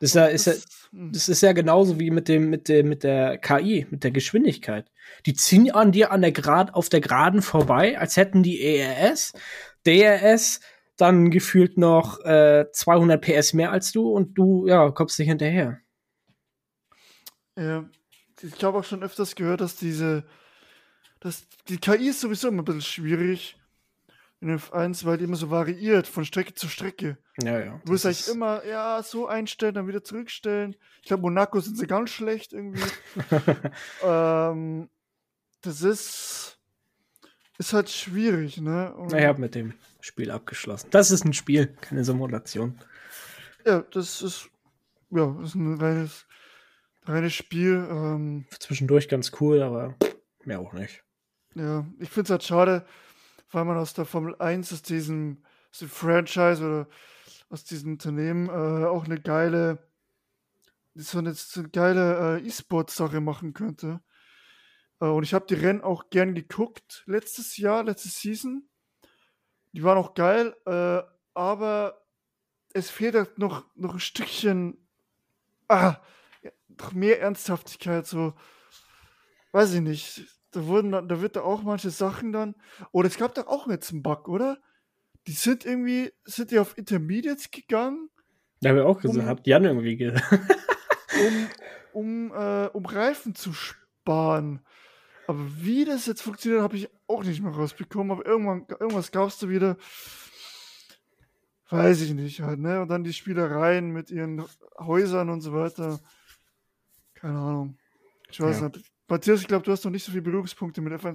Das 0.00 0.10
ist 0.10 0.14
ja, 0.16 0.26
ist 0.26 0.46
ja, 0.46 0.54
hm. 0.90 1.12
das 1.12 1.28
ist 1.28 1.42
ja 1.42 1.52
genauso 1.52 2.00
wie 2.00 2.10
mit 2.10 2.26
dem, 2.26 2.50
mit 2.50 2.68
dem, 2.68 2.88
mit 2.88 3.04
der 3.04 3.38
KI, 3.38 3.86
mit 3.90 4.02
der 4.02 4.10
Geschwindigkeit. 4.10 4.90
Die 5.26 5.34
ziehen 5.34 5.70
an 5.70 5.92
dir 5.92 6.10
an 6.10 6.22
der 6.22 6.32
Grad, 6.32 6.74
auf 6.74 6.88
der 6.88 7.00
Geraden 7.00 7.40
vorbei, 7.40 8.00
als 8.00 8.16
hätten 8.16 8.42
die 8.42 8.60
ERS, 8.64 9.32
DRS, 9.86 10.60
dann 10.96 11.30
gefühlt 11.30 11.78
noch 11.78 12.18
äh, 12.24 12.66
200 12.72 13.24
PS 13.24 13.52
mehr 13.52 13.70
als 13.70 13.92
du 13.92 14.10
und 14.10 14.34
du, 14.36 14.66
ja, 14.66 14.90
kommst 14.90 15.20
nicht 15.20 15.28
hinterher. 15.28 15.78
Ja, 17.56 17.88
ich 18.42 18.64
habe 18.64 18.78
auch 18.78 18.84
schon 18.84 19.04
öfters 19.04 19.36
gehört, 19.36 19.60
dass 19.60 19.76
diese, 19.76 20.24
dass 21.20 21.46
die 21.68 21.78
KI 21.78 22.08
ist 22.08 22.20
sowieso 22.20 22.48
immer 22.48 22.62
ein 22.62 22.64
bisschen 22.64 22.82
schwierig 22.82 23.59
in 24.40 24.58
F1, 24.58 25.04
weil 25.04 25.18
die 25.18 25.24
immer 25.24 25.36
so 25.36 25.50
variiert 25.50 26.06
von 26.06 26.24
Strecke 26.24 26.54
zu 26.54 26.68
Strecke. 26.68 27.18
Ja, 27.42 27.58
ja. 27.58 27.80
Du 27.84 27.92
musst 27.92 28.06
eigentlich 28.06 28.28
immer, 28.28 28.64
ja, 28.64 29.02
so 29.02 29.26
einstellen, 29.26 29.74
dann 29.74 29.86
wieder 29.86 30.02
zurückstellen. 30.02 30.76
Ich 31.02 31.08
glaube, 31.08 31.22
Monaco 31.22 31.60
sind 31.60 31.76
sie 31.76 31.86
ganz 31.86 32.10
schlecht 32.10 32.52
irgendwie. 32.52 32.82
ähm, 34.02 34.88
das 35.60 35.82
ist, 35.82 36.58
ist 37.58 37.72
halt 37.74 37.90
schwierig, 37.90 38.60
ne? 38.60 38.94
Und, 38.94 39.12
Ich 39.12 39.24
habe 39.24 39.40
mit 39.40 39.54
dem 39.54 39.74
Spiel 40.00 40.30
abgeschlossen. 40.30 40.88
Das 40.90 41.10
ist 41.10 41.24
ein 41.24 41.34
Spiel, 41.34 41.66
keine 41.80 42.04
Simulation. 42.04 42.78
Ja, 43.66 43.84
das 43.92 44.22
ist, 44.22 44.48
ja, 45.10 45.36
das 45.38 45.50
ist 45.50 45.54
ein 45.56 45.78
reines, 45.78 46.26
reines 47.04 47.34
Spiel. 47.34 47.86
Ähm, 47.90 48.46
Zwischendurch 48.58 49.08
ganz 49.10 49.32
cool, 49.40 49.60
aber 49.60 49.96
mehr 50.44 50.60
auch 50.60 50.72
nicht. 50.72 51.04
Ja, 51.54 51.86
ich 51.98 52.08
finde 52.08 52.24
es 52.24 52.30
halt 52.30 52.44
schade, 52.44 52.86
weil 53.50 53.64
man 53.64 53.76
aus 53.76 53.94
der 53.94 54.04
Formel 54.04 54.36
1, 54.38 54.72
aus 54.72 54.82
diesem, 54.82 55.42
aus 55.72 55.78
dem 55.80 55.88
Franchise 55.88 56.64
oder 56.64 56.88
aus 57.48 57.64
diesem 57.64 57.92
Unternehmen 57.92 58.48
äh, 58.48 58.86
auch 58.86 59.04
eine 59.04 59.20
geile, 59.20 59.90
so 60.94 61.18
eine, 61.18 61.34
so 61.34 61.60
eine 61.60 61.68
geile 61.70 62.38
äh, 62.38 62.46
E-Sport-Sache 62.46 63.20
machen 63.20 63.52
könnte. 63.52 64.00
Äh, 65.00 65.06
und 65.06 65.24
ich 65.24 65.34
habe 65.34 65.46
die 65.46 65.54
Rennen 65.54 65.80
auch 65.80 66.10
gern 66.10 66.34
geguckt, 66.34 67.02
letztes 67.06 67.56
Jahr, 67.56 67.84
letzte 67.84 68.08
Season. 68.08 68.68
Die 69.72 69.82
waren 69.82 69.98
auch 69.98 70.14
geil, 70.14 70.56
äh, 70.66 71.02
aber 71.34 72.06
es 72.72 72.90
fehlt 72.90 73.14
halt 73.14 73.38
noch, 73.38 73.64
noch 73.74 73.94
ein 73.94 74.00
Stückchen, 74.00 74.88
ah, 75.68 75.96
noch 76.68 76.92
mehr 76.92 77.20
Ernsthaftigkeit, 77.20 78.06
so, 78.06 78.34
weiß 79.52 79.74
ich 79.74 79.80
nicht. 79.80 80.39
Da 80.52 80.66
wurden 80.66 80.92
dann, 80.92 81.08
da 81.08 81.20
wird 81.20 81.36
da 81.36 81.42
auch 81.42 81.62
manche 81.62 81.90
Sachen 81.90 82.32
dann. 82.32 82.54
Oder 82.92 83.08
es 83.08 83.16
gab 83.18 83.34
doch 83.34 83.46
auch 83.46 83.68
jetzt 83.68 83.92
einen 83.92 84.02
Bug, 84.02 84.28
oder? 84.28 84.58
Die 85.26 85.32
sind 85.32 85.64
irgendwie, 85.64 86.12
sind 86.24 86.50
die 86.50 86.58
auf 86.58 86.76
Intermediates 86.78 87.50
gegangen, 87.50 88.08
Da 88.60 88.70
habe 88.70 88.80
ich 88.80 88.84
auch 88.84 89.00
gesagt, 89.00 89.18
Um- 89.18 89.26
habt 89.26 89.46
Jan 89.46 89.64
irgendwie 89.64 89.96
ge 89.96 90.12
um, 91.26 91.48
um, 91.92 92.32
äh, 92.32 92.66
um 92.68 92.84
Reifen 92.86 93.34
zu 93.34 93.52
sparen. 93.52 94.60
Aber 95.26 95.38
wie 95.60 95.84
das 95.84 96.06
jetzt 96.06 96.22
funktioniert, 96.22 96.62
habe 96.62 96.76
ich 96.76 96.88
auch 97.06 97.22
nicht 97.22 97.40
mehr 97.42 97.52
rausbekommen. 97.52 98.10
Aber 98.10 98.26
irgendwann, 98.26 98.66
irgendwas 98.80 99.12
gab 99.12 99.28
es 99.28 99.38
da 99.38 99.48
wieder. 99.48 99.76
Weiß 101.68 102.00
ich 102.00 102.12
nicht 102.14 102.40
halt, 102.40 102.58
ne? 102.58 102.80
Und 102.82 102.88
dann 102.88 103.04
die 103.04 103.12
Spielereien 103.12 103.90
mit 103.92 104.10
ihren 104.10 104.44
Häusern 104.78 105.28
und 105.30 105.40
so 105.40 105.52
weiter. 105.52 106.00
Keine 107.14 107.38
Ahnung. 107.38 107.78
Ich 108.28 108.40
weiß 108.40 108.60
Ja. 108.60 108.68
nicht. 108.70 108.90
Matthias, 109.10 109.40
ich 109.40 109.48
glaube, 109.48 109.64
du 109.64 109.72
hast 109.72 109.84
noch 109.84 109.90
nicht 109.90 110.04
so 110.04 110.12
viele 110.12 110.22
Berührungspunkte 110.22 110.80
mit 110.80 110.92
F1 110.92 111.14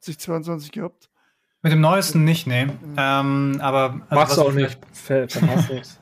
2022 0.00 0.70
gehabt. 0.70 1.08
Mit 1.62 1.72
dem 1.72 1.80
neuesten 1.80 2.24
nicht, 2.24 2.46
nee. 2.46 2.66
Ähm, 2.96 3.58
aber 3.60 4.00
also 4.10 4.42
du 4.42 4.48
auch 4.48 4.54
ich 4.54 4.78
nicht. 5.70 5.88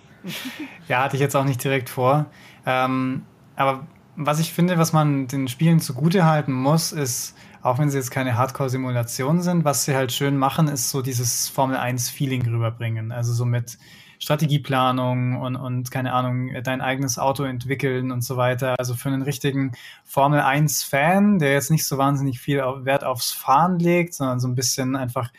Ja, 0.89 1.05
hatte 1.05 1.17
ich 1.17 1.21
jetzt 1.21 1.37
auch 1.37 1.45
nicht 1.45 1.63
direkt 1.63 1.91
vor. 1.91 2.27
Ähm, 2.65 3.23
aber 3.57 3.87
was 4.17 4.41
ich 4.41 4.53
finde, 4.53 4.79
was 4.79 4.93
man 4.93 5.27
den 5.27 5.49
Spielen 5.49 5.81
zugute 5.81 6.25
halten 6.25 6.53
muss, 6.53 6.93
ist, 6.93 7.37
auch 7.63 7.79
wenn 7.79 7.91
sie 7.91 7.99
jetzt 7.99 8.11
keine 8.11 8.37
Hardcore-Simulationen 8.37 9.43
sind, 9.43 9.65
was 9.65 9.85
sie 9.85 9.95
halt 9.95 10.13
schön 10.13 10.37
machen, 10.37 10.69
ist 10.69 10.91
so 10.91 11.03
dieses 11.03 11.49
Formel 11.49 11.77
1-Feeling 11.77 12.47
rüberbringen. 12.47 13.13
Also 13.13 13.33
so 13.33 13.45
mit 13.45 13.79
Strategieplanung 14.25 15.41
und, 15.41 15.57
und 15.57 15.91
keine 15.91 16.13
Ahnung, 16.13 16.51
dein 16.63 16.81
eigenes 16.81 17.19
Auto 17.19 17.45
entwickeln 17.45 18.11
und 18.11 18.23
so 18.23 18.37
weiter. 18.37 18.75
Also 18.79 18.95
für 18.95 19.09
einen 19.09 19.23
richtigen 19.23 19.73
Formel 20.05 20.41
1-Fan, 20.41 21.39
der 21.39 21.53
jetzt 21.53 21.71
nicht 21.71 21.87
so 21.87 21.99
wahnsinnig 21.99 22.41
viel 22.41 22.59
Wert 22.59 23.05
aufs 23.05 23.33
Fahren 23.33 23.79
legt, 23.79 24.15
sondern 24.15 24.41
so 24.41 24.49
ein 24.49 24.55
bisschen 24.55 24.97
einfach 24.97 25.33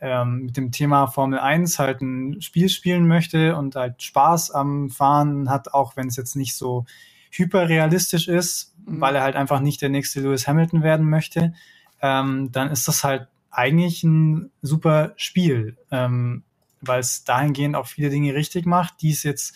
ähm, 0.00 0.46
mit 0.46 0.56
dem 0.56 0.72
Thema 0.72 1.06
Formel 1.06 1.38
1 1.38 1.78
halt 1.78 2.00
ein 2.00 2.40
Spiel 2.40 2.68
spielen 2.68 3.06
möchte 3.06 3.56
und 3.56 3.76
halt 3.76 4.02
Spaß 4.02 4.50
am 4.52 4.88
Fahren 4.88 5.50
hat, 5.50 5.74
auch 5.74 5.96
wenn 5.96 6.08
es 6.08 6.16
jetzt 6.16 6.36
nicht 6.36 6.56
so 6.56 6.86
hyperrealistisch 7.30 8.28
ist, 8.28 8.70
Mhm. 8.86 9.00
weil 9.00 9.14
er 9.16 9.22
halt 9.22 9.36
einfach 9.36 9.60
nicht 9.60 9.82
der 9.82 9.88
nächste 9.88 10.20
Lewis 10.20 10.46
Hamilton 10.46 10.82
werden 10.82 11.08
möchte, 11.08 11.54
ähm, 12.02 12.50
dann 12.52 12.70
ist 12.70 12.88
das 12.88 13.04
halt 13.04 13.28
eigentlich 13.50 14.02
ein 14.04 14.50
super 14.62 15.12
Spiel, 15.16 15.76
ähm, 15.90 16.44
weil 16.80 17.00
es 17.00 17.24
dahingehend 17.24 17.76
auch 17.76 17.86
viele 17.86 18.10
Dinge 18.10 18.34
richtig 18.34 18.66
macht, 18.66 19.02
die 19.02 19.10
es 19.10 19.22
jetzt 19.22 19.54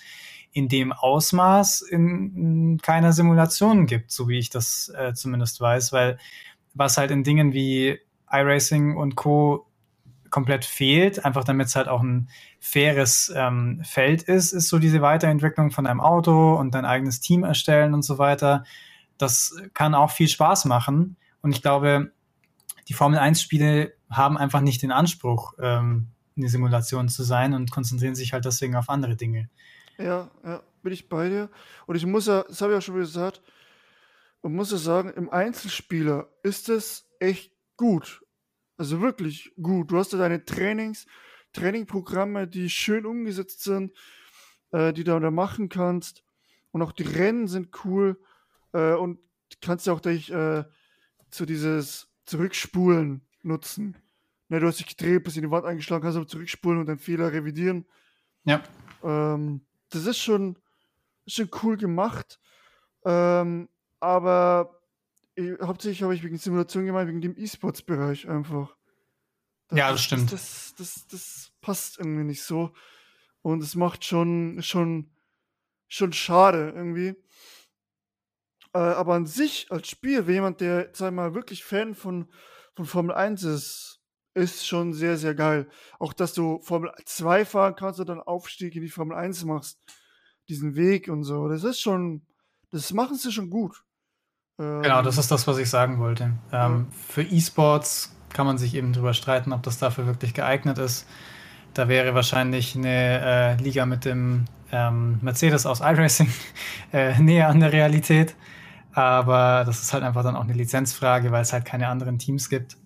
in 0.52 0.68
dem 0.68 0.92
Ausmaß 0.92 1.82
in, 1.82 2.36
in 2.36 2.78
keiner 2.80 3.12
Simulation 3.12 3.86
gibt, 3.86 4.12
so 4.12 4.28
wie 4.28 4.38
ich 4.38 4.50
das 4.50 4.92
äh, 4.96 5.12
zumindest 5.12 5.60
weiß, 5.60 5.92
weil 5.92 6.18
was 6.74 6.96
halt 6.96 7.10
in 7.10 7.24
Dingen 7.24 7.52
wie 7.52 7.98
iRacing 8.30 8.96
und 8.96 9.16
Co 9.16 9.66
komplett 10.30 10.64
fehlt, 10.64 11.24
einfach 11.24 11.44
damit 11.44 11.68
es 11.68 11.76
halt 11.76 11.86
auch 11.86 12.02
ein 12.02 12.28
faires 12.58 13.32
ähm, 13.36 13.80
Feld 13.84 14.22
ist, 14.22 14.52
ist 14.52 14.68
so 14.68 14.80
diese 14.80 15.00
Weiterentwicklung 15.00 15.70
von 15.70 15.86
einem 15.86 16.00
Auto 16.00 16.54
und 16.56 16.74
dein 16.74 16.84
eigenes 16.84 17.20
Team 17.20 17.44
erstellen 17.44 17.94
und 17.94 18.02
so 18.02 18.18
weiter. 18.18 18.64
Das 19.16 19.56
kann 19.74 19.94
auch 19.94 20.10
viel 20.10 20.26
Spaß 20.26 20.64
machen. 20.64 21.16
Und 21.40 21.52
ich 21.52 21.62
glaube, 21.62 22.10
die 22.88 22.94
Formel 22.94 23.18
1-Spiele 23.18 23.92
haben 24.10 24.36
einfach 24.36 24.60
nicht 24.60 24.82
den 24.82 24.90
Anspruch, 24.90 25.54
ähm, 25.60 26.08
eine 26.36 26.48
Simulation 26.48 27.08
zu 27.08 27.22
sein 27.22 27.54
und 27.54 27.70
konzentrieren 27.70 28.14
sich 28.14 28.32
halt 28.32 28.44
deswegen 28.44 28.76
auf 28.76 28.88
andere 28.88 29.16
Dinge. 29.16 29.50
Ja, 29.98 30.30
ja, 30.44 30.62
bin 30.82 30.92
ich 30.92 31.08
bei 31.08 31.28
dir. 31.28 31.50
Und 31.86 31.96
ich 31.96 32.06
muss 32.06 32.26
ja, 32.26 32.42
das 32.42 32.60
habe 32.60 32.72
ich 32.72 32.78
auch 32.78 32.82
schon 32.82 32.96
gesagt, 32.96 33.42
man 34.42 34.54
muss 34.54 34.72
ja 34.72 34.76
sagen, 34.76 35.10
im 35.10 35.30
Einzelspieler 35.30 36.28
ist 36.42 36.68
es 36.68 37.08
echt 37.18 37.52
gut. 37.76 38.22
Also 38.76 39.00
wirklich 39.00 39.52
gut. 39.60 39.90
Du 39.90 39.98
hast 39.98 40.12
ja 40.12 40.18
deine 40.18 40.44
Trainings, 40.44 41.06
Trainingprogramme, 41.52 42.48
die 42.48 42.68
schön 42.68 43.06
umgesetzt 43.06 43.62
sind, 43.62 43.92
äh, 44.72 44.92
die 44.92 45.04
du 45.04 45.18
da 45.18 45.30
machen 45.30 45.68
kannst. 45.68 46.24
Und 46.72 46.82
auch 46.82 46.92
die 46.92 47.04
Rennen 47.04 47.46
sind 47.46 47.70
cool. 47.84 48.20
Äh, 48.72 48.94
und 48.94 49.20
kannst 49.60 49.86
ja 49.86 49.92
auch 49.92 50.00
dich 50.00 50.30
äh, 50.30 50.64
zu 51.30 51.46
dieses 51.46 52.08
Zurückspulen 52.26 53.26
nutzen. 53.42 53.96
Ne, 54.54 54.60
du 54.60 54.68
hast 54.68 54.78
dich 54.78 54.86
gedreht, 54.86 55.24
bist 55.24 55.36
in 55.36 55.42
die 55.42 55.50
Wand 55.50 55.66
eingeschlagen, 55.66 56.04
kannst 56.04 56.16
aber 56.16 56.28
zurückspulen 56.28 56.78
und 56.78 56.86
deinen 56.86 57.00
Fehler 57.00 57.32
revidieren. 57.32 57.86
Ja. 58.44 58.62
Ähm, 59.02 59.66
das 59.90 60.06
ist 60.06 60.18
schon, 60.18 60.56
ist 61.26 61.34
schon 61.34 61.50
cool 61.64 61.76
gemacht. 61.76 62.38
Ähm, 63.04 63.68
aber 63.98 64.80
ich, 65.34 65.58
hauptsächlich 65.60 66.04
habe 66.04 66.14
ich 66.14 66.22
wegen 66.22 66.38
Simulation 66.38 66.86
gemeint, 66.86 67.08
wegen 67.08 67.20
dem 67.20 67.36
E-Sports-Bereich 67.36 68.28
einfach. 68.28 68.76
Das, 69.66 69.76
ja, 69.76 69.90
das 69.90 70.04
stimmt. 70.04 70.30
Das, 70.30 70.72
das, 70.78 71.04
das, 71.08 71.50
passt 71.60 71.98
irgendwie 71.98 72.22
nicht 72.22 72.44
so. 72.44 72.72
Und 73.42 73.60
es 73.60 73.74
macht 73.74 74.04
schon, 74.04 74.62
schon, 74.62 75.10
schon 75.88 76.12
schade 76.12 76.72
irgendwie. 76.76 77.16
Äh, 78.72 78.78
aber 78.78 79.14
an 79.14 79.26
sich 79.26 79.72
als 79.72 79.88
Spiel, 79.88 80.28
wenn 80.28 80.34
jemand, 80.34 80.60
der, 80.60 80.90
sag 80.92 81.12
mal, 81.12 81.34
wirklich 81.34 81.64
Fan 81.64 81.96
von, 81.96 82.30
von 82.76 82.84
Formel 82.84 83.16
1 83.16 83.42
ist, 83.42 84.00
ist 84.34 84.66
schon 84.66 84.92
sehr, 84.92 85.16
sehr 85.16 85.34
geil. 85.34 85.68
Auch, 85.98 86.12
dass 86.12 86.34
du 86.34 86.60
Formel 86.62 86.92
2 87.04 87.44
fahren 87.44 87.76
kannst 87.76 88.00
und 88.00 88.08
dann 88.08 88.20
Aufstieg 88.20 88.74
in 88.74 88.82
die 88.82 88.88
Formel 88.88 89.16
1 89.16 89.44
machst. 89.44 89.78
Diesen 90.48 90.74
Weg 90.74 91.08
und 91.08 91.24
so. 91.24 91.48
Das 91.48 91.64
ist 91.64 91.80
schon, 91.80 92.22
das 92.70 92.92
machen 92.92 93.16
sie 93.16 93.32
schon 93.32 93.48
gut. 93.48 93.82
Ähm, 94.58 94.82
genau, 94.82 95.02
das 95.02 95.16
ist 95.16 95.30
das, 95.30 95.46
was 95.46 95.58
ich 95.58 95.70
sagen 95.70 95.98
wollte. 95.98 96.24
Ähm, 96.24 96.32
ja. 96.52 96.86
Für 97.08 97.22
E-Sports 97.22 98.14
kann 98.32 98.46
man 98.46 98.58
sich 98.58 98.74
eben 98.74 98.92
drüber 98.92 99.14
streiten, 99.14 99.52
ob 99.52 99.62
das 99.62 99.78
dafür 99.78 100.06
wirklich 100.06 100.34
geeignet 100.34 100.78
ist. 100.78 101.06
Da 101.72 101.88
wäre 101.88 102.14
wahrscheinlich 102.14 102.76
eine 102.76 103.56
äh, 103.58 103.62
Liga 103.62 103.86
mit 103.86 104.04
dem 104.04 104.44
ähm, 104.70 105.18
Mercedes 105.22 105.66
aus 105.66 105.80
iRacing 105.80 106.28
äh, 106.92 107.18
näher 107.20 107.48
an 107.48 107.60
der 107.60 107.72
Realität. 107.72 108.36
Aber 108.92 109.64
das 109.66 109.82
ist 109.82 109.92
halt 109.92 110.04
einfach 110.04 110.22
dann 110.22 110.36
auch 110.36 110.44
eine 110.44 110.52
Lizenzfrage, 110.52 111.32
weil 111.32 111.42
es 111.42 111.52
halt 111.52 111.64
keine 111.64 111.88
anderen 111.88 112.18
Teams 112.18 112.48
gibt. 112.48 112.76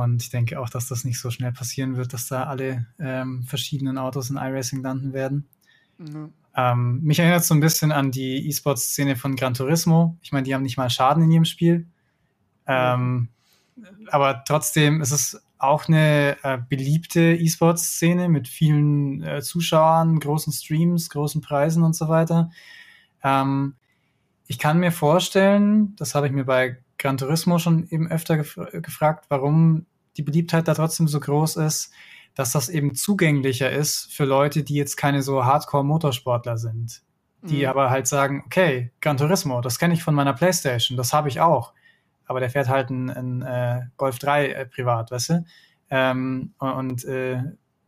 Und 0.00 0.22
ich 0.22 0.30
denke 0.30 0.60
auch, 0.60 0.68
dass 0.68 0.88
das 0.88 1.04
nicht 1.04 1.20
so 1.20 1.30
schnell 1.30 1.52
passieren 1.52 1.96
wird, 1.96 2.12
dass 2.12 2.28
da 2.28 2.44
alle 2.44 2.86
ähm, 2.98 3.42
verschiedenen 3.44 3.98
Autos 3.98 4.30
in 4.30 4.36
iRacing 4.36 4.82
landen 4.82 5.12
werden. 5.12 5.48
Mhm. 5.98 6.32
Ähm, 6.56 7.00
mich 7.02 7.18
erinnert 7.18 7.44
so 7.44 7.54
ein 7.54 7.60
bisschen 7.60 7.92
an 7.92 8.10
die 8.10 8.48
E-Sports-Szene 8.48 9.16
von 9.16 9.36
Gran 9.36 9.54
Turismo. 9.54 10.18
Ich 10.22 10.32
meine, 10.32 10.44
die 10.44 10.54
haben 10.54 10.62
nicht 10.62 10.76
mal 10.76 10.90
Schaden 10.90 11.22
in 11.22 11.30
ihrem 11.30 11.44
Spiel. 11.44 11.86
Ähm, 12.66 13.28
aber 14.10 14.42
trotzdem 14.46 15.00
ist 15.00 15.12
es 15.12 15.42
auch 15.58 15.88
eine 15.88 16.36
äh, 16.42 16.58
beliebte 16.68 17.20
E-Sports-Szene 17.20 18.28
mit 18.28 18.48
vielen 18.48 19.22
äh, 19.22 19.42
Zuschauern, 19.42 20.18
großen 20.18 20.52
Streams, 20.52 21.10
großen 21.10 21.40
Preisen 21.40 21.82
und 21.82 21.94
so 21.94 22.08
weiter. 22.08 22.50
Ähm, 23.22 23.74
ich 24.46 24.58
kann 24.58 24.80
mir 24.80 24.90
vorstellen, 24.90 25.94
das 25.96 26.14
habe 26.14 26.26
ich 26.26 26.32
mir 26.32 26.44
bei 26.44 26.78
Gran 26.98 27.18
Turismo 27.18 27.58
schon 27.58 27.88
eben 27.88 28.10
öfter 28.10 28.36
gef 28.36 28.58
gefragt, 28.72 29.26
warum 29.28 29.86
die 30.20 30.24
Beliebtheit 30.24 30.68
da 30.68 30.74
trotzdem 30.74 31.08
so 31.08 31.18
groß 31.18 31.56
ist, 31.56 31.92
dass 32.34 32.52
das 32.52 32.68
eben 32.68 32.94
zugänglicher 32.94 33.70
ist 33.70 34.12
für 34.12 34.26
Leute, 34.26 34.62
die 34.62 34.74
jetzt 34.74 34.96
keine 34.96 35.22
so 35.22 35.46
Hardcore-Motorsportler 35.46 36.58
sind. 36.58 37.02
Die 37.42 37.62
mhm. 37.62 37.70
aber 37.70 37.88
halt 37.88 38.06
sagen, 38.06 38.42
okay, 38.44 38.92
Gran 39.00 39.16
Turismo, 39.16 39.62
das 39.62 39.78
kenne 39.78 39.94
ich 39.94 40.02
von 40.02 40.14
meiner 40.14 40.34
Playstation, 40.34 40.98
das 40.98 41.14
habe 41.14 41.30
ich 41.30 41.40
auch. 41.40 41.72
Aber 42.26 42.38
der 42.38 42.50
fährt 42.50 42.68
halt 42.68 42.90
ein, 42.90 43.08
ein 43.08 43.42
äh, 43.42 43.86
Golf 43.96 44.18
3 44.18 44.48
äh, 44.48 44.66
privat, 44.66 45.10
weißt 45.10 45.30
du? 45.30 45.44
Ähm, 45.88 46.52
und 46.58 47.04
äh, 47.06 47.42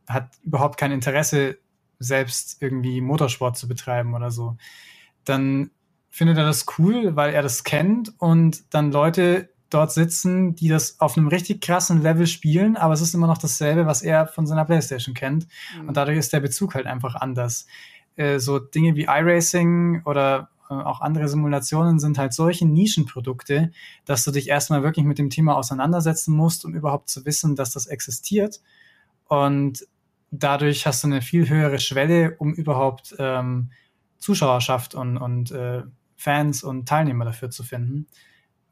hat 0.09 0.31
überhaupt 0.43 0.79
kein 0.79 0.91
Interesse, 0.91 1.59
selbst 1.99 2.63
irgendwie 2.63 3.03
Motorsport 3.03 3.59
zu 3.59 3.69
betreiben 3.69 4.15
oder 4.15 4.31
so. 4.31 4.57
Dann 5.25 5.71
findet 6.09 6.39
er 6.39 6.47
das 6.47 6.65
cool, 6.79 7.15
weil 7.15 7.35
er 7.35 7.43
das 7.43 7.63
kennt 7.63 8.19
und 8.19 8.75
dann 8.75 8.91
Leute 8.91 9.51
dort 9.73 9.93
sitzen, 9.93 10.55
die 10.55 10.69
das 10.69 11.01
auf 11.01 11.17
einem 11.17 11.29
richtig 11.29 11.61
krassen 11.61 12.03
Level 12.03 12.27
spielen, 12.27 12.77
aber 12.77 12.95
es 12.95 13.01
ist 13.01 13.15
immer 13.15 13.27
noch 13.27 13.39
dasselbe, 13.39 13.87
was 13.87 14.03
er 14.03 14.27
von 14.27 14.47
seiner 14.47 14.65
Playstation 14.65 15.15
kennt. 15.15 15.47
Mhm. 15.81 15.89
Und 15.89 15.97
dadurch 15.97 16.19
ist 16.19 16.33
der 16.33 16.41
Bezug 16.41 16.75
halt 16.75 16.87
einfach 16.87 17.15
anders. 17.15 17.67
Äh, 18.17 18.39
so 18.39 18.59
Dinge 18.59 18.97
wie 18.97 19.05
iRacing 19.05 20.03
oder 20.05 20.51
äh, 20.69 20.75
auch 20.75 21.01
andere 21.01 21.29
Simulationen 21.29 21.99
sind 21.99 22.19
halt 22.19 22.33
solche 22.33 22.67
Nischenprodukte, 22.67 23.73
dass 24.05 24.25
du 24.25 24.31
dich 24.31 24.49
erstmal 24.49 24.83
wirklich 24.83 25.07
mit 25.07 25.19
dem 25.19 25.31
Thema 25.31 25.57
auseinandersetzen 25.57 26.35
musst, 26.35 26.65
um 26.65 26.75
überhaupt 26.75 27.09
zu 27.09 27.25
wissen, 27.25 27.57
dass 27.57 27.73
das 27.73 27.87
existiert. 27.87 28.61
Und 29.29 29.87
dadurch 30.31 30.87
hast 30.87 31.05
du 31.05 31.09
eine 31.09 31.23
viel 31.23 31.49
höhere 31.49 31.79
Schwelle, 31.79 32.37
um 32.39 32.53
überhaupt 32.55 33.15
ähm, 33.19 33.71
Zuschauerschaft 34.19 34.95
und, 34.95 35.17
und 35.17 35.51
äh, 35.51 35.83
Fans 36.17 36.63
und 36.63 36.89
Teilnehmer 36.89 37.25
dafür 37.25 37.51
zu 37.51 37.65
finden. 37.65 38.07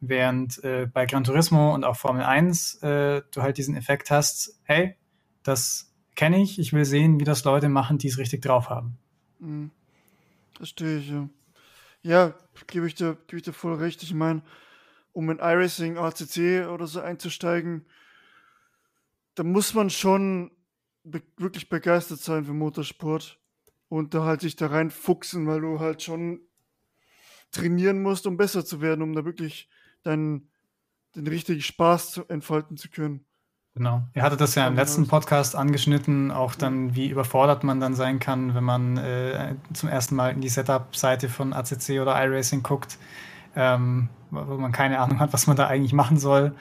Während 0.01 0.62
äh, 0.64 0.86
bei 0.92 1.05
Gran 1.07 1.24
Turismo 1.24 1.74
und 1.74 1.84
auch 1.84 1.96
Formel 1.96 2.22
1 2.22 2.82
äh, 2.82 3.22
du 3.30 3.42
halt 3.42 3.59
diesen 3.59 3.76
Effekt 3.76 4.11
hast, 4.11 4.59
hey, 4.64 4.96
das 5.42 5.94
kenne 6.16 6.42
ich, 6.42 6.59
ich 6.59 6.72
will 6.72 6.84
sehen, 6.84 7.20
wie 7.20 7.24
das 7.24 7.44
Leute 7.44 7.68
machen, 7.68 7.98
die 7.98 8.09
es 8.09 8.18
richtig 8.18 8.42
drauf 8.42 8.70
haben. 8.70 8.98
Mhm. 9.38 9.70
Verstehe 10.57 10.98
ich, 10.98 11.11
ja. 11.11 11.28
Ja, 12.03 12.34
gebe 12.66 12.86
ich, 12.86 12.94
dir, 12.94 13.16
gebe 13.26 13.38
ich 13.38 13.42
dir 13.42 13.53
voll 13.53 13.74
recht. 13.74 14.03
Ich 14.03 14.14
meine, 14.14 14.42
um 15.12 15.28
in 15.30 15.38
iRacing, 15.38 15.98
ACC 15.98 16.66
oder 16.68 16.86
so 16.86 17.01
einzusteigen, 17.01 17.84
da 19.34 19.42
muss 19.42 19.74
man 19.74 19.90
schon 19.90 20.51
be 21.03 21.22
wirklich 21.36 21.68
begeistert 21.68 22.20
sein 22.20 22.44
für 22.44 22.53
Motorsport 22.53 23.38
und 23.88 24.14
da 24.14 24.24
halt 24.24 24.42
sich 24.42 24.57
da 24.57 24.68
reinfuchsen, 24.68 25.46
weil 25.46 25.61
du 25.61 25.80
halt 25.80 26.03
schon 26.03 26.40
trainieren 27.51 28.03
musst, 28.03 28.26
um 28.26 28.36
besser 28.36 28.64
zu 28.64 28.80
werden, 28.80 29.03
um 29.03 29.14
da 29.14 29.24
wirklich 29.24 29.68
deinen 30.03 30.51
den 31.16 31.26
richtigen 31.26 31.61
Spaß 31.61 32.12
zu, 32.12 32.28
entfalten 32.28 32.76
zu 32.76 32.88
können. 32.88 33.24
Genau. 33.74 34.03
Ihr 34.14 34.22
hattet 34.22 34.40
das 34.40 34.57
ja 34.57 34.66
im 34.66 34.74
letzten 34.74 35.07
Podcast 35.07 35.55
angeschnitten, 35.55 36.32
auch 36.32 36.55
dann, 36.55 36.94
wie 36.96 37.09
überfordert 37.09 37.62
man 37.62 37.78
dann 37.78 37.94
sein 37.94 38.18
kann, 38.18 38.55
wenn 38.55 38.64
man 38.64 38.96
äh, 38.96 39.55
zum 39.72 39.88
ersten 39.88 40.16
Mal 40.16 40.32
in 40.32 40.40
die 40.40 40.48
Setup-Seite 40.48 41.28
von 41.28 41.53
ACC 41.53 42.01
oder 42.01 42.20
iRacing 42.20 42.62
guckt, 42.64 42.98
ähm, 43.55 44.09
wo 44.30 44.57
man 44.57 44.72
keine 44.72 44.98
Ahnung 44.98 45.20
hat, 45.20 45.32
was 45.32 45.46
man 45.46 45.57
da 45.57 45.68
eigentlich 45.68 45.92
machen 45.92 46.18
soll. 46.18 46.55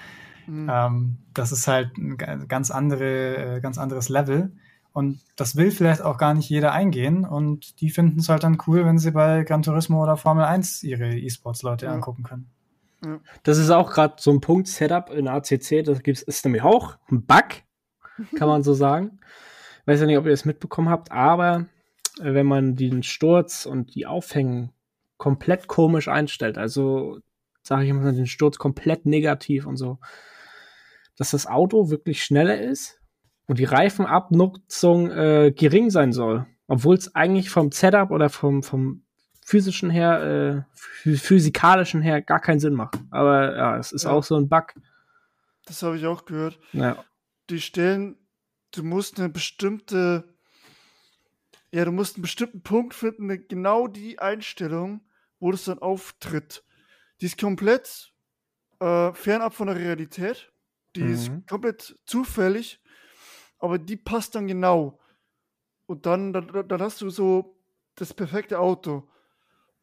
Mhm. 0.45 0.69
Ähm, 0.71 1.17
das 1.33 1.51
ist 1.51 1.67
halt 1.67 1.97
ein 1.97 2.47
ganz, 2.47 2.69
andere, 2.69 3.55
äh, 3.55 3.59
ganz 3.59 3.79
anderes 3.79 4.09
Level. 4.09 4.51
Und 4.93 5.19
das 5.35 5.55
will 5.55 5.71
vielleicht 5.71 6.01
auch 6.01 6.17
gar 6.17 6.33
nicht 6.33 6.49
jeder 6.49 6.73
eingehen. 6.73 7.25
Und 7.25 7.81
die 7.81 7.89
finden 7.89 8.19
es 8.19 8.29
halt 8.29 8.43
dann 8.43 8.59
cool, 8.67 8.85
wenn 8.85 8.99
sie 8.99 9.11
bei 9.11 9.43
Gran 9.43 9.63
Turismo 9.63 10.01
oder 10.01 10.17
Formel 10.17 10.45
1 10.45 10.83
ihre 10.83 11.17
E-Sports-Leute 11.17 11.87
ja. 11.87 11.93
angucken 11.93 12.23
können. 12.23 12.49
Ja. 13.03 13.19
Das 13.43 13.57
ist 13.57 13.69
auch 13.69 13.91
gerade 13.91 14.15
so 14.17 14.31
ein 14.31 14.41
Punkt, 14.41 14.67
Setup 14.67 15.09
in 15.11 15.27
ACC, 15.27 15.83
das 15.83 16.03
gibt's, 16.03 16.21
ist 16.21 16.43
nämlich 16.45 16.63
auch 16.63 16.97
ein 17.09 17.25
Bug, 17.25 17.63
kann 18.35 18.47
man 18.47 18.63
so 18.63 18.73
sagen. 18.73 19.19
Weiß 19.85 20.01
ja 20.01 20.05
nicht, 20.05 20.17
ob 20.17 20.25
ihr 20.25 20.31
das 20.31 20.45
mitbekommen 20.45 20.89
habt, 20.89 21.11
aber 21.11 21.67
äh, 22.19 22.33
wenn 22.33 22.45
man 22.45 22.75
den 22.75 23.03
Sturz 23.03 23.65
und 23.65 23.95
die 23.95 24.05
Aufhängen 24.05 24.71
komplett 25.17 25.67
komisch 25.67 26.07
einstellt, 26.07 26.57
also 26.57 27.19
sage 27.61 27.85
ich 27.85 27.93
mal, 27.93 28.13
den 28.13 28.27
Sturz 28.27 28.57
komplett 28.57 29.05
negativ 29.05 29.65
und 29.65 29.77
so, 29.77 29.99
dass 31.17 31.31
das 31.31 31.47
Auto 31.47 31.89
wirklich 31.89 32.23
schneller 32.23 32.59
ist 32.59 32.99
und 33.47 33.59
die 33.59 33.65
Reifenabnutzung 33.65 35.11
äh, 35.11 35.51
gering 35.55 35.89
sein 35.89 36.13
soll. 36.13 36.45
Obwohl 36.67 36.95
es 36.95 37.15
eigentlich 37.15 37.49
vom 37.49 37.71
Setup 37.71 38.11
oder 38.11 38.29
vom, 38.29 38.63
vom 38.63 39.03
physischen 39.49 39.89
her, 39.89 40.65
äh, 40.75 41.15
physikalischen 41.17 42.01
her 42.01 42.21
gar 42.21 42.39
keinen 42.39 42.59
Sinn 42.59 42.73
macht. 42.73 42.99
Aber 43.11 43.55
ja, 43.55 43.77
es 43.77 43.91
ist 43.91 44.03
ja. 44.03 44.11
auch 44.11 44.23
so 44.23 44.35
ein 44.35 44.49
Bug. 44.49 44.73
Das 45.65 45.83
habe 45.83 45.97
ich 45.97 46.05
auch 46.05 46.25
gehört. 46.25 46.59
Ja. 46.73 47.03
Die 47.49 47.61
stellen, 47.61 48.17
du 48.71 48.83
musst 48.83 49.19
eine 49.19 49.29
bestimmte, 49.29 50.23
ja, 51.71 51.85
du 51.85 51.91
musst 51.91 52.15
einen 52.15 52.23
bestimmten 52.23 52.61
Punkt 52.61 52.93
finden, 52.93 53.47
genau 53.47 53.87
die 53.87 54.19
Einstellung, 54.19 55.01
wo 55.39 55.51
das 55.51 55.65
dann 55.65 55.79
auftritt. 55.79 56.63
Die 57.21 57.25
ist 57.25 57.39
komplett 57.39 58.13
äh, 58.79 59.13
fernab 59.13 59.53
von 59.53 59.67
der 59.67 59.75
Realität. 59.75 60.51
Die 60.95 61.03
mhm. 61.03 61.13
ist 61.13 61.31
komplett 61.47 61.95
zufällig 62.05 62.79
aber 63.59 63.77
die 63.77 63.97
passt 63.97 64.35
dann 64.35 64.47
genau. 64.47 64.99
Und 65.85 66.05
dann, 66.05 66.33
dann, 66.33 66.67
dann 66.67 66.81
hast 66.81 67.01
du 67.01 67.09
so 67.09 67.57
das 67.95 68.13
perfekte 68.13 68.59
Auto. 68.59 69.07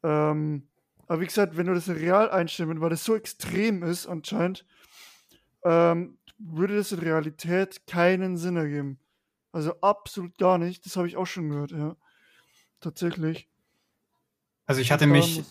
Ähm, 0.07 0.69
aber 1.09 1.21
wie 1.21 1.27
gesagt, 1.27 1.57
wenn 1.57 1.67
du 1.67 1.75
das 1.75 1.89
real 1.89 2.31
einstellen, 2.31 2.81
weil 2.81 2.91
das 2.91 3.05
so 3.05 3.17
extrem 3.17 3.83
ist 3.83 4.07
anscheinend, 4.07 4.65
ähm, 5.65 6.17
würde 6.39 6.77
das 6.77 6.93
in 6.93 7.01
Realität 7.01 7.87
keinen 7.87 8.37
Sinn 8.37 8.57
ergeben. 8.57 8.99
Also 9.53 9.75
absolut 9.81 10.39
gar 10.39 10.59
nicht. 10.59 10.87
Das 10.87 10.97
habe 10.97 11.09
ich 11.09 11.17
auch 11.17 11.27
schon 11.27 11.49
gehört, 11.49 11.73
ja. 11.73 11.97
Tatsächlich. 12.81 13.49
Also 14.67 14.81
ich 14.81 14.93
hatte 14.93 15.07
mich, 15.07 15.43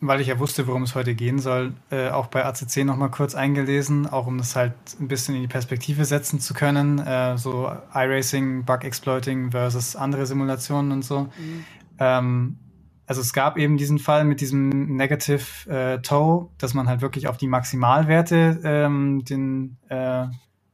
weil 0.00 0.20
ich 0.20 0.26
ja 0.26 0.38
wusste, 0.38 0.66
worum 0.66 0.82
es 0.82 0.94
heute 0.94 1.14
gehen 1.14 1.38
soll, 1.38 1.74
äh, 1.90 2.08
auch 2.08 2.26
bei 2.26 2.44
ACC 2.44 2.84
nochmal 2.84 3.10
kurz 3.10 3.34
eingelesen, 3.34 4.06
auch 4.06 4.26
um 4.26 4.38
das 4.38 4.56
halt 4.56 4.74
ein 4.98 5.08
bisschen 5.08 5.36
in 5.36 5.42
die 5.42 5.48
Perspektive 5.48 6.04
setzen 6.04 6.40
zu 6.40 6.54
können. 6.54 6.98
Äh, 6.98 7.38
so 7.38 7.70
iRacing, 7.94 8.64
Bug-Exploiting 8.64 9.52
versus 9.52 9.94
andere 9.94 10.26
Simulationen 10.26 10.90
und 10.92 11.02
so. 11.02 11.20
Mhm. 11.20 11.64
Ähm, 11.98 12.58
also 13.06 13.20
es 13.20 13.32
gab 13.32 13.58
eben 13.58 13.76
diesen 13.76 13.98
Fall 13.98 14.24
mit 14.24 14.40
diesem 14.40 14.96
Negative 14.96 15.68
äh, 15.68 16.00
Toe, 16.00 16.50
dass 16.58 16.74
man 16.74 16.88
halt 16.88 17.00
wirklich 17.00 17.28
auf 17.28 17.36
die 17.36 17.48
Maximalwerte 17.48 18.60
ähm, 18.64 19.24
den, 19.24 19.76
äh, 19.88 20.26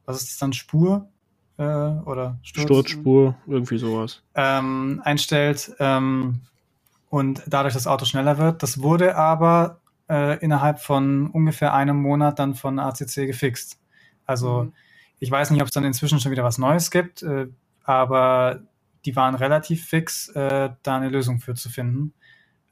was 0.05 0.21
ist 0.21 0.31
das 0.31 0.37
dann, 0.37 0.53
Spur 0.53 1.09
äh, 1.57 1.63
oder 1.63 2.37
Sturz? 2.43 2.65
Sturzspur, 2.65 3.35
irgendwie 3.47 3.77
sowas. 3.77 4.23
Ähm, 4.35 5.01
einstellt 5.03 5.73
ähm, 5.79 6.41
und 7.09 7.43
dadurch 7.47 7.73
das 7.73 7.87
Auto 7.87 8.05
schneller 8.05 8.37
wird. 8.37 8.61
Das 8.63 8.81
wurde 8.81 9.15
aber 9.15 9.81
äh, 10.09 10.37
innerhalb 10.39 10.79
von 10.79 11.27
ungefähr 11.27 11.73
einem 11.73 12.01
Monat 12.01 12.39
dann 12.39 12.55
von 12.55 12.79
ACC 12.79 13.27
gefixt. 13.27 13.79
Also 14.25 14.63
mhm. 14.63 14.73
ich 15.19 15.31
weiß 15.31 15.49
nicht, 15.51 15.61
ob 15.61 15.67
es 15.67 15.73
dann 15.73 15.83
inzwischen 15.83 16.19
schon 16.19 16.31
wieder 16.31 16.43
was 16.43 16.57
Neues 16.59 16.91
gibt, 16.91 17.23
äh, 17.23 17.47
aber 17.83 18.61
die 19.05 19.15
waren 19.15 19.35
relativ 19.35 19.85
fix, 19.85 20.29
äh, 20.29 20.69
da 20.83 20.97
eine 20.97 21.09
Lösung 21.09 21.39
für 21.39 21.55
zu 21.55 21.69
finden. 21.69 22.13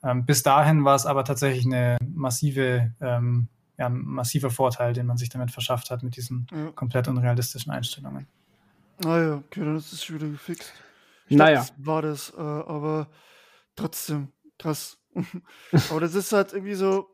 Ähm, 0.03 0.25
bis 0.25 0.43
dahin 0.43 0.85
war 0.85 0.95
es 0.95 1.05
aber 1.05 1.23
tatsächlich 1.23 1.65
eine 1.65 1.97
massive, 2.07 2.93
ähm, 3.01 3.49
ja, 3.77 3.87
ein 3.87 3.97
massiver 3.97 4.49
Vorteil, 4.49 4.93
den 4.93 5.05
man 5.05 5.17
sich 5.17 5.29
damit 5.29 5.51
verschafft 5.51 5.91
hat, 5.91 6.03
mit 6.03 6.15
diesen 6.15 6.47
ja. 6.51 6.71
komplett 6.71 7.07
unrealistischen 7.07 7.71
Einstellungen. 7.71 8.27
Naja, 8.99 9.33
ah 9.33 9.43
okay, 9.45 9.61
dann 9.61 9.75
ist 9.75 9.93
es 9.93 10.03
schon 10.03 10.15
wieder 10.15 10.29
gefixt. 10.29 10.71
Ich 11.27 11.37
naja. 11.37 11.59
Dachte, 11.59 11.73
das 11.77 11.85
war 11.85 12.01
das, 12.01 12.33
äh, 12.35 12.41
aber 12.41 13.07
trotzdem 13.75 14.29
krass. 14.57 14.97
aber 15.89 15.99
das 15.99 16.15
ist 16.15 16.31
halt 16.31 16.53
irgendwie 16.53 16.75
so, 16.75 17.09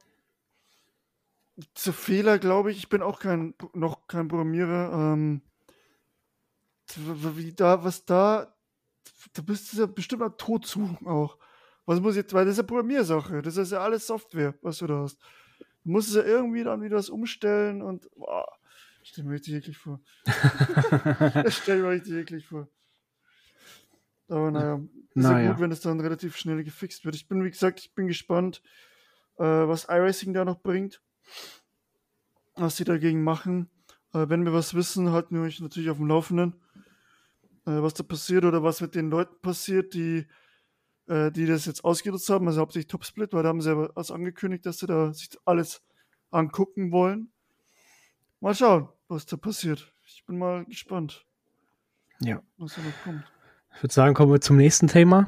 zu 1.73 1.93
Fehler, 1.93 2.39
glaube 2.39 2.71
ich. 2.71 2.77
Ich 2.77 2.89
bin 2.89 3.01
auch 3.01 3.19
kein, 3.19 3.53
noch 3.73 4.07
kein 4.07 4.27
Programmierer. 4.27 5.13
Ähm, 5.13 5.41
wie 6.95 7.53
da, 7.53 7.83
was 7.83 8.05
da, 8.05 8.55
da 9.33 9.41
bist 9.41 9.73
du 9.73 9.77
ja 9.77 9.85
bestimmt 9.85 10.21
mal 10.21 10.29
tot 10.29 10.65
suchen 10.65 11.07
auch. 11.07 11.37
Was 11.85 11.99
muss 11.99 12.13
ich 12.15 12.21
jetzt, 12.21 12.33
weil 12.33 12.45
das 12.45 12.53
ist 12.53 12.57
ja 12.57 12.63
Programmiersache, 12.63 13.41
das 13.41 13.57
ist 13.57 13.71
ja 13.71 13.79
alles 13.79 14.07
Software, 14.07 14.55
was 14.61 14.77
du 14.77 14.87
da 14.87 14.99
hast. 14.99 15.19
Du 15.83 15.91
musst 15.91 16.09
es 16.09 16.15
ja 16.15 16.23
irgendwie 16.23 16.63
dann 16.63 16.81
wieder 16.81 16.95
was 16.95 17.09
umstellen 17.09 17.81
und 17.81 18.09
boah, 18.15 18.47
stell 19.03 19.25
mir 19.25 19.33
richtig 19.33 19.55
eklig 19.55 19.77
vor. 19.77 19.99
stell 21.49 21.81
mir 21.81 21.89
richtig 21.89 22.13
eklig 22.13 22.45
vor. 22.45 22.69
Aber 24.29 24.51
naja, 24.51 24.75
ist 24.75 25.15
naja. 25.15 25.45
ja 25.45 25.51
gut, 25.51 25.61
wenn 25.61 25.71
es 25.71 25.81
dann 25.81 25.99
relativ 25.99 26.37
schnell 26.37 26.63
gefixt 26.63 27.03
wird. 27.03 27.15
Ich 27.15 27.27
bin, 27.27 27.43
wie 27.43 27.51
gesagt, 27.51 27.81
ich 27.81 27.93
bin 27.93 28.07
gespannt, 28.07 28.61
äh, 29.37 29.43
was 29.43 29.85
iRacing 29.89 30.33
da 30.33 30.45
noch 30.45 30.61
bringt, 30.61 31.01
was 32.55 32.77
sie 32.77 32.85
dagegen 32.85 33.23
machen. 33.23 33.69
Äh, 34.13 34.29
wenn 34.29 34.45
wir 34.45 34.53
was 34.53 34.73
wissen, 34.73 35.11
halten 35.11 35.35
wir 35.35 35.43
euch 35.43 35.59
natürlich 35.59 35.89
auf 35.89 35.97
dem 35.97 36.07
Laufenden, 36.07 36.53
äh, 37.65 37.81
was 37.81 37.93
da 37.93 38.03
passiert 38.03 38.45
oder 38.45 38.63
was 38.63 38.79
mit 38.79 38.95
den 38.95 39.09
Leuten 39.09 39.35
passiert, 39.41 39.93
die 39.93 40.25
äh, 41.07 41.31
die 41.31 41.45
das 41.45 41.65
jetzt 41.65 41.83
ausgenutzt 41.83 42.29
haben, 42.29 42.47
also 42.47 42.61
hauptsächlich 42.61 42.87
Topsplit, 42.87 43.33
weil 43.33 43.43
da 43.43 43.49
haben 43.49 43.61
sie 43.61 43.71
ja 43.71 43.89
was 43.95 44.11
angekündigt, 44.11 44.65
dass 44.65 44.79
sie 44.79 44.87
da 44.87 45.13
sich 45.13 45.29
alles 45.45 45.81
angucken 46.31 46.91
wollen. 46.91 47.31
Mal 48.39 48.55
schauen, 48.55 48.89
was 49.07 49.25
da 49.25 49.37
passiert. 49.37 49.91
Ich 50.05 50.25
bin 50.25 50.37
mal 50.37 50.65
gespannt. 50.65 51.25
Ja. 52.19 52.41
Was 52.57 52.75
da 52.75 52.81
noch 52.81 53.03
kommt. 53.03 53.23
Ich 53.75 53.83
würde 53.83 53.93
sagen, 53.93 54.13
kommen 54.13 54.31
wir 54.31 54.41
zum 54.41 54.57
nächsten 54.57 54.87
Thema. 54.87 55.27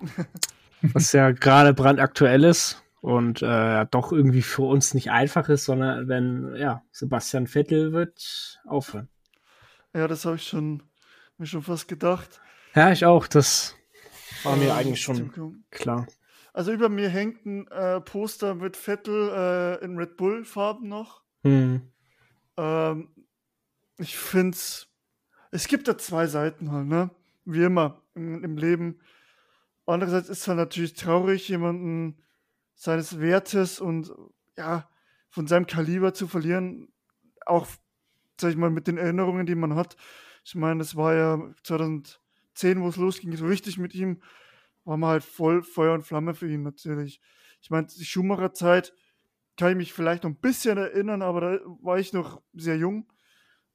was 0.82 1.12
ja 1.12 1.30
gerade 1.30 1.74
brandaktuell 1.74 2.44
ist 2.44 2.82
und 3.00 3.42
äh, 3.42 3.86
doch 3.90 4.12
irgendwie 4.12 4.42
für 4.42 4.62
uns 4.62 4.94
nicht 4.94 5.10
einfach 5.10 5.48
ist, 5.48 5.64
sondern 5.64 6.08
wenn 6.08 6.54
ja, 6.56 6.82
Sebastian 6.90 7.46
Vettel 7.46 7.92
wird 7.92 8.60
aufhören. 8.66 9.08
Ja, 9.94 10.06
das 10.08 10.24
habe 10.24 10.36
ich 10.36 10.46
schon 10.46 10.82
mir 11.38 11.46
schon 11.46 11.62
fast 11.62 11.88
gedacht. 11.88 12.40
Ja, 12.74 12.92
ich 12.92 13.04
auch. 13.04 13.26
Das 13.26 13.76
war 14.44 14.56
mir 14.56 14.74
eigentlich 14.74 15.00
schon 15.00 15.64
klar. 15.70 16.06
Also 16.52 16.72
über 16.72 16.88
mir 16.88 17.10
hängt 17.10 17.44
ein 17.44 17.66
äh, 17.68 18.00
Poster 18.00 18.54
mit 18.54 18.76
Vettel 18.76 19.28
äh, 19.28 19.84
in 19.84 19.98
Red 19.98 20.16
Bull-Farben 20.16 20.88
noch. 20.88 21.22
Hm. 21.42 21.82
Ähm, 22.56 23.08
ich 23.98 24.16
finde 24.16 24.56
es, 24.56 24.88
es 25.50 25.68
gibt 25.68 25.86
da 25.86 25.98
zwei 25.98 26.26
Seiten 26.26 26.72
halt, 26.72 26.86
ne? 26.86 27.10
Wie 27.44 27.62
immer 27.62 28.02
im, 28.14 28.42
im 28.42 28.56
Leben. 28.56 29.00
Andererseits 29.84 30.28
ist 30.28 30.40
es 30.40 30.48
halt 30.48 30.58
natürlich 30.58 30.94
traurig, 30.94 31.46
jemanden 31.48 32.22
seines 32.74 33.20
Wertes 33.20 33.80
und 33.80 34.10
ja, 34.56 34.88
von 35.28 35.46
seinem 35.46 35.66
Kaliber 35.66 36.14
zu 36.14 36.26
verlieren. 36.26 36.88
Auch, 37.44 37.66
sag 38.40 38.50
ich 38.50 38.56
mal, 38.56 38.70
mit 38.70 38.86
den 38.86 38.96
Erinnerungen, 38.96 39.44
die 39.44 39.54
man 39.54 39.74
hat. 39.74 39.96
Ich 40.42 40.54
meine, 40.54 40.80
es 40.80 40.96
war 40.96 41.14
ja 41.14 41.54
2000 41.62 42.18
10, 42.56 42.80
wo 42.82 42.88
es 42.88 42.96
losging, 42.96 43.36
so 43.36 43.46
richtig 43.46 43.78
mit 43.78 43.94
ihm, 43.94 44.22
war 44.84 44.96
man 44.96 45.10
halt 45.10 45.24
voll 45.24 45.62
Feuer 45.62 45.94
und 45.94 46.02
Flamme 46.02 46.34
für 46.34 46.50
ihn 46.50 46.62
natürlich. 46.62 47.20
Ich 47.60 47.70
meine, 47.70 47.86
die 47.86 48.04
Schumacher 48.04 48.52
Zeit 48.52 48.92
kann 49.56 49.70
ich 49.70 49.76
mich 49.76 49.92
vielleicht 49.92 50.24
noch 50.24 50.30
ein 50.30 50.40
bisschen 50.40 50.78
erinnern, 50.78 51.22
aber 51.22 51.40
da 51.40 51.60
war 51.82 51.98
ich 51.98 52.12
noch 52.12 52.42
sehr 52.54 52.76
jung 52.76 53.10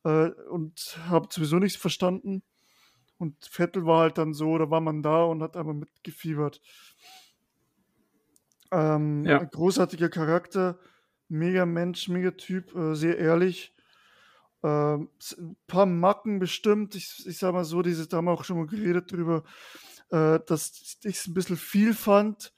äh, 0.03 0.29
und 0.49 0.97
habe 1.07 1.27
sowieso 1.29 1.57
nichts 1.57 1.79
verstanden. 1.79 2.43
Und 3.17 3.35
Vettel 3.45 3.85
war 3.85 4.01
halt 4.01 4.17
dann 4.17 4.33
so, 4.33 4.57
da 4.57 4.69
war 4.69 4.81
man 4.81 5.03
da 5.03 5.23
und 5.23 5.43
hat 5.43 5.55
aber 5.55 5.73
mitgefiebert. 5.73 6.61
Ähm, 8.71 9.23
ja. 9.25 9.43
großartiger 9.43 10.09
Charakter, 10.09 10.79
mega 11.27 11.65
Mensch, 11.65 12.07
mega 12.07 12.31
Typ, 12.31 12.73
äh, 12.75 12.95
sehr 12.95 13.17
ehrlich. 13.17 13.75
Ähm, 14.63 15.09
ein 15.37 15.57
paar 15.67 15.85
Macken 15.85 16.39
bestimmt. 16.39 16.95
Ich, 16.95 17.25
ich 17.25 17.37
sag 17.37 17.53
mal 17.53 17.65
so, 17.65 17.81
diese, 17.81 18.07
da 18.07 18.17
haben 18.17 18.25
wir 18.25 18.31
auch 18.31 18.43
schon 18.43 18.57
mal 18.57 18.67
geredet 18.67 19.11
drüber, 19.11 19.43
äh, 20.09 20.39
dass 20.45 20.97
ich 21.03 21.17
es 21.17 21.27
ein 21.27 21.33
bisschen 21.33 21.57
viel 21.57 21.93
fand 21.93 22.53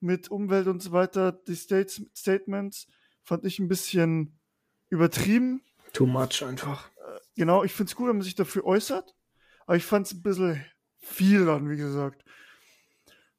mit 0.00 0.30
Umwelt 0.30 0.66
und 0.66 0.82
so 0.82 0.92
weiter. 0.92 1.32
Die 1.32 1.56
States, 1.56 2.02
Statements 2.16 2.88
fand 3.22 3.44
ich 3.44 3.58
ein 3.58 3.68
bisschen 3.68 4.38
übertrieben. 4.88 5.62
Too 5.92 6.06
much 6.06 6.42
einfach. 6.44 6.90
Äh, 6.90 7.20
genau, 7.36 7.64
ich 7.64 7.72
finde 7.72 7.90
es 7.90 7.96
gut, 7.96 8.08
wenn 8.08 8.16
man 8.16 8.22
sich 8.22 8.34
dafür 8.34 8.64
äußert. 8.64 9.14
Aber 9.66 9.76
ich 9.76 9.84
fand 9.84 10.06
es 10.06 10.14
ein 10.14 10.22
bisschen 10.22 10.64
viel 10.98 11.46
dann, 11.46 11.70
wie 11.70 11.76
gesagt. 11.76 12.24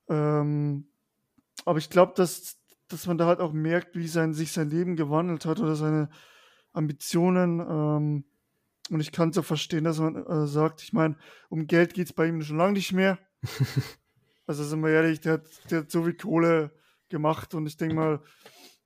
Ähm, 0.07 0.87
aber 1.65 1.79
ich 1.79 1.89
glaube, 1.89 2.13
dass, 2.15 2.57
dass 2.87 3.07
man 3.07 3.17
da 3.17 3.25
halt 3.25 3.39
auch 3.39 3.53
merkt, 3.53 3.95
wie 3.95 4.07
sein, 4.07 4.33
sich 4.33 4.51
sein 4.51 4.69
Leben 4.69 4.95
gewandelt 4.95 5.45
hat 5.45 5.59
oder 5.59 5.75
seine, 5.75 6.09
Ambitionen. 6.75 7.59
Ähm, 7.59 8.25
und 8.89 8.99
ich 8.99 9.11
kann 9.11 9.29
es 9.29 9.37
auch 9.37 9.45
verstehen, 9.45 9.83
dass 9.83 9.99
man 9.99 10.15
äh, 10.15 10.47
sagt, 10.47 10.83
ich 10.83 10.93
meine, 10.93 11.17
um 11.49 11.67
Geld 11.67 11.93
geht 11.93 12.07
es 12.07 12.13
bei 12.13 12.27
ihm 12.27 12.41
schon 12.41 12.57
lange 12.57 12.73
nicht 12.73 12.93
mehr. 12.93 13.17
also 14.47 14.63
sind 14.63 14.81
wir 14.81 14.91
ehrlich, 14.91 15.21
der 15.21 15.33
hat, 15.33 15.71
der 15.71 15.79
hat 15.79 15.91
so 15.91 16.03
viel 16.03 16.13
Kohle 16.13 16.71
gemacht 17.09 17.53
und 17.53 17.65
ich 17.65 17.77
denke 17.77 17.95
mal, 17.95 18.21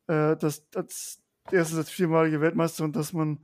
äh, 0.08 0.38
dass 0.38 0.66
als 0.76 1.22
erstens 1.52 1.80
als 1.80 1.90
viermalige 1.90 2.42
Weltmeister 2.42 2.84
und 2.84 2.96
dass 2.96 3.14
man 3.14 3.40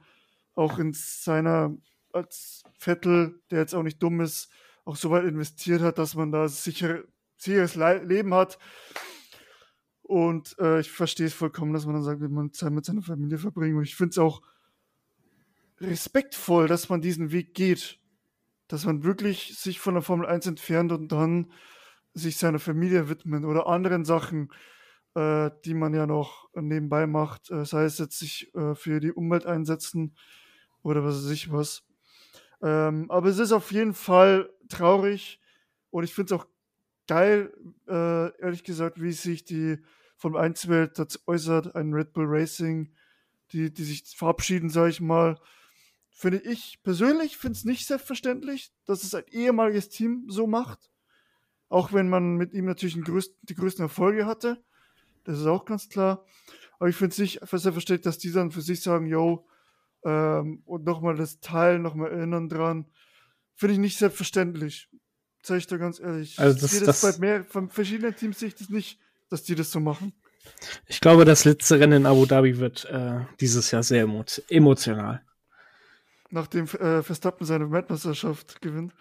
auch 0.53 0.79
in 0.79 0.93
seiner 0.93 1.75
als 2.13 2.63
Vettel, 2.77 3.41
der 3.51 3.59
jetzt 3.59 3.75
auch 3.75 3.83
nicht 3.83 4.01
dumm 4.01 4.21
ist, 4.21 4.49
auch 4.85 4.95
so 4.95 5.11
weit 5.11 5.25
investiert 5.25 5.81
hat, 5.81 5.97
dass 5.97 6.15
man 6.15 6.31
da 6.31 6.47
sicher, 6.47 7.03
sicheres 7.35 7.75
Le 7.75 8.03
Leben 8.03 8.33
hat. 8.33 8.57
Und 10.07 10.55
äh, 10.59 10.81
ich 10.81 10.91
verstehe 10.91 11.25
es 11.25 11.33
vollkommen, 11.33 11.73
dass 11.73 11.87
man 11.87 11.95
dann 11.95 12.03
sagt, 12.03 12.21
man 12.21 12.53
Zeit 12.53 12.71
mit 12.71 12.85
seiner 12.85 13.01
Familie 13.01 13.39
verbringen. 13.39 13.77
Und 13.77 13.85
ich 13.85 13.95
finde 13.95 14.11
es 14.11 14.17
auch 14.19 14.43
respektvoll, 15.81 16.67
dass 16.67 16.89
man 16.89 17.01
diesen 17.01 17.31
Weg 17.31 17.55
geht. 17.55 17.99
Dass 18.67 18.85
man 18.85 19.03
wirklich 19.03 19.57
sich 19.57 19.79
von 19.79 19.95
der 19.95 20.03
Formel 20.03 20.27
1 20.27 20.45
entfernt 20.45 20.91
und 20.91 21.11
dann 21.11 21.51
sich 22.13 22.37
seiner 22.37 22.59
Familie 22.59 23.09
widmet 23.09 23.45
oder 23.45 23.65
anderen 23.65 24.05
Sachen, 24.05 24.51
äh, 25.15 25.49
die 25.65 25.73
man 25.73 25.95
ja 25.95 26.05
noch 26.05 26.49
nebenbei 26.53 27.07
macht. 27.07 27.49
Äh, 27.49 27.65
sei 27.65 27.85
es 27.85 27.97
jetzt 27.97 28.19
sich 28.19 28.53
äh, 28.53 28.75
für 28.75 28.99
die 28.99 29.11
Umwelt 29.11 29.47
einsetzen 29.47 30.15
oder 30.83 31.03
was 31.03 31.25
weiß 31.25 31.31
ich 31.31 31.51
was. 31.51 31.83
Ähm, 32.61 33.09
aber 33.09 33.29
es 33.29 33.39
ist 33.39 33.51
auf 33.51 33.71
jeden 33.71 33.95
Fall 33.95 34.51
traurig 34.69 35.41
und 35.89 36.03
ich 36.03 36.13
finde 36.13 36.35
es 36.35 36.39
auch 36.39 36.47
geil, 37.07 37.51
äh, 37.87 38.39
ehrlich 38.39 38.63
gesagt, 38.63 39.01
wie 39.01 39.11
sich 39.11 39.43
die 39.45 39.79
vom 40.15 40.35
1 40.35 40.67
Welt 40.67 40.97
dazu 40.97 41.19
äußert, 41.27 41.75
ein 41.75 41.93
Red 41.93 42.13
Bull 42.13 42.25
Racing, 42.27 42.93
die, 43.51 43.73
die 43.73 43.83
sich 43.83 44.03
verabschieden, 44.15 44.69
sage 44.69 44.89
ich 44.89 45.01
mal. 45.01 45.39
Finde 46.09 46.39
ich 46.39 46.79
persönlich 46.81 47.37
finde 47.37 47.57
es 47.57 47.65
nicht 47.65 47.85
selbstverständlich, 47.85 48.71
dass 48.85 49.03
es 49.03 49.13
ein 49.13 49.25
ehemaliges 49.29 49.89
Team 49.89 50.25
so 50.29 50.47
macht. 50.47 50.89
Auch 51.67 51.91
wenn 51.91 52.07
man 52.07 52.35
mit 52.35 52.53
ihm 52.53 52.65
natürlich 52.65 52.99
größten, 53.03 53.37
die 53.43 53.55
größten 53.55 53.83
Erfolge 53.83 54.25
hatte. 54.25 54.63
Das 55.25 55.39
ist 55.39 55.45
auch 55.45 55.65
ganz 55.65 55.89
klar. 55.89 56.25
Aber 56.79 56.89
ich 56.89 56.95
finde 56.95 57.13
es 57.13 57.17
nicht 57.17 57.39
selbstverständlich, 57.39 58.01
dass 58.01 58.17
die 58.17 58.31
dann 58.31 58.51
für 58.51 58.61
sich 58.61 58.81
sagen, 58.81 59.07
yo, 59.07 59.47
ähm, 60.03 60.61
und 60.65 60.85
nochmal 60.85 61.15
das 61.15 61.39
Teil, 61.39 61.79
nochmal 61.79 62.11
erinnern 62.11 62.47
dran. 62.47 62.85
Finde 63.55 63.73
ich 63.73 63.79
nicht 63.79 63.97
selbstverständlich. 63.97 64.89
Zeige 65.41 65.59
ich 65.59 65.67
da 65.67 65.77
ganz 65.77 65.99
ehrlich. 65.99 66.39
Also 66.39 66.59
das, 66.61 66.73
ich 66.73 66.83
das, 66.83 67.01
das 67.01 67.17
bei 67.17 67.19
mehr, 67.19 67.45
von 67.45 67.69
verschiedenen 67.69 68.15
Teams 68.15 68.39
sehe 68.39 68.49
ich 68.49 68.55
das 68.55 68.69
nicht, 68.69 68.99
dass 69.29 69.43
die 69.43 69.55
das 69.55 69.71
so 69.71 69.79
machen. 69.79 70.13
Ich 70.87 71.01
glaube, 71.01 71.25
das 71.25 71.45
letzte 71.45 71.79
Rennen 71.79 72.01
in 72.01 72.05
Abu 72.05 72.25
Dhabi 72.25 72.59
wird 72.59 72.85
äh, 72.85 73.21
dieses 73.39 73.71
Jahr 73.71 73.83
sehr 73.83 74.03
emo 74.03 74.23
emotional. 74.49 75.21
Nachdem 76.29 76.65
äh, 76.65 77.01
Verstappen 77.01 77.45
seine 77.45 77.71
Weltmeisterschaft 77.71 78.61
gewinnt. 78.61 78.93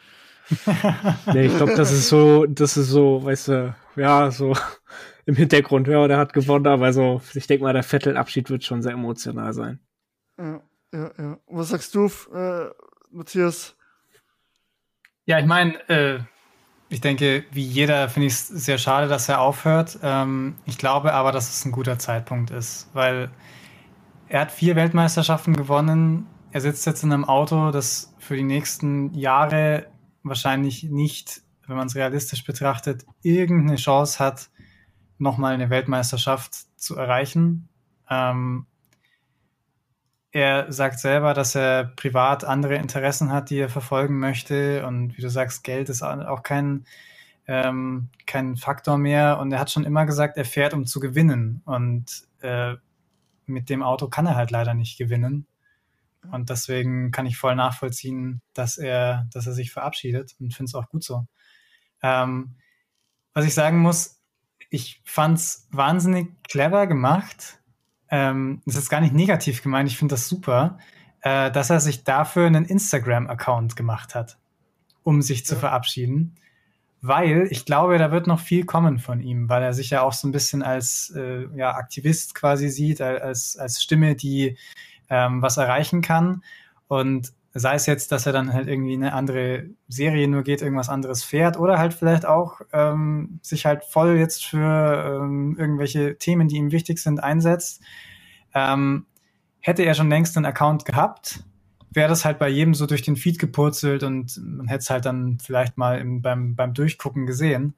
nee, 1.33 1.47
ich 1.47 1.57
glaube, 1.57 1.75
das 1.75 1.91
ist 1.91 2.09
so, 2.09 2.45
das 2.47 2.77
ist 2.77 2.89
so, 2.89 3.25
weißt 3.25 3.49
du, 3.49 3.77
ja, 3.97 4.31
so 4.31 4.55
im 5.27 5.37
Hintergrund, 5.37 5.89
ja, 5.89 6.07
der 6.07 6.19
hat 6.19 6.33
gewonnen, 6.33 6.67
aber 6.67 6.93
so, 6.93 7.23
ich 7.35 7.47
denke 7.47 7.65
mal, 7.65 7.73
der 7.73 7.83
Vettel-Abschied 7.83 8.51
wird 8.51 8.65
schon 8.65 8.83
sehr 8.83 8.93
emotional 8.93 9.53
sein. 9.55 9.81
Ja, 10.39 10.63
ja, 10.93 11.13
ja. 11.19 11.39
Was 11.47 11.71
sagst 11.71 11.95
du, 11.95 12.11
äh, 12.35 12.71
Matthias? 13.11 13.77
Ja, 15.25 15.39
ich 15.39 15.47
meine, 15.47 15.89
äh, 15.89 16.21
ich 16.95 17.01
denke, 17.01 17.45
wie 17.51 17.65
jeder 17.65 18.09
finde 18.09 18.29
ich 18.29 18.35
es 18.35 18.47
sehr 18.47 18.79
schade, 18.79 19.09
dass 19.09 19.29
er 19.29 19.41
aufhört. 19.41 19.99
Ähm, 20.03 20.55
ich 20.65 20.79
glaube 20.79 21.13
aber, 21.13 21.33
dass 21.33 21.51
es 21.51 21.65
ein 21.65 21.73
guter 21.73 21.99
Zeitpunkt 21.99 22.53
ist, 22.53 22.89
weil 22.93 23.31
er 24.29 24.43
hat 24.43 24.53
vier 24.53 24.77
Weltmeisterschaften 24.77 25.55
gewonnen. 25.55 26.27
Er 26.53 26.61
sitzt 26.61 26.87
jetzt 26.87 27.03
in 27.03 27.13
einem 27.13 27.25
Auto, 27.25 27.73
das 27.73 28.15
für 28.19 28.37
die 28.37 28.45
nächsten 28.45 29.13
Jahre 29.13 29.89
wahrscheinlich 30.23 30.85
nicht, 30.85 31.43
wenn 31.67 31.77
man 31.77 31.89
es 31.89 31.97
realistisch 31.97 32.45
betrachtet, 32.45 33.05
irgendeine 33.23 33.77
Chance 33.77 34.21
hat, 34.21 34.51
nochmal 35.19 35.55
eine 35.55 35.71
Weltmeisterschaft 35.71 36.55
zu 36.77 36.97
erreichen. 36.97 37.69
Ähm, 38.09 38.67
er 40.35 40.71
sagt 40.73 40.99
selber, 40.99 41.33
dass 41.33 41.55
er 41.55 41.85
privat 41.85 42.43
andere 42.43 42.75
Interessen 42.75 43.31
hat, 43.31 43.51
die 43.51 43.59
er 43.59 43.69
verfolgen 43.69 44.19
möchte. 44.19 44.85
Und 44.85 45.17
wie 45.17 45.23
du 45.23 45.31
sagst, 45.31 45.63
Geld 45.63 45.89
ist 45.89 46.03
auch 46.03 46.43
kein, 46.43 46.87
ähm, 47.47 48.09
kein 48.27 48.57
Faktor 48.57 48.99
mehr. 48.99 49.39
Und 49.39 49.53
er 49.53 49.61
hat 49.61 49.71
schon 49.71 49.85
immer 49.85 50.07
gesagt, 50.07 50.37
er 50.37 50.45
fährt, 50.45 50.75
um 50.75 50.87
zu 50.87 50.99
gewinnen. 50.99 51.63
Und 51.65 52.27
äh, 52.41 52.75
mit 53.47 53.71
dem 53.71 53.85
Auto 53.85 54.09
kann 54.09 54.27
er 54.27 54.35
halt 54.35 54.51
leider 54.51 54.75
nicht 54.75 54.99
gewinnen. 54.99 55.47
Und 56.33 56.51
deswegen 56.51 57.13
kann 57.13 57.27
ich 57.27 57.37
voll 57.37 57.55
nachvollziehen, 57.55 58.43
dass 58.55 58.77
er, 58.77 59.29
dass 59.33 59.47
er 59.47 59.53
sich 59.53 59.71
verabschiedet 59.71 60.35
und 60.41 60.53
finde 60.53 60.69
es 60.69 60.75
auch 60.75 60.89
gut 60.89 61.05
so. 61.05 61.29
Ähm, 62.03 62.57
was 63.35 63.45
ich 63.45 63.55
sagen 63.55 63.79
muss, 63.79 64.21
ich 64.69 65.01
fand 65.05 65.39
es 65.39 65.69
wahnsinnig 65.71 66.43
clever 66.43 66.89
gemacht. 66.89 67.61
Ähm, 68.15 68.63
das 68.65 68.77
ist 68.77 68.91
gar 68.91 69.01
nicht 69.01 69.13
negativ 69.13 69.61
gemeint, 69.61 69.91
ich 69.91 69.99
finde 69.99 70.13
das 70.13 70.29
super, 70.29 70.79
äh, 71.23 71.51
dass 71.51 71.71
er 71.71 71.81
sich 71.81 72.05
dafür 72.05 72.47
einen 72.47 72.65
Instagram-Account 72.65 73.75
gemacht 73.75 74.15
hat, 74.15 74.39
um 75.03 75.21
sich 75.21 75.45
zu 75.45 75.55
ja. 75.55 75.61
verabschieden. 75.61 76.37
Weil 77.01 77.49
ich 77.51 77.65
glaube, 77.65 77.99
da 77.99 78.13
wird 78.13 78.29
noch 78.29 78.39
viel 78.39 78.67
kommen 78.67 79.01
von 79.01 79.21
ihm, 79.21 79.49
weil 79.49 79.65
er 79.65 79.75
sich 79.75 79.91
ja 79.91 80.03
auch 80.03 80.13
so 80.13 80.29
ein 80.29 80.33
bisschen 80.33 80.63
als 80.63 81.13
äh, 81.17 81.49
ja, 81.57 81.75
Aktivist 81.75 82.37
quasi 82.37 82.69
sieht, 82.69 83.01
als, 83.01 83.57
als 83.57 83.83
Stimme, 83.83 84.15
die 84.15 84.59
ähm, 85.11 85.43
was 85.43 85.57
erreichen 85.57 86.01
kann. 86.01 86.45
Und 86.87 87.33
sei 87.55 87.77
es 87.77 87.87
jetzt, 87.87 88.11
dass 88.11 88.27
er 88.27 88.33
dann 88.33 88.53
halt 88.53 88.67
irgendwie 88.67 88.95
eine 88.95 89.13
andere 89.13 89.67
Serie 89.87 90.27
nur 90.27 90.43
geht, 90.43 90.61
irgendwas 90.61 90.89
anderes 90.89 91.23
fährt 91.23 91.57
oder 91.57 91.79
halt 91.79 91.95
vielleicht 91.95 92.27
auch 92.27 92.61
ähm, 92.73 93.39
sich 93.43 93.65
halt 93.65 93.85
voll 93.85 94.17
jetzt 94.17 94.45
für 94.45 95.21
ähm, 95.23 95.57
irgendwelche 95.57 96.19
Themen, 96.19 96.49
die 96.49 96.57
ihm 96.57 96.73
wichtig 96.73 96.99
sind, 96.99 97.23
einsetzt. 97.23 97.81
Ähm, 98.55 99.07
hätte 99.61 99.83
er 99.85 99.95
schon 99.95 100.11
längst 100.11 100.37
einen 100.37 100.47
Account 100.47 100.85
gehabt, 100.85 101.45
wäre 101.91 102.09
das 102.09 102.25
halt 102.25 102.41
bei 102.41 102.49
jedem 102.49 102.75
so 102.75 102.87
durch 102.87 103.03
den 103.03 103.17
Feed 103.17 103.39
gepurzelt 103.39 104.03
und 104.03 104.37
man 104.45 104.67
hätte 104.67 104.83
es 104.83 104.91
halt 104.91 105.07
dann 105.07 105.39
vielleicht 105.41 105.79
mal 105.79 105.99
im, 106.01 106.23
beim, 106.23 106.57
beim 106.57 106.75
Durchgucken 106.75 107.25
gesehen. 107.25 107.75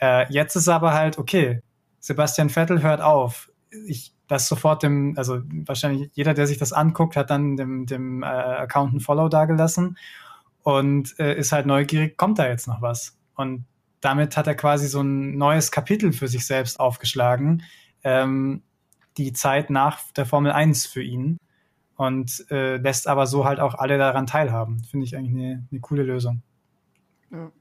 Äh, 0.00 0.30
jetzt 0.32 0.56
ist 0.56 0.68
aber 0.68 0.94
halt, 0.94 1.16
okay, 1.16 1.62
Sebastian 2.00 2.50
Vettel 2.50 2.82
hört 2.82 3.00
auf. 3.00 3.52
Ich 3.86 4.12
das 4.32 4.48
sofort 4.48 4.82
dem, 4.82 5.12
also 5.18 5.42
wahrscheinlich 5.66 6.10
jeder, 6.14 6.32
der 6.32 6.46
sich 6.46 6.56
das 6.56 6.72
anguckt, 6.72 7.16
hat 7.16 7.28
dann 7.28 7.56
dem, 7.58 7.84
dem 7.84 8.22
äh, 8.22 8.26
Account 8.26 8.94
ein 8.94 9.00
Follow 9.00 9.28
dagelassen 9.28 9.98
und 10.62 11.18
äh, 11.20 11.36
ist 11.36 11.52
halt 11.52 11.66
neugierig, 11.66 12.16
kommt 12.16 12.38
da 12.38 12.48
jetzt 12.48 12.66
noch 12.66 12.80
was? 12.80 13.18
Und 13.34 13.66
damit 14.00 14.36
hat 14.38 14.46
er 14.46 14.54
quasi 14.54 14.88
so 14.88 15.02
ein 15.02 15.36
neues 15.36 15.70
Kapitel 15.70 16.14
für 16.14 16.28
sich 16.28 16.46
selbst 16.46 16.80
aufgeschlagen, 16.80 17.62
ähm, 18.04 18.62
die 19.18 19.34
Zeit 19.34 19.68
nach 19.68 20.00
der 20.12 20.24
Formel 20.24 20.50
1 20.50 20.86
für 20.86 21.02
ihn 21.02 21.36
und 21.96 22.46
äh, 22.50 22.78
lässt 22.78 23.06
aber 23.06 23.26
so 23.26 23.44
halt 23.44 23.60
auch 23.60 23.74
alle 23.74 23.98
daran 23.98 24.26
teilhaben. 24.26 24.82
Finde 24.84 25.04
ich 25.04 25.14
eigentlich 25.14 25.34
eine, 25.34 25.66
eine 25.70 25.80
coole 25.80 26.04
Lösung. 26.04 26.42
Ja. 27.30 27.52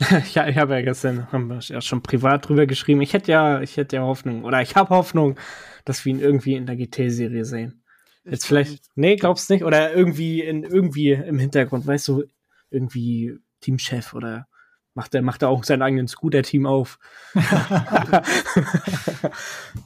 ja, 0.32 0.48
ich 0.48 0.56
habe 0.56 0.74
ja 0.74 0.80
gestern 0.80 1.30
haben 1.30 1.48
wir 1.48 1.58
ja 1.60 1.82
schon 1.82 2.02
privat 2.02 2.48
drüber 2.48 2.64
geschrieben. 2.66 3.02
Ich 3.02 3.12
hätte 3.12 3.30
ja, 3.30 3.60
ich 3.60 3.76
hätte 3.76 3.96
ja 3.96 4.02
Hoffnung 4.02 4.44
oder 4.44 4.62
ich 4.62 4.74
habe 4.74 4.88
Hoffnung, 4.88 5.36
dass 5.84 6.04
wir 6.04 6.12
ihn 6.12 6.20
irgendwie 6.20 6.54
in 6.54 6.66
der 6.66 6.76
GT-Serie 6.76 7.44
sehen. 7.44 7.82
Jetzt 8.24 8.46
vielleicht, 8.46 8.70
nicht. 8.70 8.90
nee, 8.94 9.16
glaubst 9.16 9.50
nicht? 9.50 9.64
Oder 9.64 9.94
irgendwie 9.94 10.42
in 10.42 10.62
irgendwie 10.62 11.10
im 11.10 11.38
Hintergrund, 11.38 11.86
weißt 11.86 12.08
du, 12.08 12.24
irgendwie 12.70 13.38
Teamchef 13.60 14.14
oder 14.14 14.46
macht 14.94 15.14
er 15.14 15.22
macht 15.22 15.42
er 15.42 15.48
auch 15.48 15.64
sein 15.64 15.82
eigenes 15.82 16.12
Scooter-Team 16.12 16.66
auf. 16.66 16.98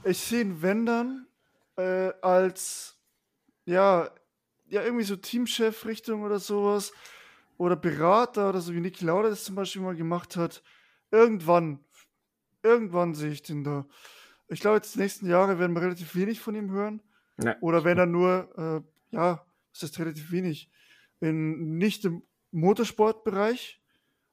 ich 0.04 0.18
sehe 0.18 0.42
ihn, 0.42 0.62
wenn 0.62 0.84
dann, 0.84 1.26
äh, 1.76 2.12
als 2.20 2.96
ja, 3.64 4.10
ja, 4.68 4.82
irgendwie 4.82 5.04
so 5.04 5.16
Teamchef-Richtung 5.16 6.22
oder 6.22 6.38
sowas. 6.38 6.92
Oder 7.58 7.76
Berater 7.76 8.50
oder 8.50 8.60
so, 8.60 8.74
wie 8.74 8.80
Nick 8.80 9.00
Lauda 9.00 9.30
das 9.30 9.44
zum 9.44 9.54
Beispiel 9.54 9.80
mal 9.80 9.96
gemacht 9.96 10.36
hat. 10.36 10.62
Irgendwann, 11.10 11.80
irgendwann 12.62 13.14
sehe 13.14 13.30
ich 13.30 13.42
den 13.42 13.64
da. 13.64 13.86
Ich 14.48 14.60
glaube, 14.60 14.76
jetzt 14.76 14.94
die 14.94 15.00
nächsten 15.00 15.28
Jahre 15.28 15.58
werden 15.58 15.74
wir 15.74 15.82
relativ 15.82 16.14
wenig 16.14 16.40
von 16.40 16.54
ihm 16.54 16.70
hören. 16.70 17.02
Ja. 17.42 17.56
Oder 17.60 17.84
wenn 17.84 17.98
er 17.98 18.06
nur, 18.06 18.84
äh, 19.10 19.16
ja, 19.16 19.44
das 19.72 19.82
ist 19.82 19.98
relativ 19.98 20.30
wenig. 20.30 20.70
In, 21.20 21.78
nicht 21.78 22.04
im 22.04 22.22
Motorsportbereich, 22.52 23.82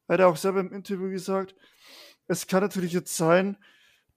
hat 0.07 0.19
er 0.19 0.27
auch 0.27 0.37
selber 0.37 0.59
im 0.59 0.71
Interview 0.71 1.09
gesagt. 1.09 1.55
Es 2.27 2.47
kann 2.47 2.61
natürlich 2.61 2.93
jetzt 2.93 3.15
sein, 3.15 3.57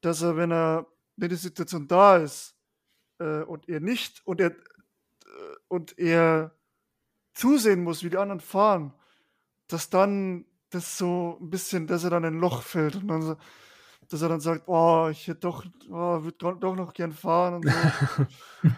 dass 0.01 0.23
er, 0.23 0.37
wenn 0.37 0.53
er, 0.53 0.87
wenn 1.17 1.31
die 1.31 1.37
Situation 1.37 1.89
da 1.89 2.19
ist, 2.19 2.57
äh, 3.19 3.43
und 3.43 3.69
er 3.69 3.81
nicht, 3.81 4.25
und 4.27 4.41
er, 4.41 4.51
äh, 4.51 5.57
und 5.69 5.99
er 5.99 6.55
zusehen 7.35 7.83
muss, 7.83 8.05
wie 8.05 8.11
die 8.11 8.19
anderen 8.19 8.41
fahren, 8.41 8.93
dass 9.69 9.91
dann 9.91 10.47
das 10.71 10.99
so 10.99 11.39
ein 11.41 11.51
bisschen, 11.51 11.87
dass 11.87 12.05
er 12.05 12.11
dann 12.11 12.25
in 12.25 12.35
ein 12.35 12.41
Loch 12.41 12.63
fällt 12.63 12.97
und 12.97 13.09
dann 13.09 13.23
so, 13.23 13.37
dass 14.09 14.23
er 14.23 14.29
dann 14.29 14.41
sagt, 14.41 14.65
oh, 14.67 15.09
ich 15.11 15.27
hätte 15.27 15.41
doch, 15.41 15.65
oh, 15.91 16.23
würde 16.23 16.57
doch 16.61 16.77
noch 16.77 16.93
gern 16.93 17.13
fahren 17.13 17.55
und 17.55 17.69
so. 17.69 18.27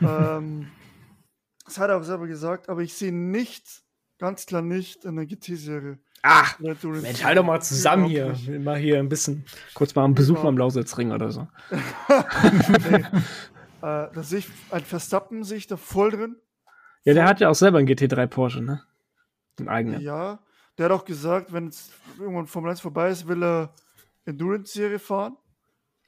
ähm, 0.07 0.70
das 1.64 1.79
hat 1.79 1.91
er 1.91 1.99
auch 1.99 2.03
selber 2.03 2.26
gesagt, 2.26 2.68
aber 2.68 2.81
ich 2.81 2.95
sehe 2.95 3.12
nicht, 3.12 3.83
ganz 4.18 4.47
klar 4.47 4.62
nicht 4.62 5.05
in 5.05 5.16
der 5.16 5.26
GT-Serie. 5.26 5.99
Ach, 6.22 6.59
Mensch, 6.59 7.22
halt 7.22 7.39
doch 7.39 7.45
mal 7.45 7.61
zusammen 7.61 8.07
hier. 8.07 8.35
Mal 8.59 8.76
hier 8.76 8.99
ein 8.99 9.09
bisschen, 9.09 9.45
kurz 9.74 9.95
mal 9.95 10.05
einen 10.05 10.14
Besuch 10.14 10.43
am 10.45 10.59
Lausitzring 10.59 11.12
oder 11.12 11.31
so. 11.31 11.47
nee. 11.70 12.97
äh, 12.97 13.03
da 13.81 14.22
sehe 14.22 14.41
ich, 14.41 14.49
ein 14.70 14.85
Verstappen 14.85 15.45
sehe 15.45 15.59
ich 15.59 15.66
da 15.68 15.76
voll 15.76 16.11
drin. 16.11 16.37
Ja, 17.05 17.14
der 17.14 17.26
hat 17.26 17.41
ja 17.41 17.49
auch 17.49 17.55
selber 17.55 17.79
einen 17.79 17.89
GT3 17.89 18.26
Porsche, 18.26 18.62
ne? 18.62 18.83
Ein 19.61 19.68
eigener. 19.68 20.01
Ja, 20.01 20.41
der 20.76 20.87
hat 20.87 20.93
auch 20.93 21.05
gesagt, 21.05 21.53
wenn 21.53 21.68
es 21.68 21.91
irgendwann 22.18 22.47
Formel 22.47 22.70
1 22.70 22.81
vorbei 22.81 23.11
ist, 23.11 23.29
will 23.29 23.43
er 23.43 23.72
Endurance-Serie 24.29 24.99
fahren. 24.99 25.37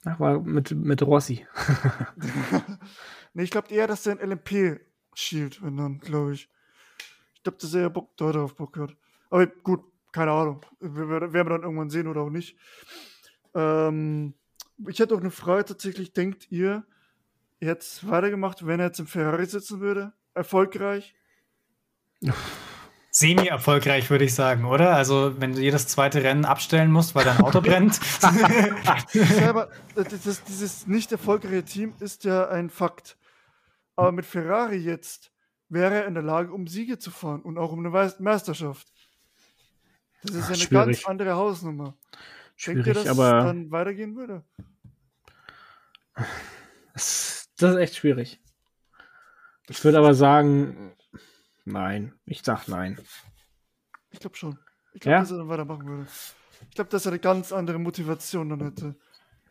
Ach, 0.05 0.19
war 0.19 0.41
mit, 0.41 0.71
mit 0.73 1.03
Rossi. 1.03 1.47
nee, 3.35 3.43
ich 3.43 3.51
glaube 3.51 3.69
eher, 3.69 3.87
dass 3.87 4.05
der 4.05 4.19
ein 4.19 4.31
LMP 4.31 4.81
schielt, 5.15 5.63
wenn 5.63 5.77
dann, 5.77 5.99
glaube 5.99 6.35
ich. 6.35 6.49
Ich 7.35 7.43
glaube, 7.43 7.59
dass 7.59 7.75
er 7.75 7.91
Bock, 7.91 8.17
darauf 8.17 8.55
Bock 8.55 8.77
hat. 8.79 8.97
Aber 9.29 9.47
gut, 9.47 9.83
keine 10.13 10.33
Ahnung. 10.33 10.65
Werden 10.81 11.33
wir 11.33 11.45
dann 11.45 11.63
irgendwann 11.63 11.91
sehen 11.91 12.07
oder 12.07 12.23
auch 12.23 12.31
nicht. 12.31 12.57
Ähm, 13.55 14.35
ich 14.89 14.99
hätte 14.99 15.15
auch 15.15 15.21
eine 15.21 15.31
Frage 15.31 15.67
tatsächlich. 15.67 16.13
Denkt 16.13 16.51
ihr, 16.51 16.85
er 17.61 17.69
hätte 17.69 17.81
es 17.81 18.09
weitergemacht, 18.09 18.67
wenn 18.67 18.81
er 18.81 18.87
jetzt 18.87 19.01
im 19.01 19.07
Ferrari 19.07 19.47
sitzen 19.47 19.81
würde? 19.81 20.13
Erfolgreich? 20.35 21.15
Semi-erfolgreich, 23.11 24.09
würde 24.11 24.25
ich 24.25 24.35
sagen, 24.35 24.65
oder? 24.65 24.95
Also, 24.95 25.41
wenn 25.41 25.55
du 25.55 25.61
jedes 25.61 25.89
zweite 25.89 26.23
Rennen 26.23 26.45
abstellen 26.45 26.93
musst, 26.93 27.15
weil 27.15 27.25
dein 27.25 27.41
Auto 27.41 27.61
brennt. 27.63 27.95
Selber, 29.09 29.69
das, 29.95 30.45
dieses 30.45 30.87
nicht 30.87 31.11
erfolgreiche 31.11 31.65
Team 31.65 31.95
ist 31.99 32.25
ja 32.25 32.49
ein 32.49 32.71
Fakt. 32.71 33.17
Aber 33.97 34.13
mit 34.13 34.27
Ferrari 34.27 34.77
jetzt 34.77 35.33
wäre 35.69 35.95
er 35.95 36.07
in 36.07 36.15
der 36.15 36.23
Lage, 36.23 36.53
um 36.53 36.67
Siege 36.67 36.99
zu 36.99 37.11
fahren 37.11 37.43
und 37.43 37.59
auch 37.59 37.73
um 37.73 37.85
eine 37.85 38.13
Meisterschaft. 38.19 38.93
Das 40.23 40.35
ist 40.35 40.45
Ach, 40.45 40.49
eine 40.49 40.57
schwierig. 40.59 40.87
ganz 40.87 41.05
andere 41.07 41.35
Hausnummer. 41.35 41.97
Schwierig, 42.57 42.85
Denkt 42.85 42.99
ihr, 42.99 43.05
dass 43.05 43.19
aber 43.19 43.39
es 43.39 43.45
dann 43.45 43.71
weitergehen 43.71 44.17
würde? 44.17 44.45
Das, 46.93 47.49
das 47.57 47.73
ist 47.73 47.77
echt 47.79 47.97
schwierig. 47.97 48.41
Ich 49.69 49.83
würde 49.85 49.99
aber 49.99 50.15
sagen, 50.15 50.93
Nein, 51.73 52.13
ich 52.27 52.43
sag 52.43 52.69
nein. 52.69 52.99
Ich 54.11 54.21
glaube 54.21 54.37
schon. 54.37 54.59
Ich 54.93 55.01
glaube, 55.01 55.13
Ja? 55.15 55.21
dass 55.21 55.31
er 55.31 55.39
dann 55.39 55.49
weitermachen 55.49 55.87
würde. 55.87 56.07
Ich 56.69 56.75
glaube, 56.75 56.91
dass 56.91 57.07
er 57.07 57.13
eine 57.13 57.21
ganz 57.21 57.53
andere 57.53 57.79
Motivation 57.79 58.49
dann 58.51 58.61
hätte. 58.63 58.97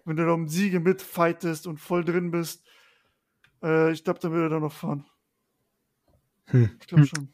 Wenn 0.05 0.17
du 0.17 0.25
da 0.25 0.31
um 0.33 0.47
Siege 0.47 0.79
mitfightest 0.79 1.67
und 1.67 1.77
voll 1.79 2.03
drin 2.03 2.31
bist. 2.31 2.63
Äh, 3.63 3.91
ich 3.91 4.03
glaube, 4.03 4.19
dann 4.19 4.31
würde 4.31 4.47
er 4.47 4.49
da 4.49 4.59
noch 4.59 4.73
fahren. 4.73 5.05
Hm. 6.47 6.77
Ich 6.81 6.87
glaube 6.87 7.01
Hm. 7.03 7.07
schon. 7.07 7.33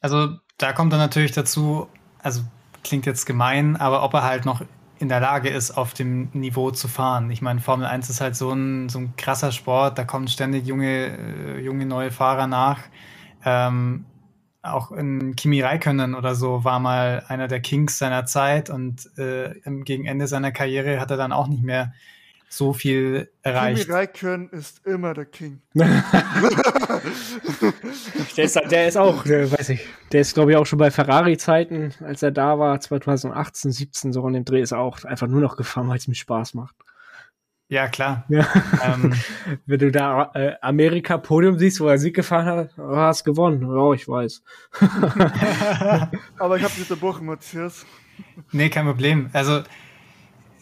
Also 0.00 0.38
da 0.58 0.72
kommt 0.72 0.92
dann 0.92 1.00
natürlich 1.00 1.32
dazu, 1.32 1.88
also 2.18 2.42
klingt 2.84 3.06
jetzt 3.06 3.26
gemein, 3.26 3.76
aber 3.76 4.02
ob 4.02 4.14
er 4.14 4.22
halt 4.22 4.44
noch 4.44 4.62
in 4.98 5.08
der 5.08 5.20
Lage 5.20 5.50
ist, 5.50 5.72
auf 5.72 5.92
dem 5.92 6.30
Niveau 6.32 6.70
zu 6.70 6.88
fahren. 6.88 7.30
Ich 7.30 7.42
meine, 7.42 7.60
Formel 7.60 7.86
1 7.86 8.08
ist 8.08 8.20
halt 8.20 8.34
so 8.36 8.52
ein, 8.52 8.88
so 8.88 8.98
ein 8.98 9.14
krasser 9.16 9.52
Sport, 9.52 9.98
da 9.98 10.04
kommen 10.04 10.28
ständig 10.28 10.66
junge, 10.66 11.18
äh, 11.18 11.60
junge 11.60 11.84
neue 11.84 12.10
Fahrer 12.10 12.46
nach. 12.46 12.80
Ähm, 13.46 14.04
auch 14.62 14.90
in 14.90 15.36
Kimi 15.36 15.62
Räikkönen 15.62 16.14
oder 16.14 16.34
so 16.34 16.64
war 16.64 16.80
mal 16.80 17.24
einer 17.28 17.48
der 17.48 17.60
Kings 17.60 17.98
seiner 17.98 18.26
Zeit 18.26 18.68
und 18.68 19.08
äh, 19.16 19.54
gegen 19.84 20.04
Ende 20.06 20.26
seiner 20.26 20.50
Karriere 20.50 21.00
hat 21.00 21.10
er 21.12 21.16
dann 21.16 21.32
auch 21.32 21.46
nicht 21.46 21.62
mehr 21.62 21.94
so 22.48 22.72
viel 22.72 23.30
erreicht. 23.42 23.84
Kimi 23.84 23.96
Räikkönen 23.96 24.50
ist 24.50 24.84
immer 24.84 25.14
der 25.14 25.26
King. 25.26 25.62
Der 28.36 28.44
ist, 28.44 28.60
der 28.70 28.88
ist 28.88 28.96
auch, 28.96 29.22
der, 29.24 29.50
weiß 29.50 29.70
ich, 29.70 29.86
der 30.12 30.20
ist 30.20 30.34
glaube 30.34 30.52
ich 30.52 30.56
auch 30.56 30.66
schon 30.66 30.78
bei 30.78 30.90
Ferrari-Zeiten, 30.90 31.92
als 32.00 32.22
er 32.22 32.30
da 32.30 32.58
war, 32.58 32.80
2018, 32.80 33.70
17, 33.72 34.12
so 34.12 34.26
in 34.26 34.34
dem 34.34 34.44
Dreh 34.44 34.60
ist 34.60 34.72
er 34.72 34.80
auch 34.80 35.04
einfach 35.04 35.26
nur 35.26 35.40
noch 35.40 35.56
gefahren, 35.56 35.88
weil 35.88 35.98
es 35.98 36.08
mir 36.08 36.14
Spaß 36.14 36.54
macht. 36.54 36.74
Ja, 37.68 37.88
klar. 37.88 38.24
Ja. 38.28 38.46
ähm, 38.84 39.12
Wenn 39.66 39.78
du 39.80 39.90
da 39.90 40.30
äh, 40.34 40.52
Amerika-Podium 40.62 41.58
siehst, 41.58 41.80
wo 41.80 41.88
er 41.88 41.98
Sieg 41.98 42.14
gefahren 42.14 42.46
hat, 42.46 42.70
oh, 42.78 42.96
hast 42.96 43.24
gewonnen. 43.24 43.62
Ja, 43.62 43.92
ich 43.92 44.06
weiß. 44.06 44.42
Aber 46.38 46.56
ich 46.56 46.62
habe 46.62 46.72
dich 46.74 46.88
unterbrochen, 46.90 47.26
Matthias. 47.26 47.84
Nee, 48.52 48.68
kein 48.70 48.86
Problem. 48.86 49.30
Also 49.32 49.62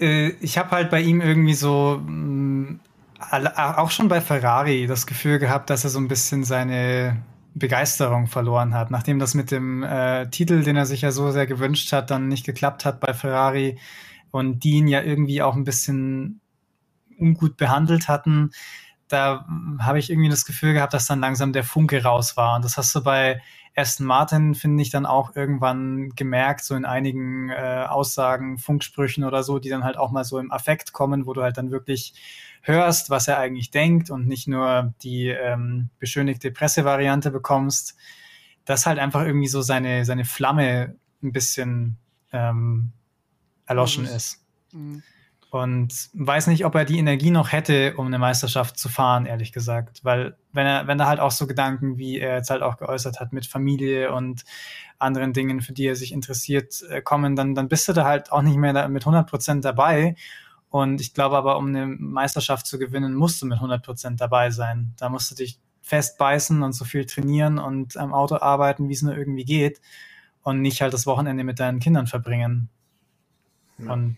äh, 0.00 0.28
ich 0.40 0.58
habe 0.58 0.70
halt 0.70 0.90
bei 0.90 1.00
ihm 1.00 1.20
irgendwie 1.20 1.54
so 1.54 2.00
mh, 2.04 2.76
alle- 3.18 3.78
auch 3.78 3.90
schon 3.90 4.08
bei 4.08 4.20
Ferrari 4.20 4.86
das 4.86 5.06
Gefühl 5.06 5.38
gehabt, 5.38 5.70
dass 5.70 5.84
er 5.84 5.90
so 5.90 5.98
ein 5.98 6.08
bisschen 6.08 6.44
seine 6.44 7.22
Begeisterung 7.54 8.26
verloren 8.26 8.74
hat, 8.74 8.90
nachdem 8.90 9.18
das 9.18 9.34
mit 9.34 9.50
dem 9.50 9.82
äh, 9.84 10.28
Titel, 10.30 10.64
den 10.64 10.76
er 10.76 10.86
sich 10.86 11.02
ja 11.02 11.12
so 11.12 11.30
sehr 11.30 11.46
gewünscht 11.46 11.92
hat, 11.92 12.10
dann 12.10 12.28
nicht 12.28 12.44
geklappt 12.44 12.84
hat 12.84 13.00
bei 13.00 13.14
Ferrari 13.14 13.78
und 14.32 14.64
die 14.64 14.72
ihn 14.72 14.88
ja 14.88 15.02
irgendwie 15.02 15.40
auch 15.42 15.54
ein 15.54 15.62
bisschen 15.64 16.40
ungut 17.18 17.56
behandelt 17.56 18.08
hatten. 18.08 18.50
Da 19.08 19.46
habe 19.80 19.98
ich 19.98 20.10
irgendwie 20.10 20.30
das 20.30 20.44
Gefühl 20.44 20.72
gehabt, 20.72 20.94
dass 20.94 21.06
dann 21.06 21.20
langsam 21.20 21.52
der 21.52 21.64
Funke 21.64 22.02
raus 22.02 22.36
war. 22.36 22.56
Und 22.56 22.64
das 22.64 22.76
hast 22.76 22.94
du 22.94 23.02
bei 23.02 23.40
Aston 23.76 24.06
Martin, 24.06 24.54
finde 24.54 24.82
ich, 24.82 24.90
dann 24.90 25.04
auch 25.04 25.34
irgendwann 25.34 26.10
gemerkt, 26.10 26.64
so 26.64 26.74
in 26.74 26.84
einigen 26.84 27.50
äh, 27.50 27.86
Aussagen, 27.88 28.58
Funksprüchen 28.58 29.24
oder 29.24 29.42
so, 29.42 29.58
die 29.58 29.68
dann 29.68 29.84
halt 29.84 29.98
auch 29.98 30.10
mal 30.10 30.24
so 30.24 30.38
im 30.38 30.52
Affekt 30.52 30.92
kommen, 30.92 31.26
wo 31.26 31.32
du 31.32 31.42
halt 31.42 31.58
dann 31.58 31.70
wirklich 31.70 32.14
hörst, 32.62 33.10
was 33.10 33.28
er 33.28 33.38
eigentlich 33.38 33.70
denkt 33.70 34.10
und 34.10 34.26
nicht 34.26 34.48
nur 34.48 34.94
die 35.02 35.28
ähm, 35.28 35.90
beschönigte 35.98 36.50
Pressevariante 36.50 37.30
bekommst, 37.30 37.96
dass 38.64 38.86
halt 38.86 38.98
einfach 38.98 39.22
irgendwie 39.24 39.48
so 39.48 39.60
seine, 39.60 40.04
seine 40.04 40.24
Flamme 40.24 40.96
ein 41.22 41.32
bisschen 41.32 41.98
ähm, 42.32 42.92
erloschen 43.66 44.04
Mhm. 44.04 44.10
ist. 44.10 44.44
Mhm. 44.72 45.02
Und 45.54 46.10
weiß 46.14 46.48
nicht, 46.48 46.64
ob 46.64 46.74
er 46.74 46.84
die 46.84 46.98
Energie 46.98 47.30
noch 47.30 47.52
hätte, 47.52 47.94
um 47.96 48.08
eine 48.08 48.18
Meisterschaft 48.18 48.76
zu 48.76 48.88
fahren, 48.88 49.24
ehrlich 49.24 49.52
gesagt. 49.52 50.00
Weil 50.02 50.36
wenn 50.52 50.66
er, 50.66 50.88
wenn 50.88 50.98
er 50.98 51.06
halt 51.06 51.20
auch 51.20 51.30
so 51.30 51.46
Gedanken, 51.46 51.96
wie 51.96 52.18
er 52.18 52.38
jetzt 52.38 52.50
halt 52.50 52.62
auch 52.62 52.76
geäußert 52.76 53.20
hat, 53.20 53.32
mit 53.32 53.46
Familie 53.46 54.12
und 54.12 54.42
anderen 54.98 55.32
Dingen, 55.32 55.60
für 55.60 55.72
die 55.72 55.86
er 55.86 55.94
sich 55.94 56.10
interessiert, 56.10 56.82
äh, 56.90 57.02
kommen, 57.02 57.36
dann, 57.36 57.54
dann 57.54 57.68
bist 57.68 57.86
du 57.86 57.92
da 57.92 58.04
halt 58.04 58.32
auch 58.32 58.42
nicht 58.42 58.56
mehr 58.56 58.72
da 58.72 58.88
mit 58.88 59.02
100 59.02 59.30
Prozent 59.30 59.64
dabei. 59.64 60.16
Und 60.70 61.00
ich 61.00 61.14
glaube 61.14 61.36
aber, 61.36 61.56
um 61.56 61.68
eine 61.68 61.86
Meisterschaft 61.86 62.66
zu 62.66 62.76
gewinnen, 62.80 63.14
musst 63.14 63.40
du 63.40 63.46
mit 63.46 63.58
100 63.58 63.80
Prozent 63.84 64.20
dabei 64.20 64.50
sein. 64.50 64.92
Da 64.96 65.08
musst 65.08 65.30
du 65.30 65.36
dich 65.36 65.60
festbeißen 65.82 66.64
und 66.64 66.72
so 66.72 66.84
viel 66.84 67.06
trainieren 67.06 67.60
und 67.60 67.96
am 67.96 68.12
Auto 68.12 68.38
arbeiten, 68.38 68.88
wie 68.88 68.94
es 68.94 69.02
nur 69.02 69.16
irgendwie 69.16 69.44
geht. 69.44 69.80
Und 70.42 70.62
nicht 70.62 70.82
halt 70.82 70.92
das 70.92 71.06
Wochenende 71.06 71.44
mit 71.44 71.60
deinen 71.60 71.78
Kindern 71.78 72.08
verbringen. 72.08 72.70
Ja. 73.78 73.92
Und 73.92 74.16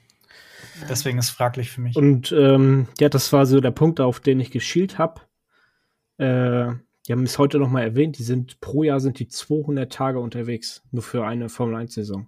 deswegen 0.89 1.19
ist 1.19 1.27
es 1.27 1.31
fraglich 1.31 1.71
für 1.71 1.81
mich. 1.81 1.97
Und 1.97 2.33
ähm, 2.33 2.89
ja, 2.99 3.09
das 3.09 3.33
war 3.33 3.47
so 3.47 3.61
der 3.61 3.71
Punkt, 3.71 4.01
auf 4.01 4.21
den 4.21 4.41
ich 4.41 4.51
geschielt 4.51 4.99
habe. 4.99 5.21
Äh, 6.19 6.73
die 7.07 7.13
haben 7.13 7.23
es 7.23 7.39
heute 7.39 7.59
noch 7.59 7.71
mal 7.71 7.83
erwähnt, 7.83 8.19
die 8.19 8.25
sind 8.25 8.61
pro 8.61 8.83
Jahr 8.83 9.01
sind 9.01 9.19
die 9.19 9.29
200 9.29 9.93
Tage 9.93 10.19
unterwegs, 10.19 10.83
nur 10.91 11.03
für 11.03 11.25
eine 11.25 11.49
Formel 11.49 11.77
1 11.77 11.95
Saison. 11.95 12.27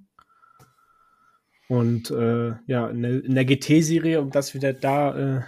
Und 1.69 2.11
äh, 2.11 2.55
ja, 2.67 2.89
in 2.89 3.03
der, 3.03 3.25
in 3.25 3.35
der 3.35 3.45
GT-Serie, 3.45 4.21
um 4.21 4.31
das 4.31 4.55
wieder 4.55 4.73
da, 4.73 5.39
äh, 5.39 5.43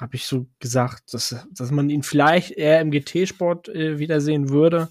habe 0.00 0.16
ich 0.16 0.26
so 0.26 0.46
gesagt, 0.60 1.12
dass, 1.12 1.46
dass 1.52 1.70
man 1.70 1.90
ihn 1.90 2.02
vielleicht 2.02 2.52
eher 2.52 2.80
im 2.80 2.90
GT-Sport 2.90 3.68
äh, 3.68 3.98
wiedersehen 3.98 4.48
würde, 4.48 4.88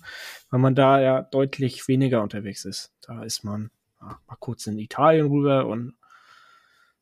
weil 0.50 0.60
man 0.60 0.76
da 0.76 1.02
ja 1.02 1.22
deutlich 1.22 1.88
weniger 1.88 2.22
unterwegs 2.22 2.64
ist. 2.64 2.94
Da 3.02 3.24
ist 3.24 3.44
man 3.44 3.72
ja, 4.00 4.20
mal 4.28 4.38
kurz 4.40 4.68
in 4.68 4.78
Italien 4.78 5.28
rüber 5.28 5.66
und 5.66 5.80
und 5.80 5.96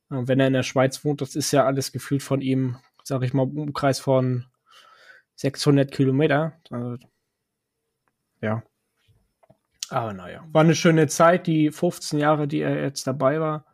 wenn 0.08 0.40
er 0.40 0.46
in 0.46 0.52
der 0.52 0.62
Schweiz 0.62 1.04
wohnt, 1.04 1.20
das 1.20 1.34
ist 1.34 1.52
ja 1.52 1.64
alles 1.64 1.92
gefühlt 1.92 2.22
von 2.22 2.40
ihm, 2.40 2.78
sag 3.02 3.22
ich 3.22 3.34
mal, 3.34 3.44
im 3.44 3.58
Umkreis 3.58 4.00
von 4.00 4.46
600 5.36 5.90
Kilometer. 5.90 6.58
Also, 6.70 6.96
ja. 8.40 8.62
Aber 9.88 10.12
naja, 10.12 10.44
war 10.50 10.62
eine 10.62 10.74
schöne 10.74 11.06
Zeit, 11.06 11.46
die 11.46 11.70
15 11.70 12.18
Jahre, 12.18 12.48
die 12.48 12.60
er 12.60 12.82
jetzt 12.82 13.06
dabei 13.06 13.40
war. 13.40 13.66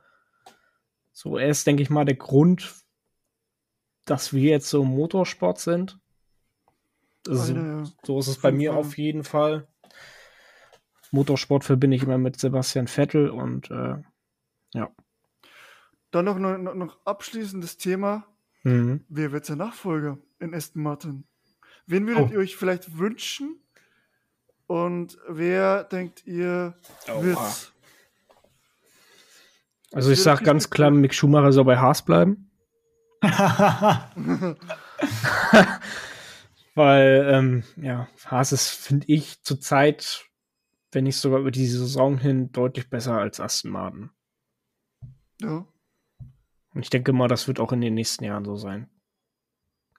So, 1.12 1.38
er 1.38 1.48
ist, 1.48 1.66
denke 1.66 1.82
ich 1.82 1.90
mal, 1.90 2.04
der 2.04 2.16
Grund, 2.16 2.74
dass 4.04 4.32
wir 4.32 4.50
jetzt 4.50 4.68
so 4.68 4.82
im 4.82 4.88
Motorsport 4.88 5.60
sind. 5.60 5.98
Also, 7.26 7.54
ja. 7.54 7.84
so 8.02 8.18
ist 8.18 8.26
es 8.26 8.40
bei 8.40 8.50
mir 8.50 8.74
auf 8.74 8.98
jeden 8.98 9.24
Fall. 9.24 9.68
Motorsport 11.12 11.62
verbinde 11.64 11.96
ich 11.96 12.02
immer 12.02 12.18
mit 12.18 12.40
Sebastian 12.40 12.88
Vettel 12.88 13.30
und 13.30 13.70
äh, 13.70 13.96
ja. 14.72 14.90
Dann 16.12 16.24
noch, 16.26 16.38
noch, 16.38 16.56
noch 16.74 17.04
abschließendes 17.04 17.78
Thema. 17.78 18.24
Mhm. 18.62 19.04
Wer 19.08 19.32
wird 19.32 19.48
der 19.48 19.56
Nachfolger 19.56 20.18
in 20.38 20.54
Aston 20.54 20.82
Martin? 20.82 21.24
Wen 21.86 22.06
würdet 22.06 22.28
Oh. 22.28 22.32
ihr 22.32 22.38
euch 22.38 22.54
vielleicht 22.56 22.96
wünschen? 22.98 23.58
Und 24.68 25.18
wer 25.28 25.82
denkt 25.84 26.24
ihr 26.26 26.74
wird's? 27.06 27.72
Also 29.92 30.10
ich 30.10 30.18
Wird 30.18 30.24
sag 30.24 30.32
richtig 30.34 30.46
ganz 30.46 30.70
klar. 30.70 30.90
Mick 30.90 31.12
Schumacher 31.12 31.52
soll 31.52 31.64
bei 31.64 31.76
Haas 31.78 32.04
bleiben. 32.04 32.50
Weil, 36.74 37.26
ähm, 37.30 37.64
ja, 37.76 38.08
Haas 38.26 38.52
ist, 38.52 38.68
finde 38.70 39.06
ich, 39.08 39.42
zurzeit, 39.42 40.24
wenn 40.92 41.04
nicht 41.04 41.18
sogar 41.18 41.40
über 41.40 41.50
die 41.50 41.66
Saison 41.66 42.16
hin, 42.16 42.50
deutlich 42.52 42.88
besser 42.88 43.18
als 43.18 43.40
Aston 43.40 43.70
Martin. 43.70 44.10
Ja. 45.40 45.66
Und 46.74 46.82
ich 46.82 46.90
denke 46.90 47.12
mal, 47.12 47.28
das 47.28 47.48
wird 47.48 47.60
auch 47.60 47.72
in 47.72 47.80
den 47.80 47.94
nächsten 47.94 48.24
Jahren 48.24 48.44
so 48.44 48.56
sein. 48.56 48.88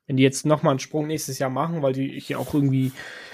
Wenn 0.05 0.17
die 0.17 0.23
jetzt 0.23 0.45
nochmal 0.45 0.71
einen 0.71 0.79
Sprung 0.79 1.07
nächstes 1.07 1.39
Jahr 1.39 1.49
machen, 1.49 1.81
weil 1.81 1.93
die, 1.93 2.11
ich 2.11 2.29
ja 2.29 2.37
auch 2.37 2.53
irgendwie 2.53 2.91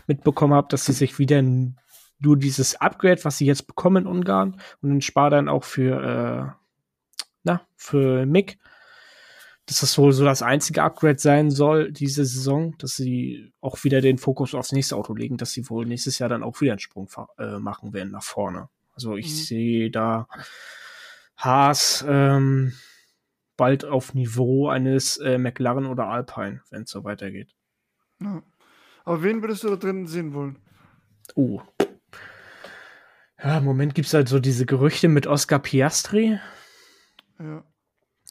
mitbekommen 0.07 0.53
habe, 0.53 0.67
dass 0.69 0.85
sie 0.85 0.93
sich 0.93 1.17
wieder 1.17 1.41
nur 1.41 2.37
dieses 2.37 2.75
Upgrade, 2.79 3.23
was 3.23 3.37
sie 3.37 3.45
jetzt 3.45 3.65
bekommen 3.65 4.03
in 4.03 4.07
Ungarn, 4.07 4.61
und 4.81 4.89
den 4.89 5.01
Spar 5.01 5.29
dann 5.29 5.49
auch 5.49 5.63
für, 5.63 6.03
äh, 6.03 6.51
na, 7.43 7.61
für 7.75 8.25
Mick, 8.25 8.59
dass 9.65 9.81
das 9.81 9.97
wohl 9.97 10.11
so 10.11 10.25
das 10.25 10.41
einzige 10.41 10.83
Upgrade 10.83 11.19
sein 11.19 11.51
soll 11.51 11.91
diese 11.91 12.25
Saison, 12.25 12.75
dass 12.79 12.95
sie 12.95 13.51
auch 13.61 13.83
wieder 13.83 14.01
den 14.01 14.17
Fokus 14.17 14.55
aufs 14.55 14.71
nächste 14.71 14.95
Auto 14.95 15.13
legen, 15.13 15.37
dass 15.37 15.51
sie 15.51 15.69
wohl 15.69 15.85
nächstes 15.85 16.17
Jahr 16.19 16.27
dann 16.27 16.43
auch 16.43 16.59
wieder 16.59 16.73
einen 16.73 16.79
Sprung 16.79 17.07
äh, 17.37 17.59
machen 17.59 17.93
werden 17.93 18.11
nach 18.11 18.23
vorne. 18.23 18.69
Also 18.95 19.15
ich 19.15 19.27
Mhm. 19.27 19.35
sehe 19.35 19.91
da 19.91 20.27
Haas 21.37 22.03
ähm, 22.07 22.73
bald 23.59 23.83
auf 23.85 24.13
Niveau 24.13 24.69
eines 24.69 25.17
äh, 25.17 25.37
McLaren 25.37 25.85
oder 25.85 26.07
Alpine, 26.07 26.61
wenn 26.71 26.83
es 26.83 26.89
so 26.91 27.03
weitergeht. 27.03 27.53
ja. 28.21 28.41
Aber 29.05 29.23
wen 29.23 29.41
würdest 29.41 29.63
du 29.63 29.69
da 29.69 29.75
drin 29.75 30.05
sehen 30.07 30.33
wollen? 30.33 30.59
Oh. 31.35 31.61
Ja, 33.41 33.57
im 33.57 33.63
Moment 33.63 33.95
gibt 33.95 34.07
es 34.07 34.13
halt 34.13 34.27
so 34.27 34.39
diese 34.39 34.65
Gerüchte 34.65 35.07
mit 35.07 35.25
Oscar 35.25 35.57
Piastri 35.59 36.39
Ja. 37.39 37.63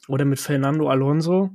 oder 0.07 0.23
mit 0.25 0.39
Fernando 0.39 0.89
Alonso. 0.89 1.49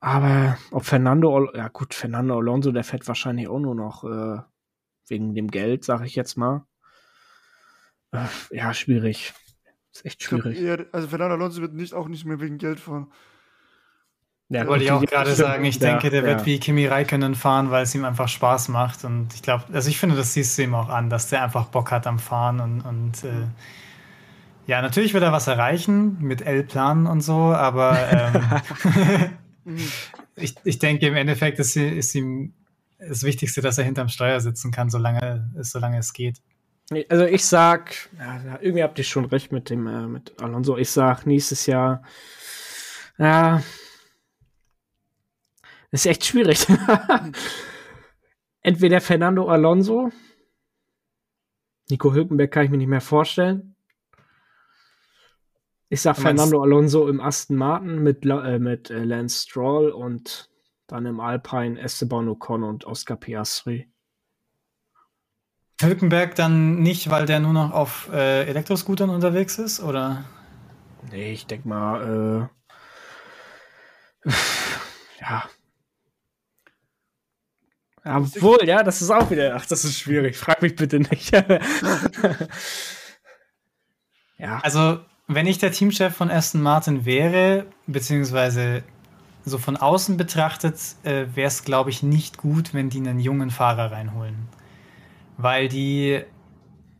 Aber 0.00 0.58
ob 0.70 0.84
Fernando, 0.84 1.54
ja 1.54 1.68
gut, 1.68 1.94
Fernando 1.94 2.36
Alonso, 2.38 2.72
der 2.72 2.84
fährt 2.84 3.06
wahrscheinlich 3.06 3.48
auch 3.48 3.60
nur 3.60 3.74
noch 3.74 4.02
äh, 4.04 4.40
wegen 5.08 5.34
dem 5.34 5.48
Geld, 5.48 5.84
sag 5.84 6.04
ich 6.04 6.16
jetzt 6.16 6.36
mal. 6.36 6.64
Äh, 8.12 8.26
ja, 8.50 8.72
schwierig. 8.74 9.34
Ist 9.92 10.04
echt 10.04 10.22
schwierig. 10.22 10.58
eher, 10.60 10.86
also 10.92 11.08
Fernando 11.08 11.34
Alonso 11.34 11.60
wird 11.60 11.74
nicht 11.74 11.94
auch 11.94 12.08
nicht 12.08 12.24
mehr 12.24 12.40
wegen 12.40 12.58
Geld 12.58 12.80
fahren. 12.80 13.08
Ja, 14.48 14.66
wollte 14.66 14.84
ich 14.84 14.90
auch 14.90 15.00
gerade 15.00 15.32
sagen. 15.32 15.64
Ich 15.64 15.76
ja, 15.76 15.90
denke, 15.90 16.10
der 16.10 16.22
ja. 16.22 16.26
wird 16.26 16.44
wie 16.46 16.58
Kimi 16.58 16.86
Räikkönen 16.86 17.36
fahren, 17.36 17.70
weil 17.70 17.84
es 17.84 17.94
ihm 17.94 18.04
einfach 18.04 18.28
Spaß 18.28 18.68
macht. 18.68 19.04
Und 19.04 19.32
ich 19.34 19.42
glaube, 19.42 19.64
also 19.72 19.88
ich 19.88 19.98
finde, 19.98 20.16
das 20.16 20.34
siehst 20.34 20.58
du 20.58 20.62
ihm 20.62 20.74
auch 20.74 20.88
an, 20.88 21.08
dass 21.08 21.28
der 21.28 21.44
einfach 21.44 21.66
Bock 21.66 21.92
hat 21.92 22.06
am 22.08 22.18
Fahren 22.18 22.58
und, 22.58 22.80
und 22.80 23.22
äh, 23.24 23.46
ja, 24.66 24.82
natürlich 24.82 25.14
wird 25.14 25.22
er 25.22 25.32
was 25.32 25.46
erreichen 25.46 26.18
mit 26.20 26.42
L-Plan 26.42 27.06
und 27.06 27.20
so, 27.22 27.34
aber 27.34 27.96
ähm, 29.64 29.78
ich, 30.36 30.54
ich 30.64 30.78
denke, 30.78 31.06
im 31.06 31.16
Endeffekt 31.16 31.58
ist, 31.58 31.76
ist 31.76 32.14
ihm 32.14 32.54
das 32.98 33.22
Wichtigste, 33.22 33.62
dass 33.62 33.78
er 33.78 33.84
hinterm 33.84 34.08
Steuer 34.08 34.40
sitzen 34.40 34.70
kann, 34.70 34.90
solange 34.90 35.50
es, 35.56 35.70
solange 35.70 35.98
es 35.98 36.12
geht. 36.12 36.40
Also 37.08 37.24
ich 37.24 37.44
sag, 37.44 37.94
ja, 38.18 38.58
irgendwie 38.60 38.82
habt 38.82 38.98
ihr 38.98 39.04
schon 39.04 39.24
recht 39.24 39.52
mit 39.52 39.70
dem 39.70 39.86
äh, 39.86 40.08
mit 40.08 40.42
Alonso. 40.42 40.76
Ich 40.76 40.90
sag 40.90 41.24
nächstes 41.24 41.66
Jahr, 41.66 42.02
ja, 43.16 43.62
ist 45.92 46.06
echt 46.06 46.24
schwierig. 46.24 46.66
Entweder 48.62 49.00
Fernando 49.00 49.48
Alonso, 49.48 50.10
Nico 51.90 52.12
Hülkenberg 52.12 52.50
kann 52.50 52.64
ich 52.64 52.70
mir 52.70 52.78
nicht 52.78 52.88
mehr 52.88 53.00
vorstellen. 53.00 53.76
Ich 55.88 56.02
sag 56.02 56.16
Fernando 56.16 56.62
Alonso 56.62 57.08
im 57.08 57.20
Aston 57.20 57.56
Martin 57.56 58.02
mit, 58.02 58.24
äh, 58.24 58.58
mit 58.58 58.90
äh, 58.90 59.04
Lance 59.04 59.46
Stroll 59.46 59.90
und 59.90 60.48
dann 60.86 61.06
im 61.06 61.20
Alpine 61.20 61.80
Esteban 61.80 62.28
Ocon 62.28 62.62
und 62.62 62.84
Oscar 62.84 63.16
Piastri. 63.16 63.88
Hülkenberg 65.82 66.34
dann 66.34 66.80
nicht, 66.80 67.10
weil 67.10 67.26
der 67.26 67.40
nur 67.40 67.52
noch 67.52 67.72
auf 67.72 68.08
äh, 68.12 68.46
Elektroscootern 68.46 69.10
unterwegs 69.10 69.58
ist, 69.58 69.80
oder? 69.80 70.24
Nee, 71.10 71.32
ich 71.32 71.46
denke 71.46 71.68
mal, 71.68 72.48
äh, 74.24 74.30
ja. 75.20 75.44
Obwohl, 78.04 78.64
ja, 78.64 78.82
das 78.82 79.02
ist 79.02 79.10
auch 79.10 79.30
wieder, 79.30 79.54
ach, 79.54 79.66
das 79.66 79.84
ist 79.84 79.98
schwierig. 79.98 80.36
Frag 80.36 80.62
mich 80.62 80.74
bitte 80.74 81.00
nicht. 81.00 81.32
ja. 84.38 84.58
Also, 84.62 85.00
wenn 85.26 85.46
ich 85.46 85.58
der 85.58 85.70
Teamchef 85.72 86.16
von 86.16 86.30
Aston 86.30 86.62
Martin 86.62 87.04
wäre, 87.04 87.66
beziehungsweise 87.86 88.82
so 89.44 89.58
von 89.58 89.76
außen 89.76 90.16
betrachtet, 90.16 90.76
äh, 91.02 91.26
wäre 91.34 91.48
es, 91.48 91.64
glaube 91.64 91.90
ich, 91.90 92.02
nicht 92.02 92.38
gut, 92.38 92.72
wenn 92.74 92.88
die 92.90 92.98
einen 92.98 93.20
jungen 93.20 93.50
Fahrer 93.50 93.92
reinholen. 93.92 94.48
Weil 95.42 95.68
die 95.68 96.22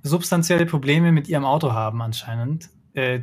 substanzielle 0.03 0.67
Probleme 0.67 1.13
mit 1.13 1.29
ihrem 1.29 1.45
Auto 1.45 1.73
haben 1.73 2.01
anscheinend. 2.03 2.71
Äh, 2.95 3.21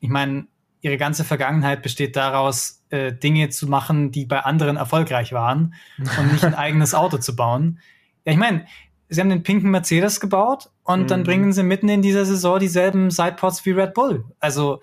ich 0.00 0.08
meine, 0.08 0.46
ihre 0.80 0.96
ganze 0.96 1.24
Vergangenheit 1.24 1.82
besteht 1.82 2.16
daraus, 2.16 2.84
äh, 2.90 3.12
Dinge 3.12 3.48
zu 3.48 3.68
machen, 3.68 4.10
die 4.10 4.26
bei 4.26 4.40
anderen 4.40 4.76
erfolgreich 4.76 5.32
waren 5.32 5.74
und 5.98 6.32
nicht 6.32 6.44
ein 6.44 6.54
eigenes 6.54 6.94
Auto 6.94 7.18
zu 7.18 7.36
bauen. 7.36 7.78
Ja, 8.24 8.32
ich 8.32 8.38
meine, 8.38 8.66
sie 9.08 9.20
haben 9.20 9.30
den 9.30 9.42
pinken 9.42 9.70
Mercedes 9.70 10.20
gebaut 10.20 10.70
und 10.82 11.02
mhm. 11.02 11.06
dann 11.06 11.22
bringen 11.22 11.52
sie 11.52 11.62
mitten 11.62 11.88
in 11.88 12.02
dieser 12.02 12.24
Saison 12.24 12.58
dieselben 12.58 13.10
Sidepods 13.10 13.64
wie 13.64 13.70
Red 13.70 13.94
Bull. 13.94 14.24
Also 14.40 14.80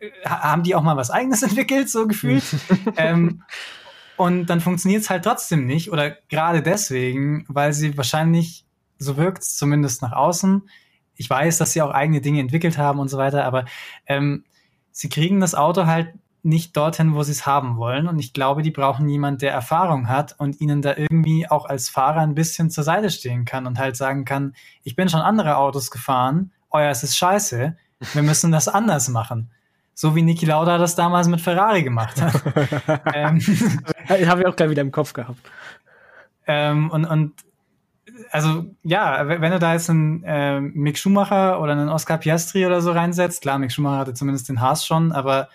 äh, 0.00 0.10
haben 0.26 0.64
die 0.64 0.74
auch 0.74 0.82
mal 0.82 0.96
was 0.96 1.10
eigenes 1.10 1.42
entwickelt, 1.44 1.88
so 1.88 2.06
gefühlt. 2.06 2.44
ähm, 2.96 3.42
und 4.16 4.46
dann 4.46 4.60
funktioniert 4.60 5.02
es 5.02 5.10
halt 5.10 5.24
trotzdem 5.24 5.66
nicht 5.66 5.90
oder 5.90 6.12
gerade 6.28 6.62
deswegen, 6.62 7.44
weil 7.48 7.72
sie 7.72 7.96
wahrscheinlich, 7.96 8.64
so 8.98 9.16
wirkt 9.16 9.42
es 9.42 9.56
zumindest 9.56 10.02
nach 10.02 10.12
außen, 10.12 10.68
ich 11.16 11.30
weiß, 11.30 11.58
dass 11.58 11.72
sie 11.72 11.82
auch 11.82 11.90
eigene 11.90 12.20
Dinge 12.20 12.40
entwickelt 12.40 12.78
haben 12.78 12.98
und 12.98 13.08
so 13.08 13.18
weiter, 13.18 13.44
aber 13.44 13.64
ähm, 14.06 14.44
sie 14.90 15.08
kriegen 15.08 15.40
das 15.40 15.54
Auto 15.54 15.86
halt 15.86 16.08
nicht 16.42 16.76
dorthin, 16.76 17.14
wo 17.14 17.22
sie 17.22 17.32
es 17.32 17.46
haben 17.46 17.78
wollen. 17.78 18.06
Und 18.06 18.18
ich 18.18 18.34
glaube, 18.34 18.62
die 18.62 18.70
brauchen 18.70 19.08
jemand, 19.08 19.40
der 19.40 19.52
Erfahrung 19.52 20.08
hat 20.08 20.38
und 20.38 20.60
ihnen 20.60 20.82
da 20.82 20.94
irgendwie 20.94 21.48
auch 21.48 21.64
als 21.64 21.88
Fahrer 21.88 22.20
ein 22.20 22.34
bisschen 22.34 22.70
zur 22.70 22.84
Seite 22.84 23.10
stehen 23.10 23.46
kann 23.46 23.66
und 23.66 23.78
halt 23.78 23.96
sagen 23.96 24.24
kann, 24.24 24.54
ich 24.82 24.94
bin 24.94 25.08
schon 25.08 25.20
andere 25.20 25.56
Autos 25.56 25.90
gefahren, 25.90 26.52
euer 26.70 26.90
ist 26.90 27.16
scheiße, 27.16 27.76
wir 28.12 28.22
müssen 28.22 28.52
das 28.52 28.68
anders 28.68 29.08
machen. 29.08 29.50
So 29.94 30.16
wie 30.16 30.22
Niki 30.22 30.44
Lauda 30.44 30.76
das 30.76 30.96
damals 30.96 31.28
mit 31.28 31.40
Ferrari 31.40 31.84
gemacht 31.84 32.20
hat. 32.20 32.42
ähm, 33.14 33.40
Habe 34.08 34.40
ich 34.40 34.46
auch 34.46 34.56
gleich 34.56 34.70
wieder 34.70 34.82
im 34.82 34.92
Kopf 34.92 35.12
gehabt. 35.12 35.38
Ähm, 36.46 36.90
und, 36.90 37.04
und 37.04 37.32
also 38.30 38.66
ja, 38.82 39.28
wenn 39.28 39.52
du 39.52 39.58
da 39.58 39.72
jetzt 39.72 39.88
einen 39.90 40.22
äh, 40.24 40.60
Mick 40.60 40.98
Schumacher 40.98 41.60
oder 41.60 41.72
einen 41.72 41.88
Oscar 41.88 42.18
Piastri 42.18 42.66
oder 42.66 42.80
so 42.80 42.92
reinsetzt, 42.92 43.42
klar, 43.42 43.58
Mick 43.58 43.72
Schumacher 43.72 43.98
hatte 43.98 44.14
zumindest 44.14 44.48
den 44.48 44.60
Haas 44.60 44.86
schon, 44.86 45.12
aber 45.12 45.48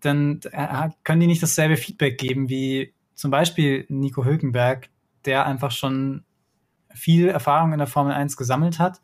dann 0.00 0.40
äh, 0.52 0.90
können 1.04 1.20
die 1.20 1.26
nicht 1.26 1.42
dasselbe 1.42 1.76
Feedback 1.76 2.18
geben 2.18 2.48
wie 2.48 2.92
zum 3.14 3.30
Beispiel 3.30 3.84
Nico 3.88 4.24
Hülkenberg, 4.24 4.88
der 5.24 5.46
einfach 5.46 5.70
schon 5.72 6.24
viel 6.94 7.28
Erfahrung 7.28 7.72
in 7.72 7.78
der 7.78 7.88
Formel 7.88 8.12
1 8.12 8.36
gesammelt 8.36 8.78
hat 8.78 9.00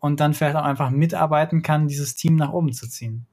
und 0.00 0.20
dann 0.20 0.34
vielleicht 0.34 0.56
auch 0.56 0.64
einfach 0.64 0.90
mitarbeiten 0.90 1.62
kann, 1.62 1.86
dieses 1.86 2.14
Team 2.14 2.36
nach 2.36 2.52
oben 2.52 2.72
zu 2.72 2.88
ziehen. 2.88 3.26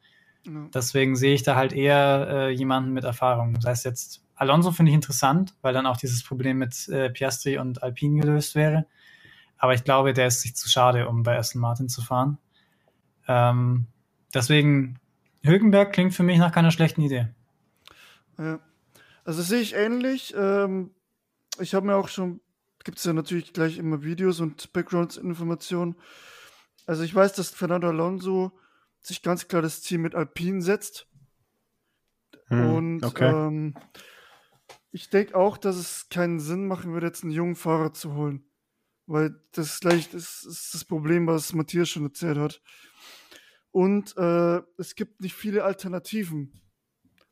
Deswegen 0.46 1.16
sehe 1.16 1.34
ich 1.34 1.44
da 1.44 1.56
halt 1.56 1.74
eher 1.74 2.28
äh, 2.30 2.50
jemanden 2.50 2.92
mit 2.92 3.04
Erfahrung. 3.04 3.54
Das 3.54 3.66
heißt 3.66 3.86
jetzt, 3.86 4.24
Alonso 4.36 4.72
finde 4.72 4.92
ich 4.92 4.96
interessant, 4.96 5.54
weil 5.62 5.74
dann 5.74 5.86
auch 5.86 5.98
dieses 5.98 6.24
Problem 6.24 6.58
mit 6.58 6.88
äh, 6.88 7.10
Piastri 7.10 7.58
und 7.58 7.84
Alpine 7.84 8.22
gelöst 8.22 8.56
wäre. 8.56 8.86
Aber 9.58 9.74
ich 9.74 9.84
glaube, 9.84 10.14
der 10.14 10.28
ist 10.28 10.42
sich 10.42 10.56
zu 10.56 10.70
schade, 10.70 11.10
um 11.10 11.24
bei 11.24 11.38
Aston 11.38 11.62
Martin 11.62 11.90
zu 11.90 12.02
fahren. 12.02 12.38
Ähm, 13.28 13.88
deswegen 14.34 14.98
Hülkenberg 15.44 15.92
klingt 15.92 16.14
für 16.14 16.24
mich 16.24 16.38
nach 16.38 16.54
keiner 16.54 16.72
schlechten 16.72 17.02
Idee. 17.02 17.28
Ja. 18.38 18.60
Also 19.26 19.42
sehe 19.42 19.60
ich 19.60 19.76
ähnlich. 19.76 20.34
Ähm, 20.38 20.92
ich 21.60 21.76
habe 21.76 21.86
mir 21.86 21.96
auch 21.96 22.08
schon, 22.08 22.40
gibt 22.86 22.98
es 22.98 23.04
ja 23.04 23.14
natürlich 23.14 23.52
gleich 23.52 23.78
immer 23.78 24.04
Videos 24.04 24.40
und 24.40 24.72
Background-Informationen. 24.72 25.96
Also 26.86 27.04
ich 27.04 27.14
weiß, 27.14 27.34
dass 27.34 27.50
Fernando 27.50 27.90
Alonso 27.90 28.54
sich 29.02 29.22
ganz 29.22 29.48
klar 29.48 29.62
das 29.62 29.82
Ziel 29.82 29.98
mit 29.98 30.16
Alpine 30.16 30.62
setzt. 30.62 31.08
Hm, 32.48 32.76
und 32.76 33.04
okay. 33.04 33.30
ähm, 33.30 33.76
ich 34.92 35.10
denke 35.10 35.36
auch, 35.36 35.58
dass 35.58 35.76
es 35.76 36.10
keinen 36.10 36.40
Sinn 36.40 36.68
machen 36.68 36.94
würde, 36.94 37.08
jetzt 37.08 37.24
einen 37.24 37.32
jungen 37.32 37.56
Fahrer 37.56 37.94
zu 37.94 38.14
holen. 38.14 38.46
Weil 39.06 39.36
das 39.54 39.74
ist 39.74 39.82
gleich 39.82 40.10
das, 40.10 40.44
ist 40.44 40.74
das 40.74 40.86
Problem, 40.86 41.28
was 41.28 41.54
Matthias 41.54 41.90
schon 41.90 42.04
erzählt 42.04 42.38
hat. 42.38 42.62
Und 43.72 44.16
äh, 44.18 44.62
es 44.78 44.96
gibt 44.96 45.22
nicht 45.22 45.36
viele 45.36 45.64
Alternativen. 45.64 46.62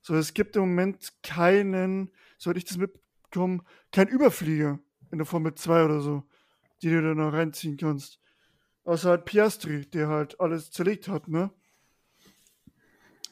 So, 0.02 0.16
es 0.16 0.34
gibt 0.34 0.56
im 0.56 0.62
Moment 0.62 1.14
keinen, 1.24 2.12
soweit 2.38 2.58
ich 2.58 2.66
das 2.66 2.78
mitbekomme, 2.78 3.64
keinen 3.92 4.08
Überflieger 4.08 4.80
in 5.12 5.18
der 5.18 5.26
Formel 5.26 5.54
2 5.56 5.86
oder 5.86 6.00
so, 6.02 6.24
die 6.82 6.90
du 6.90 7.02
da 7.02 7.14
noch 7.14 7.34
reinziehen 7.34 7.78
kannst. 7.78 8.20
Außer 8.84 9.10
halt 9.10 9.26
Piastri, 9.26 9.86
der 9.86 10.08
halt 10.08 10.40
alles 10.40 10.72
zerlegt 10.72 11.08
hat, 11.08 11.28
ne? 11.28 11.52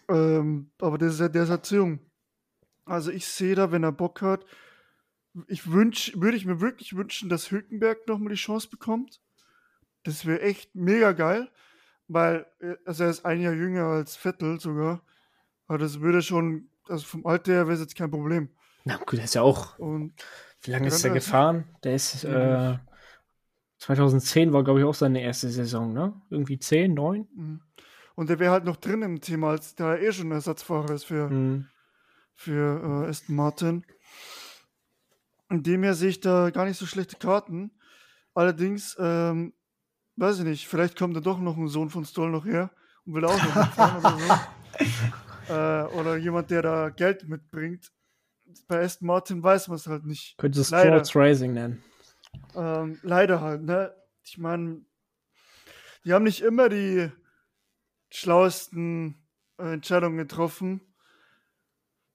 Ähm, 0.09 0.71
aber 0.79 0.97
der 0.97 1.09
ist, 1.09 1.19
der 1.19 1.43
ist 1.43 1.49
halt 1.49 1.69
jung. 1.71 1.99
Also 2.85 3.11
ich 3.11 3.25
sehe 3.25 3.55
da, 3.55 3.71
wenn 3.71 3.83
er 3.83 3.91
Bock 3.91 4.21
hat, 4.21 4.45
ich 5.47 5.71
wünsch, 5.71 6.13
würde 6.15 6.37
ich 6.37 6.45
mir 6.45 6.61
wirklich 6.61 6.95
wünschen, 6.95 7.29
dass 7.29 7.51
Hülkenberg 7.51 8.07
nochmal 8.07 8.29
die 8.29 8.35
Chance 8.35 8.69
bekommt. 8.69 9.21
Das 10.03 10.25
wäre 10.25 10.41
echt 10.41 10.75
mega 10.75 11.11
geil 11.13 11.49
weil 12.07 12.45
äh, 12.59 12.75
also 12.85 13.03
er 13.03 13.09
ist 13.09 13.25
ein 13.25 13.41
Jahr 13.41 13.53
jünger 13.53 13.85
als 13.85 14.15
Vettel 14.15 14.59
sogar. 14.59 15.01
Aber 15.67 15.77
das 15.77 15.99
würde 16.01 16.21
schon, 16.21 16.69
also 16.87 17.05
vom 17.05 17.25
Alter 17.25 17.53
her 17.53 17.67
wäre 17.67 17.73
es 17.73 17.81
jetzt 17.81 17.95
kein 17.95 18.11
Problem. 18.11 18.49
Na 18.83 18.97
gut, 18.97 19.13
der 19.13 19.25
ist 19.25 19.35
ja 19.35 19.41
auch. 19.41 19.79
Und 19.79 20.13
wie 20.61 20.71
lange 20.71 20.87
ist 20.87 21.03
der 21.03 21.11
gefahren? 21.11 21.65
Der 21.83 21.95
ist 21.95 22.23
äh, 22.23 22.77
2010 23.79 24.53
war, 24.53 24.63
glaube 24.63 24.79
ich, 24.79 24.85
auch 24.85 24.93
seine 24.93 25.21
erste 25.21 25.49
Saison, 25.49 25.91
ne? 25.93 26.13
Irgendwie 26.29 26.59
10, 26.59 26.93
9? 26.93 27.27
Mhm. 27.35 27.61
Und 28.15 28.29
der 28.29 28.39
wäre 28.39 28.51
halt 28.51 28.63
noch 28.63 28.77
drin 28.77 29.01
im 29.01 29.21
Thema, 29.21 29.51
als 29.51 29.75
der 29.75 30.01
eh 30.01 30.11
schon 30.11 30.31
Ersatzfahrer 30.31 30.93
ist 30.93 31.03
für, 31.03 31.29
mhm. 31.29 31.67
für 32.33 33.05
äh, 33.05 33.09
Aston 33.09 33.35
Martin. 33.35 33.85
In 35.49 35.63
dem 35.63 35.83
her 35.83 35.93
sehe 35.93 36.09
ich 36.09 36.21
da 36.21 36.49
gar 36.49 36.65
nicht 36.65 36.77
so 36.77 36.85
schlechte 36.85 37.17
Karten. 37.17 37.71
Allerdings 38.33 38.95
ähm, 38.99 39.53
weiß 40.15 40.39
ich 40.39 40.45
nicht, 40.45 40.67
vielleicht 40.67 40.97
kommt 40.97 41.15
da 41.15 41.19
doch 41.19 41.39
noch 41.39 41.57
ein 41.57 41.67
Sohn 41.67 41.89
von 41.89 42.05
Stoll 42.05 42.31
noch 42.31 42.45
her 42.45 42.71
und 43.05 43.13
will 43.13 43.25
auch 43.25 43.37
noch 43.37 43.55
mitfahren 43.55 43.97
oder 43.99 44.17
so. 45.47 45.53
äh, 45.53 45.99
oder 45.99 46.17
jemand, 46.17 46.49
der 46.51 46.61
da 46.61 46.89
Geld 46.89 47.27
mitbringt. 47.27 47.91
Bei 48.67 48.81
Aston 48.81 49.07
Martin 49.07 49.43
weiß 49.43 49.67
man 49.67 49.75
es 49.75 49.87
halt 49.87 50.05
nicht. 50.05 50.37
Könnte 50.37 50.61
es 50.61 50.67
Sports 50.67 51.15
Racing 51.15 51.53
nennen. 51.53 51.83
Ähm, 52.55 52.99
leider 53.03 53.41
halt, 53.41 53.63
ne? 53.63 53.93
Ich 54.23 54.37
meine, 54.37 54.81
die 56.03 56.13
haben 56.13 56.23
nicht 56.23 56.41
immer 56.41 56.69
die 56.69 57.11
schlauesten 58.15 59.15
äh, 59.57 59.73
Entscheidungen 59.73 60.17
getroffen. 60.17 60.81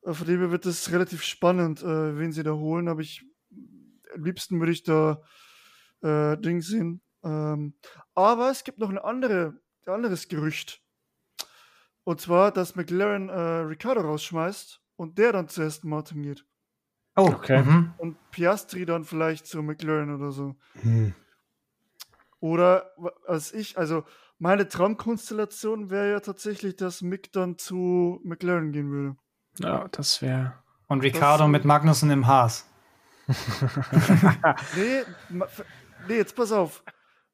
Äh, 0.03 0.13
von 0.13 0.27
dem 0.27 0.41
her 0.41 0.51
wird 0.51 0.67
es 0.67 0.91
relativ 0.91 1.23
spannend, 1.23 1.83
äh, 1.83 2.19
wen 2.19 2.33
sie 2.33 2.43
da 2.43 2.53
holen. 2.53 2.89
Aber 2.89 3.01
ich, 3.01 3.25
am 4.15 4.25
liebsten 4.25 4.59
würde 4.59 4.73
ich 4.73 4.83
da 4.83 5.23
äh, 6.03 6.37
Ding 6.39 6.63
sehen, 6.63 7.03
ähm, 7.23 7.75
aber 8.15 8.51
es 8.51 8.65
gibt 8.65 8.79
noch 8.79 8.89
ein 8.89 8.99
andere, 8.99 9.61
anderes 9.87 10.29
Gerücht. 10.29 10.83
Und 12.05 12.21
zwar, 12.21 12.51
dass 12.51 12.75
McLaren 12.75 13.29
äh, 13.29 13.33
Ricardo 13.33 14.01
rausschmeißt 14.01 14.81
und 14.97 15.19
der 15.19 15.33
dann 15.33 15.49
zu 15.49 15.63
Aston 15.63 15.91
Martin 15.91 16.23
geht. 16.23 16.47
Oh, 17.17 17.27
okay. 17.27 17.63
Mhm. 17.63 17.93
Und 17.99 18.31
Piastri 18.31 18.87
dann 18.87 19.05
vielleicht 19.05 19.47
zu 19.47 19.63
McLaren 19.63 20.15
oder 20.15 20.33
so. 20.33 20.57
Hm. 20.81 21.15
Oder 22.39 22.91
als 23.27 23.53
ich, 23.53 23.77
also 23.77 24.05
meine 24.41 24.67
Traumkonstellation 24.67 25.91
wäre 25.91 26.11
ja 26.11 26.21
tatsächlich, 26.21 26.75
dass 26.75 27.03
Mick 27.03 27.31
dann 27.33 27.59
zu 27.59 28.21
McLaren 28.25 28.73
gehen 28.73 28.91
würde. 28.91 29.17
Ja, 29.59 29.87
das 29.89 30.23
wäre. 30.23 30.55
Und 30.89 31.03
Ricardo 31.03 31.47
mit 31.47 31.65
Magnussen 31.65 32.11
im 32.11 32.27
Haas. 32.27 32.67
nee, 34.77 35.03
nee, 36.09 36.17
jetzt 36.17 36.35
pass 36.35 36.51
auf. 36.51 36.83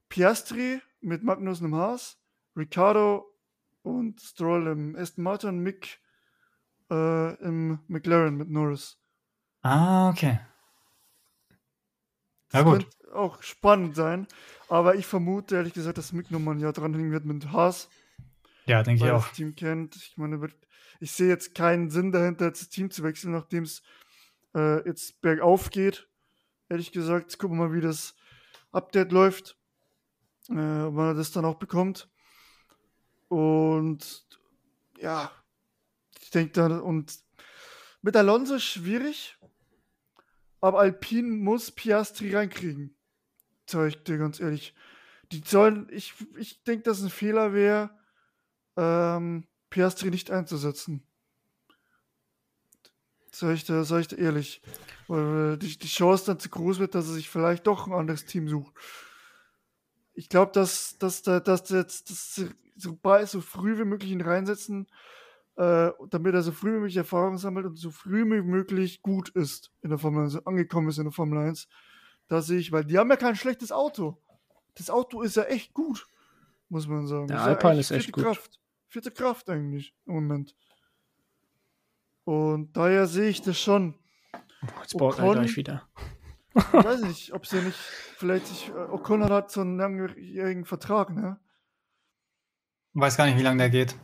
Piastri 0.09 0.82
mit 1.00 1.22
Magnussen 1.22 1.66
im 1.66 1.76
Haas, 1.76 2.18
Ricardo 2.57 3.24
und 3.82 4.20
Stroll 4.20 4.66
im 4.66 4.96
Aston 4.96 5.24
Martin, 5.24 5.59
Mick 5.61 6.00
äh, 6.90 7.34
im 7.42 7.78
McLaren 7.86 8.36
mit 8.36 8.50
Norris. 8.50 8.98
Ah, 9.62 10.11
okay. 10.11 10.40
Ja, 12.57 12.62
gut. 12.62 12.90
Könnte 12.90 13.14
auch 13.14 13.42
spannend 13.42 13.96
sein, 13.96 14.26
aber 14.68 14.94
ich 14.96 15.07
vermute 15.07 15.57
ehrlich 15.57 15.72
gesagt, 15.72 15.98
dass 15.98 16.12
Mick 16.12 16.30
nochmal 16.30 16.54
ein 16.54 16.61
Jahr 16.61 16.72
dranhängen 16.72 17.12
wird 17.12 17.24
mit 17.24 17.52
Haas. 17.52 17.88
Ja, 18.66 18.82
denke 18.82 19.04
ich 19.04 19.11
auch. 19.11 19.26
Das 19.28 19.36
Team 19.36 19.54
kennt. 19.54 19.96
Ich 19.96 20.16
meine, 20.16 20.40
ich 21.00 21.12
sehe 21.12 21.28
jetzt 21.28 21.54
keinen 21.54 21.90
Sinn 21.90 22.12
dahinter, 22.12 22.50
das 22.50 22.68
Team 22.68 22.90
zu 22.90 23.02
wechseln, 23.02 23.32
nachdem 23.32 23.64
es 23.64 23.82
äh, 24.54 24.84
jetzt 24.86 25.20
bergauf 25.20 25.70
geht. 25.70 26.09
Ehrlich 26.68 26.92
gesagt, 26.92 27.38
gucken 27.38 27.59
wir 27.59 27.68
mal, 27.68 27.74
wie 27.74 27.80
das 27.80 28.14
Update 28.72 29.12
läuft. 29.12 29.57
Äh, 30.48 30.54
wann 30.54 31.09
er 31.09 31.14
das 31.14 31.32
dann 31.32 31.44
auch 31.44 31.57
bekommt. 31.57 32.09
Und 33.28 34.26
ja, 34.98 35.30
ich 36.20 36.30
denke 36.30 36.52
dann, 36.52 36.80
und 36.80 37.18
mit 38.02 38.16
Alonso 38.16 38.59
schwierig, 38.59 39.36
aber 40.61 40.80
Alpine 40.80 41.28
muss 41.28 41.70
Piastri 41.70 42.34
reinkriegen. 42.34 42.96
Sag 43.68 43.88
ich 43.88 44.02
dir 44.02 44.18
ganz 44.18 44.40
ehrlich. 44.40 44.74
Die 45.32 45.42
sollen, 45.44 45.88
ich, 45.90 46.14
ich 46.36 46.62
denke, 46.62 46.84
dass 46.84 47.02
ein 47.02 47.11
Fehler 47.11 47.52
wäre, 47.52 47.90
ähm, 48.76 49.46
Piastri 49.70 50.11
nicht 50.11 50.30
einzusetzen. 50.30 51.02
Sag 53.32 53.54
ich 53.54 53.64
dir, 53.64 53.84
sag 53.84 54.00
ich 54.00 54.09
dir 54.09 54.18
ehrlich. 54.18 54.62
Weil 55.09 55.59
die, 55.59 55.76
die 55.78 55.88
Chance 55.88 56.26
dann 56.26 56.40
zu 56.40 56.48
groß 56.48 56.78
wird, 56.78 56.94
dass 56.94 57.07
er 57.07 57.14
sich 57.14 57.28
vielleicht 57.28 57.66
doch 57.66 57.86
ein 57.86 57.92
anderes 57.92 58.24
Team 58.24 58.48
sucht. 58.48 58.74
Ich 60.14 60.28
glaube, 60.28 60.52
dass, 60.52 60.96
dass, 60.98 61.22
dass, 61.22 61.42
dass, 61.42 61.64
dass, 61.64 62.04
dass 62.04 62.34
so, 62.76 62.98
so 63.26 63.40
früh 63.40 63.78
wie 63.78 63.84
möglich 63.84 64.12
ihn 64.12 64.22
reinsetzen, 64.22 64.86
äh, 65.57 65.90
damit 66.11 66.34
er 66.34 66.42
so 66.42 66.52
früh 66.52 66.74
wie 66.74 66.80
möglich 66.80 66.96
Erfahrung 66.96 67.38
sammelt 67.38 67.66
und 67.66 67.76
so 67.76 67.90
früh 67.90 68.24
wie 68.24 68.42
möglich 68.42 69.02
gut 69.02 69.30
ist 69.30 69.72
in 69.82 69.88
der 69.88 69.98
Formel 69.98 70.24
1, 70.24 70.46
angekommen 70.46 70.88
ist 70.88 70.98
in 70.98 71.04
der 71.04 71.12
Formel 71.12 71.38
1. 71.38 71.68
Da 72.28 72.42
sehe 72.42 72.59
ich, 72.59 72.72
weil 72.72 72.84
die 72.84 72.98
haben 72.98 73.09
ja 73.09 73.16
kein 73.16 73.36
schlechtes 73.36 73.72
Auto. 73.72 74.22
Das 74.74 74.90
Auto 74.90 75.22
ist 75.22 75.36
ja 75.36 75.44
echt 75.44 75.72
gut, 75.72 76.07
muss 76.68 76.86
man 76.86 77.07
sagen. 77.07 77.28
Der 77.28 77.40
Alpine 77.40 77.74
ja 77.74 77.80
ist 77.80 77.90
echt 77.90 78.12
gut. 78.12 78.24
Kraft. 78.24 78.61
Vierte 78.88 79.11
Kraft 79.11 79.48
eigentlich 79.48 79.94
im 80.04 80.14
Moment. 80.14 80.54
Und 82.24 82.76
daher 82.76 83.07
sehe 83.07 83.28
ich 83.28 83.40
das 83.40 83.59
schon. 83.59 83.94
Jetzt 84.82 84.98
baut 84.98 85.18
er 85.18 85.32
gleich 85.32 85.57
wieder. 85.57 85.88
Ich 86.54 86.72
weiß 86.72 87.02
nicht, 87.02 87.32
ob 87.32 87.46
sie 87.46 87.61
nicht, 87.61 87.78
vielleicht 87.78 88.46
sich, 88.46 88.68
äh, 88.68 88.72
Ocon 88.72 89.24
hat 89.24 89.50
so 89.50 89.61
einen 89.61 89.78
langjährigen 89.78 90.64
Vertrag, 90.64 91.11
ne? 91.11 91.38
Weiß 92.94 93.16
gar 93.16 93.26
nicht, 93.26 93.38
wie 93.38 93.42
lange 93.42 93.59
der 93.59 93.70
geht 93.70 93.96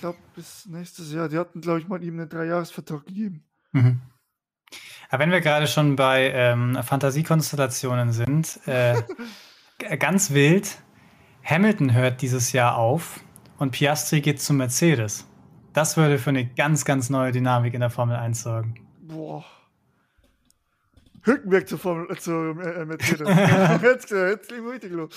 glaube, 0.00 0.18
bis 0.34 0.66
nächstes 0.66 1.12
Jahr. 1.12 1.28
Die 1.28 1.38
hatten, 1.38 1.60
glaube 1.60 1.80
ich, 1.80 1.88
mal 1.88 2.02
ihm 2.02 2.18
einen 2.18 2.28
Dreijahresvertrag 2.28 3.06
gegeben. 3.06 3.44
Mhm. 3.72 4.00
Aber 5.08 5.22
wenn 5.22 5.30
wir 5.30 5.40
gerade 5.40 5.66
schon 5.66 5.96
bei 5.96 6.30
ähm, 6.32 6.78
Fantasiekonstellationen 6.82 8.12
sind, 8.12 8.60
äh, 8.66 9.02
ganz 9.98 10.32
wild, 10.32 10.78
Hamilton 11.44 11.92
hört 11.92 12.22
dieses 12.22 12.52
Jahr 12.52 12.76
auf 12.76 13.20
und 13.58 13.72
Piastri 13.72 14.20
geht 14.20 14.40
zu 14.40 14.52
Mercedes. 14.52 15.26
Das 15.72 15.96
würde 15.96 16.18
für 16.18 16.30
eine 16.30 16.46
ganz, 16.46 16.84
ganz 16.84 17.10
neue 17.10 17.32
Dynamik 17.32 17.74
in 17.74 17.80
der 17.80 17.90
Formel 17.90 18.16
1 18.16 18.42
sorgen. 18.42 18.74
Boah. 19.02 19.44
Hülkenberg 21.22 21.68
zur 21.68 21.78
Formel, 21.78 22.18
zu 22.18 22.32
äh, 22.32 22.84
Mercedes. 22.84 23.28
jetzt, 23.82 24.10
jetzt 24.10 24.50
liegen 24.50 24.64
wir 24.64 24.72
richtig 24.72 24.92
los. 24.92 25.10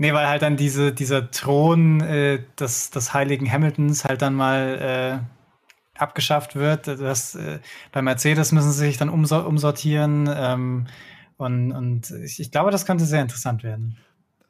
Nee, 0.00 0.14
weil 0.14 0.28
halt 0.28 0.40
dann 0.40 0.56
diese, 0.56 0.94
dieser 0.94 1.30
Thron 1.30 2.00
äh, 2.00 2.42
des, 2.58 2.88
des 2.88 3.12
heiligen 3.12 3.52
Hamiltons 3.52 4.06
halt 4.06 4.22
dann 4.22 4.34
mal 4.34 5.20
äh, 5.20 6.00
abgeschafft 6.00 6.56
wird. 6.56 6.88
Das, 6.88 7.34
äh, 7.34 7.58
bei 7.92 8.00
Mercedes 8.00 8.50
müssen 8.52 8.72
sie 8.72 8.86
sich 8.86 8.96
dann 8.96 9.10
umso 9.10 9.46
umsortieren. 9.46 10.26
Ähm, 10.34 10.86
und 11.36 11.72
und 11.72 12.10
ich, 12.12 12.40
ich, 12.40 12.50
glaube, 12.50 12.70
das 12.70 12.86
könnte 12.86 13.04
sehr 13.04 13.20
interessant 13.20 13.62
werden. 13.62 13.98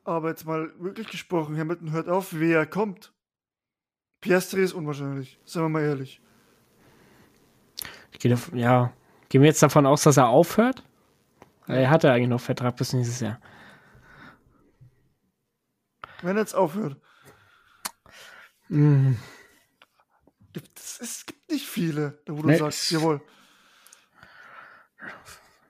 Aber 0.05 0.29
jetzt 0.29 0.47
mal 0.47 0.71
wirklich 0.79 1.09
gesprochen, 1.09 1.59
Hamilton 1.59 1.91
hört 1.91 2.09
auf, 2.09 2.29
wer 2.31 2.65
kommt. 2.65 3.13
Piastri 4.21 4.63
ist 4.63 4.73
unwahrscheinlich, 4.73 5.41
sagen 5.45 5.65
wir 5.65 5.81
mal 5.81 5.83
ehrlich. 5.83 6.21
Ich 8.13 8.21
gehe 8.21 8.39
ja, 8.55 8.93
gehen 9.29 9.43
wir 9.43 9.49
jetzt 9.49 9.65
davon 9.65 9.85
aus, 9.85 10.05
dass 10.05 10.17
er 10.17 10.29
aufhört? 10.29 10.85
Er 11.67 11.91
hatte 11.91 12.13
eigentlich 12.13 12.29
noch 12.29 12.41
Vertrag 12.41 12.77
bis 12.77 12.93
nächstes 12.93 13.19
Jahr 13.19 13.41
wenn 16.23 16.37
er 16.37 16.43
jetzt 16.43 16.55
aufhört. 16.55 16.97
Mm. 18.69 19.15
Es, 20.77 21.01
es, 21.01 21.27
gibt 21.27 21.51
nicht 21.51 21.67
viele, 21.67 22.23
wo 22.27 22.43
du 22.43 22.49
nee, 22.49 22.57
sagst, 22.57 22.91
jawohl. 22.91 23.21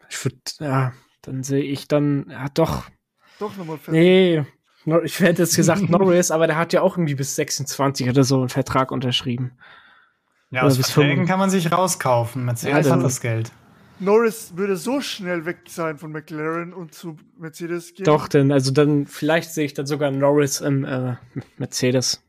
Ich 0.09 0.25
würde, 0.25 0.39
ja, 0.59 0.93
dann 1.23 1.43
sehe 1.43 1.63
ich 1.63 1.89
dann, 1.89 2.27
ja 2.31 2.49
doch. 2.49 2.91
Doch 3.39 3.57
nochmal 3.57 3.79
fest. 3.79 3.93
Nee, 3.93 4.45
ich 5.05 5.21
hätte 5.21 5.43
jetzt 5.43 5.57
gesagt 5.57 5.83
Norris, 5.89 6.31
aber 6.31 6.47
der 6.47 6.57
hat 6.57 6.73
ja 6.73 6.83
auch 6.83 6.97
irgendwie 6.97 7.15
bis 7.15 7.37
26 7.37 8.09
oder 8.09 8.25
so 8.25 8.41
einen 8.41 8.49
Vertrag 8.49 8.91
unterschrieben. 8.91 9.59
Ja, 10.51 10.63
aus 10.63 10.77
Verträgen 10.77 11.27
kann 11.27 11.39
man 11.39 11.51
sich 11.51 11.71
rauskaufen. 11.71 12.45
Mercedes 12.45 12.87
ja, 12.87 12.93
hat 12.93 13.05
das 13.05 13.21
Geld. 13.21 13.53
Norris 14.01 14.57
würde 14.57 14.77
so 14.77 15.01
schnell 15.01 15.45
weg 15.45 15.61
sein 15.69 15.99
von 15.99 16.11
McLaren 16.11 16.73
und 16.73 16.95
zu 16.95 17.19
Mercedes 17.37 17.95
gehen. 17.95 18.05
Doch, 18.05 18.29
denn, 18.29 18.51
also 18.51 18.71
dann, 18.71 19.07
vielleicht 19.07 19.53
sehe 19.53 19.67
ich 19.67 19.75
dann 19.75 19.87
sogar 19.87 20.11
Norris 20.11 20.61
im 20.61 20.85
äh, 20.85 21.17
Mercedes. 21.59 22.23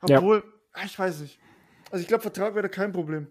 Obwohl, 0.00 0.38
ja. 0.38 0.42
Ah, 0.72 0.84
ich 0.84 0.98
weiß 0.98 1.20
nicht. 1.20 1.38
Also 1.90 2.02
ich 2.02 2.08
glaube, 2.08 2.22
Vertrag 2.22 2.54
wäre 2.54 2.68
kein 2.68 2.92
Problem. 2.92 3.28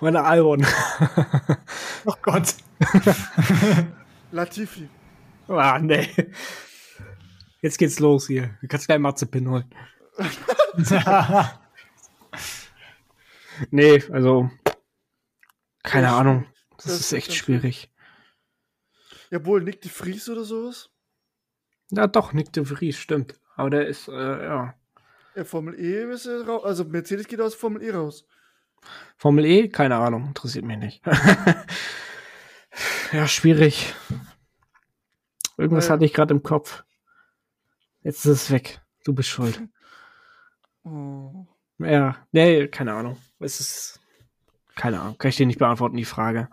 Meine 0.00 0.22
Albon. 0.24 0.66
oh 2.04 2.14
Gott. 2.20 2.56
Latifi. 4.32 4.88
Ah, 5.48 5.78
nee. 5.78 6.08
Jetzt 7.62 7.78
geht's 7.78 8.00
los 8.00 8.26
hier. 8.26 8.58
Du 8.60 8.68
kannst 8.68 8.86
gleich 8.86 8.98
Marzipin 8.98 9.48
holen. 9.48 9.74
Nee, 13.70 14.02
also 14.10 14.50
keine 15.82 16.06
das 16.06 16.14
Ahnung. 16.14 16.46
Das, 16.76 16.86
das, 16.86 17.00
ist 17.00 17.12
echt 17.12 17.34
schwierig. 17.34 17.90
Ja, 19.30 19.44
wohl 19.44 19.62
Nick 19.62 19.82
de 19.82 19.90
Vries 19.90 20.28
oder 20.28 20.44
sowas? 20.44 20.90
Ja, 21.90 22.06
doch, 22.06 22.32
Nick 22.32 22.52
de 22.52 22.64
Vries, 22.64 22.98
stimmt. 22.98 23.38
Aber 23.56 23.70
der 23.70 23.86
ist, 23.86 24.08
äh, 24.08 24.44
ja. 24.44 24.74
Ja, 25.36 25.44
Formel 25.44 25.78
E 25.78 26.12
ist 26.12 26.26
er 26.26 26.46
raus. 26.46 26.64
Also 26.64 26.84
Mercedes 26.84 27.26
geht 27.26 27.40
aus 27.40 27.54
Formel 27.54 27.82
E 27.82 27.90
raus. 27.90 28.26
Formel 29.16 29.44
E? 29.44 29.68
Keine 29.68 29.96
Ahnung, 29.96 30.28
interessiert 30.28 30.64
mich 30.64 30.78
nicht. 30.78 31.02
ja, 33.12 33.26
schwierig. 33.26 33.94
Irgendwas 35.56 35.86
Weil, 35.86 35.94
hatte 35.94 36.04
ich 36.04 36.12
gerade 36.12 36.34
im 36.34 36.42
Kopf. 36.42 36.84
Jetzt 38.02 38.26
ist 38.26 38.42
es 38.42 38.50
weg. 38.50 38.80
Du 39.04 39.12
bist 39.12 39.28
schuld. 39.28 39.60
Oh. 40.84 41.46
Ja, 41.78 42.16
nee, 42.32 42.68
keine 42.68 42.94
Ahnung. 42.94 43.16
Es 43.40 43.60
ist. 43.60 44.00
Keine 44.76 45.00
Ahnung. 45.00 45.18
Kann 45.18 45.28
ich 45.28 45.36
dir 45.36 45.46
nicht 45.46 45.58
beantworten, 45.58 45.96
die 45.96 46.04
Frage. 46.04 46.48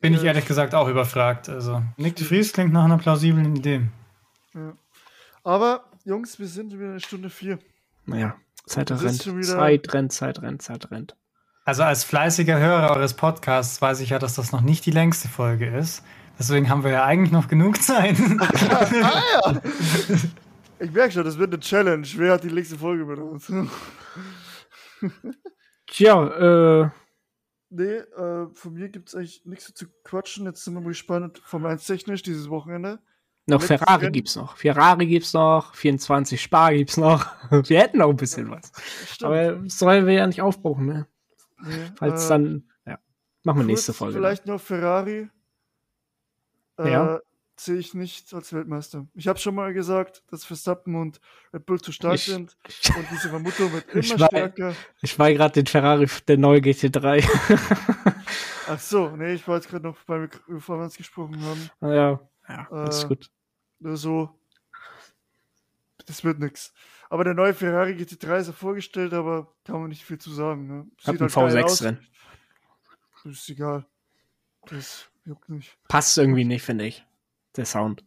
Bin 0.00 0.14
ich 0.14 0.24
ehrlich 0.24 0.46
gesagt 0.46 0.74
auch 0.74 0.88
überfragt. 0.88 1.48
Also, 1.48 1.82
Nick 1.96 2.16
de 2.16 2.26
Vries 2.26 2.52
klingt 2.52 2.72
nach 2.72 2.84
einer 2.84 2.98
plausiblen 2.98 3.54
Idee. 3.54 3.82
Ja. 4.52 4.72
Aber, 5.44 5.84
Jungs, 6.04 6.40
wir 6.40 6.48
sind 6.48 6.72
wieder 6.72 6.90
eine 6.90 7.00
Stunde 7.00 7.30
vier. 7.30 7.60
Naja, 8.04 8.34
Zeit 8.66 8.90
rennt. 8.90 9.22
Zeit 9.22 9.94
rennt, 9.94 10.12
Zeit 10.12 10.42
rennt, 10.42 10.62
Zeit 10.62 10.90
rennt. 10.90 11.16
Also, 11.64 11.84
als 11.84 12.02
fleißiger 12.02 12.58
Hörer 12.58 12.96
eures 12.96 13.14
Podcasts 13.14 13.80
weiß 13.80 14.00
ich 14.00 14.10
ja, 14.10 14.18
dass 14.18 14.34
das 14.34 14.50
noch 14.50 14.60
nicht 14.60 14.84
die 14.86 14.90
längste 14.90 15.28
Folge 15.28 15.68
ist. 15.68 16.02
Deswegen 16.36 16.68
haben 16.68 16.82
wir 16.82 16.90
ja 16.90 17.04
eigentlich 17.04 17.30
noch 17.30 17.46
genug 17.46 17.80
Zeit. 17.80 18.16
ah, 18.38 19.22
ja. 19.44 19.60
Ich 20.82 20.90
merke 20.90 21.12
schon, 21.12 21.24
das 21.24 21.38
wird 21.38 21.52
eine 21.52 21.60
Challenge. 21.60 22.06
Wer 22.16 22.32
hat 22.32 22.44
die 22.44 22.50
nächste 22.50 22.76
Folge 22.76 23.04
mit 23.04 23.18
uns? 23.18 23.52
Tja, 25.86 26.82
äh. 26.84 26.90
Nee, 27.70 27.84
äh, 27.84 28.48
von 28.52 28.74
mir 28.74 28.88
gibt 28.88 29.08
es 29.08 29.14
eigentlich 29.14 29.46
nichts 29.46 29.72
zu 29.72 29.86
quatschen. 30.04 30.44
Jetzt 30.46 30.64
sind 30.64 30.74
wir 30.74 30.80
mal 30.80 30.88
gespannt, 30.88 31.40
vom 31.44 31.64
1 31.64 31.86
technisch 31.86 32.22
dieses 32.22 32.50
Wochenende. 32.50 32.98
Noch 33.46 33.62
Ferrari 33.62 34.02
Rennen. 34.02 34.12
gibt's 34.12 34.36
noch. 34.36 34.56
Ferrari 34.56 35.06
gibt's 35.06 35.32
noch. 35.32 35.74
24 35.74 36.40
Spar 36.40 36.74
gibt's 36.74 36.96
noch. 36.96 37.26
Wir 37.68 37.80
hätten 37.80 37.98
noch 37.98 38.10
ein 38.10 38.16
bisschen 38.16 38.50
was. 38.50 38.72
Stimmt. 39.06 39.32
Aber 39.32 39.68
sollen 39.68 40.06
wir 40.06 40.14
ja 40.14 40.26
nicht 40.26 40.42
aufbrauchen, 40.42 40.86
ne? 40.86 41.06
Nee, 41.64 41.92
Falls 41.96 42.26
äh, 42.26 42.28
dann, 42.28 42.70
ja. 42.86 42.98
Machen 43.42 43.58
wir 43.58 43.66
nächste 43.66 43.92
Folge. 43.92 44.14
Vielleicht 44.14 44.46
noch 44.46 44.60
Ferrari. 44.60 45.28
Äh, 46.78 46.90
ja. 46.90 47.20
Sehe 47.64 47.76
ich 47.76 47.94
nicht 47.94 48.34
als 48.34 48.52
Weltmeister. 48.52 49.06
Ich 49.14 49.28
habe 49.28 49.38
schon 49.38 49.54
mal 49.54 49.72
gesagt, 49.72 50.24
dass 50.28 50.44
Verstappen 50.44 50.96
und 50.96 51.20
Red 51.54 51.64
Bull 51.64 51.80
zu 51.80 51.92
stark 51.92 52.16
ich, 52.16 52.24
sind. 52.24 52.56
Und 52.96 53.06
diese 53.12 53.28
Vermutung 53.28 53.72
wird 53.72 53.88
immer 53.94 54.18
war, 54.18 54.26
stärker. 54.26 54.74
Ich 55.00 55.16
war 55.16 55.32
gerade 55.32 55.52
den 55.54 55.66
Ferrari, 55.66 56.08
der 56.26 56.38
neue 56.38 56.58
GT3. 56.58 57.24
Ach 58.68 58.80
so, 58.80 59.10
nee, 59.10 59.34
ich 59.34 59.46
war 59.46 59.56
jetzt 59.56 59.68
gerade 59.68 59.84
noch, 59.84 59.96
bei, 60.06 60.28
bevor 60.48 60.78
wir 60.78 60.84
uns 60.84 60.96
gesprochen 60.96 61.40
haben. 61.40 61.70
Ja, 61.82 62.20
ja, 62.48 62.68
äh, 62.72 62.88
ist 62.88 63.06
gut. 63.06 63.30
Nur 63.78 63.96
so. 63.96 64.36
Das 66.06 66.24
wird 66.24 66.40
nix. 66.40 66.72
Aber 67.10 67.22
der 67.22 67.34
neue 67.34 67.54
Ferrari 67.54 67.92
GT3 67.92 68.38
ist 68.38 68.46
ja 68.48 68.52
vorgestellt, 68.52 69.12
aber 69.12 69.54
kann 69.64 69.80
man 69.80 69.88
nicht 69.88 70.04
viel 70.04 70.18
zu 70.18 70.32
sagen. 70.32 70.66
Ne? 70.66 70.86
Sieht 70.98 71.20
halt 71.20 71.30
V6 71.30 71.78
drin. 71.80 71.98
Ist 73.24 73.48
egal. 73.48 73.86
Das 74.66 75.08
juckt 75.24 75.48
nicht. 75.48 75.78
Passt 75.86 76.18
irgendwie 76.18 76.44
nicht, 76.44 76.64
finde 76.64 76.86
ich. 76.86 77.06
Der 77.56 77.66
Sound. 77.66 78.04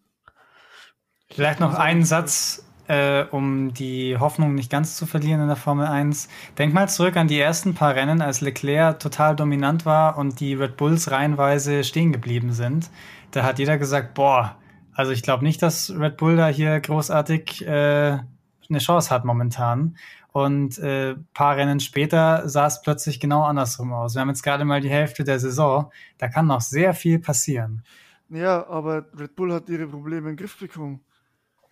Vielleicht 1.30 1.60
noch 1.60 1.74
einen 1.74 2.04
Satz, 2.04 2.66
äh, 2.88 3.24
um 3.32 3.74
die 3.74 4.18
Hoffnung 4.18 4.56
nicht 4.56 4.70
ganz 4.70 4.96
zu 4.96 5.06
verlieren 5.06 5.41
in 5.41 5.48
der 5.48 5.56
Formel 5.56 5.88
1. 5.88 6.30
Denk 6.58 6.74
mal 6.74 6.88
zurück 6.88 7.18
an 7.18 7.28
die 7.28 7.39
ersten 7.39 7.74
paar 7.74 7.96
Rennen, 7.96 8.22
als 8.22 8.41
Leclerc 8.41 9.00
total 9.00 9.36
dominant 9.36 9.86
war 9.86 10.18
und 10.18 10.39
die 10.39 10.54
Red 10.54 10.78
Bulls 10.78 11.12
reihenweise 11.12 11.84
stehen 11.84 12.12
geblieben 12.12 12.54
sind. 12.54 12.89
Da 13.32 13.43
hat 13.43 13.60
jeder 13.60 13.78
gesagt, 13.78 14.14
boah, 14.14 14.56
also 14.93 15.12
ich 15.12 15.24
glaube 15.24 15.43
nicht, 15.43 15.62
dass 15.62 15.91
Red 15.91 16.18
Bull 16.18 16.38
da 16.38 16.48
hier 16.48 16.80
großartig 16.80 17.68
äh, 17.68 18.20
eine 18.70 18.80
Chance 18.80 19.10
hat 19.10 19.26
momentan. 19.26 19.98
Und 20.32 20.78
äh, 20.80 21.16
paar 21.34 21.56
Rennen 21.56 21.80
später 21.80 22.48
sah 22.50 22.68
es 22.68 22.82
plötzlich 22.82 23.20
genau 23.20 23.43
andersrum 23.43 23.93
aus. 23.93 24.16
Wir 24.16 24.22
haben 24.22 24.30
jetzt 24.30 24.43
gerade 24.43 24.66
mal 24.66 24.82
die 24.82 24.89
Hälfte 24.89 25.24
der 25.24 25.39
Saison. 25.39 25.91
Da 26.18 26.28
kann 26.28 26.48
noch 26.48 26.62
sehr 26.62 26.93
viel 26.93 27.20
passieren. 27.20 27.84
Ja, 28.30 28.67
aber 28.67 29.05
Red 29.17 29.36
Bull 29.36 29.53
hat 29.53 29.69
ihre 29.69 29.88
Probleme 29.88 30.30
im 30.30 30.36
Griff 30.36 30.57
bekommen. 30.57 31.01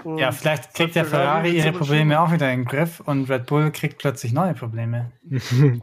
Und 0.03 0.17
ja, 0.17 0.31
vielleicht 0.31 0.73
kriegt 0.73 0.95
der 0.95 1.05
Ferrari, 1.05 1.49
Ferrari 1.51 1.57
ihre 1.57 1.71
Probleme 1.71 2.19
auch 2.19 2.31
wieder 2.31 2.51
in 2.51 2.61
den 2.61 2.65
Griff 2.65 2.99
und 2.99 3.29
Red 3.29 3.45
Bull 3.45 3.71
kriegt 3.71 3.99
plötzlich 3.99 4.33
neue 4.33 4.53
Probleme. 4.53 5.11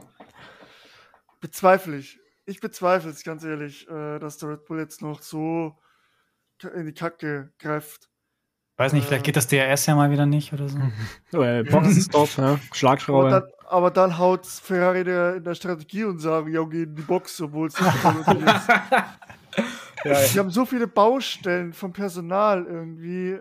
bezweifle 1.40 1.96
ich. 1.96 2.18
Ich 2.46 2.60
bezweifle 2.60 3.10
es 3.10 3.22
ganz 3.22 3.44
ehrlich, 3.44 3.88
äh, 3.88 4.18
dass 4.18 4.38
der 4.38 4.50
Red 4.50 4.64
Bull 4.66 4.78
jetzt 4.78 5.02
noch 5.02 5.22
so 5.22 5.78
in 6.74 6.86
die 6.86 6.92
Kacke 6.92 7.52
greift. 7.58 8.08
Weiß 8.76 8.92
nicht, 8.92 9.06
vielleicht 9.06 9.24
äh, 9.24 9.26
geht 9.26 9.36
das 9.36 9.46
DRS 9.46 9.86
ja 9.86 9.94
mal 9.94 10.10
wieder 10.10 10.26
nicht 10.26 10.52
oder 10.52 10.68
so. 10.68 10.78
oder 11.32 11.64
Boxenstopp, 11.64 12.36
ja. 12.36 12.58
Schlagschraube. 12.72 13.28
Aber 13.28 13.40
dann, 13.40 13.50
aber 13.68 13.90
dann 13.90 14.18
haut 14.18 14.46
Ferrari 14.46 15.04
der, 15.04 15.36
in 15.36 15.44
der 15.44 15.54
Strategie 15.54 16.04
und 16.04 16.18
sagen, 16.18 16.52
ja, 16.52 16.62
geh 16.64 16.82
in 16.82 16.94
die 16.94 17.02
Box, 17.02 17.40
obwohl 17.40 17.68
es 17.68 17.80
nicht 17.80 17.94
ist. 17.94 18.68
ja, 20.04 20.14
haben 20.38 20.50
so 20.50 20.64
viele 20.66 20.86
Baustellen 20.86 21.72
vom 21.72 21.92
Personal 21.92 22.64
irgendwie. 22.64 23.38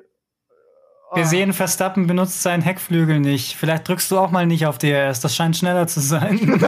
Wir 1.13 1.23
ah. 1.23 1.25
sehen, 1.25 1.53
Verstappen 1.53 2.05
benutzt 2.05 2.41
seinen 2.43 2.61
Heckflügel 2.61 3.19
nicht. 3.19 3.55
Vielleicht 3.55 3.87
drückst 3.87 4.11
du 4.11 4.19
auch 4.19 4.29
mal 4.29 4.45
nicht 4.45 4.67
auf 4.67 4.77
DRS. 4.77 5.21
Das 5.21 5.35
scheint 5.35 5.57
schneller 5.57 5.87
zu 5.87 6.01
sein. 6.01 6.37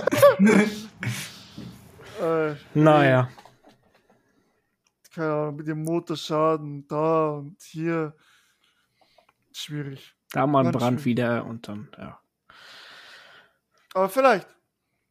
äh, 2.22 2.56
naja. 2.74 3.30
Keine 5.14 5.32
Ahnung, 5.32 5.58
mit 5.58 5.68
dem 5.68 5.84
Motorschaden 5.84 6.88
da 6.88 7.32
und 7.32 7.62
hier. 7.62 8.16
Schwierig. 9.54 10.16
Da 10.32 10.48
mal 10.48 10.66
ein 10.66 10.72
Brand 10.72 11.02
schwierig. 11.02 11.06
wieder 11.06 11.46
und 11.46 11.68
dann, 11.68 11.89
ja. 11.98 12.20
Aber 13.94 14.10
vielleicht. 14.10 14.48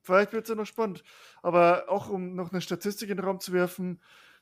Vielleicht 0.02 0.32
wird 0.32 0.44
es 0.44 0.48
ja 0.48 0.56
noch 0.56 0.66
spannend. 0.66 1.04
Aber 1.42 1.84
auch 1.88 2.08
um 2.08 2.34
noch 2.34 2.50
eine 2.50 2.60
Statistik 2.60 3.10
in 3.10 3.16
den 3.16 3.26
Raum 3.26 3.38
zu 3.38 3.52
werfen, 3.52 4.00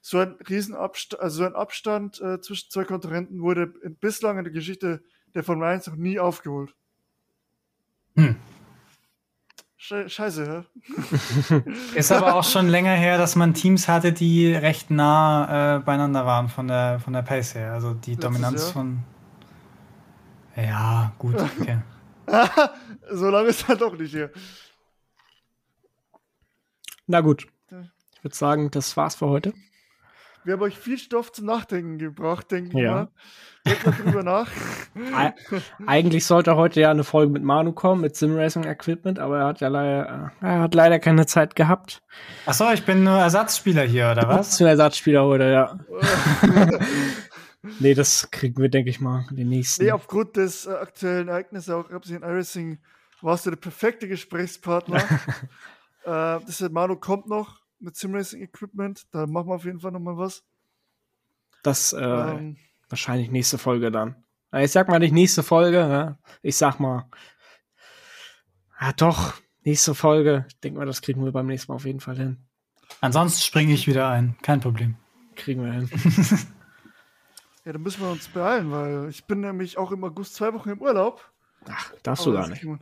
so 0.09 0.21
ein 0.21 0.37
Riesenabstand, 0.49 1.23
also 1.23 1.37
so 1.39 1.45
ein 1.45 1.55
Abstand 1.55 2.19
äh, 2.23 2.41
zwischen 2.41 2.71
zwei 2.71 2.85
Kontrahenten 2.85 3.43
wurde 3.43 3.75
in, 3.83 3.95
bislang 3.97 4.39
in 4.39 4.45
der 4.45 4.53
Geschichte 4.55 5.03
der 5.35 5.45
Formel 5.45 5.69
1 5.69 5.87
noch 5.87 5.97
nie 5.97 6.19
aufgeholt. 6.19 6.75
Hm. 8.17 8.37
Scheiße, 9.77 10.45
ja? 10.45 11.63
Ist 11.95 12.11
aber 12.11 12.35
auch 12.37 12.45
schon 12.45 12.69
länger 12.69 12.95
her, 12.95 13.19
dass 13.19 13.37
man 13.37 13.53
Teams 13.53 13.87
hatte, 13.87 14.15
die 14.15 14.51
recht 14.53 14.91
nah 14.91 15.77
äh, 15.77 15.81
beieinander 15.81 16.25
waren 16.25 16.49
von 16.49 16.69
der, 16.69 17.01
von 17.01 17.13
der 17.13 17.23
Pace 17.23 17.55
her. 17.55 17.75
Also 17.75 17.93
die 17.93 18.13
Letztes 18.13 18.25
Dominanz 18.25 18.63
Jahr? 18.63 18.73
von. 18.73 18.99
Ja, 20.57 21.13
gut, 21.19 21.37
okay. 21.61 21.79
so 23.11 23.29
lange 23.29 23.49
ist 23.51 23.69
halt 23.69 23.83
doch 23.83 23.97
nicht 23.97 24.11
hier. 24.11 24.33
Na 27.07 27.21
gut. 27.21 27.47
Ich 28.15 28.25
würde 28.25 28.35
sagen, 28.35 28.71
das 28.71 28.97
war's 28.97 29.15
für 29.15 29.27
heute. 29.29 29.53
Wir 30.49 30.55
haben 30.55 30.63
euch 30.63 30.79
viel 30.79 30.97
Stoff 30.97 31.31
zum 31.31 31.45
Nachdenken 31.45 31.99
gebracht, 31.99 32.51
denke 32.51 32.71
ich 32.79 32.83
ja. 32.83 32.91
mal. 32.91 33.09
Denkt 33.67 33.85
mal 33.85 33.93
drüber 33.93 34.23
nach. 34.23 34.51
Eigentlich 35.87 36.25
sollte 36.25 36.57
heute 36.57 36.81
ja 36.81 36.91
eine 36.91 37.05
Folge 37.05 37.31
mit 37.31 37.43
Manu 37.43 37.73
kommen, 37.73 38.01
mit 38.01 38.17
Simracing 38.17 38.65
Equipment, 38.65 39.19
aber 39.19 39.41
er 39.41 39.45
hat 39.45 39.61
ja 39.61 39.69
leider, 39.69 40.33
äh, 40.41 40.47
er 40.47 40.61
hat 40.61 40.75
leider 40.75 41.01
keine 41.01 41.27
Zeit 41.27 41.55
gehabt. 41.55 42.03
Achso, 42.47 42.73
ich 42.73 42.83
bin 42.87 43.05
nur 43.05 43.19
Ersatzspieler 43.19 43.83
hier, 43.83 44.11
oder 44.11 44.27
was? 44.27 44.57
Du 44.57 44.65
Ersatzspieler 44.65 45.23
heute, 45.23 45.51
ja. 45.51 45.79
nee, 47.79 47.93
das 47.93 48.31
kriegen 48.31 48.57
wir, 48.57 48.71
denke 48.71 48.89
ich 48.89 49.01
mal, 49.01 49.27
den 49.31 49.51
nächsten. 49.51 49.85
Nee, 49.85 49.91
aufgrund 49.91 50.39
des 50.39 50.65
äh, 50.65 50.71
aktuellen 50.71 51.29
Ereignisses, 51.29 51.69
auch 51.69 51.91
in 51.91 52.23
Irising, 52.23 52.79
warst 53.21 53.45
du 53.45 53.51
der 53.51 53.59
perfekte 53.59 54.09
Gesprächspartner. 54.09 54.97
äh, 56.07 56.41
das 56.47 56.67
Manu 56.71 56.97
kommt 56.97 57.29
noch 57.29 57.68
mit 57.81 57.97
Simracing 57.97 58.43
Equipment. 58.43 59.07
Da 59.13 59.27
machen 59.27 59.49
wir 59.49 59.55
auf 59.55 59.65
jeden 59.65 59.81
Fall 59.81 59.93
nochmal 59.93 60.17
was. 60.17 60.45
Das 61.63 61.93
äh, 61.93 61.99
ähm, 62.01 62.57
wahrscheinlich 62.89 63.31
nächste 63.31 63.59
Folge 63.59 63.91
dann. 63.91 64.25
Ich 64.53 64.73
sag 64.73 64.89
mal 64.89 64.99
nicht 64.99 65.13
nächste 65.13 65.43
Folge, 65.43 65.87
ne? 65.87 66.19
ich 66.43 66.57
sag 66.57 66.81
mal. 66.81 67.09
Ja, 68.81 68.93
doch, 68.93 69.35
nächste 69.63 69.95
Folge. 69.95 70.47
Ich 70.49 70.61
denke 70.61 70.79
mal, 70.79 70.87
das 70.87 71.03
kriegen 71.03 71.23
wir 71.25 71.33
beim 71.33 71.47
nächsten 71.47 71.71
Mal 71.71 71.77
auf 71.77 71.85
jeden 71.85 72.01
Fall 72.01 72.17
hin. 72.17 72.39
Ansonsten 73.01 73.43
springe 73.43 73.75
ich 73.75 73.87
wieder 73.87 74.09
ein. 74.09 74.37
Kein 74.43 74.61
Problem. 74.61 74.97
Kriegen 75.37 75.65
wir 75.65 75.73
hin. 75.73 75.91
ja, 77.65 77.73
dann 77.73 77.83
müssen 77.83 78.01
wir 78.01 78.11
uns 78.11 78.29
beeilen, 78.29 78.71
weil 78.71 79.09
ich 79.11 79.27
bin 79.27 79.41
nämlich 79.41 79.77
auch 79.77 79.93
im 79.93 80.03
August 80.05 80.35
zwei 80.35 80.55
Wochen 80.55 80.71
im 80.71 80.81
Urlaub. 80.81 81.31
Ach, 81.69 81.93
darfst 82.03 82.25
du 82.25 82.33
gar 82.33 82.49
nicht. 82.49 82.65
Äh, 82.65 82.79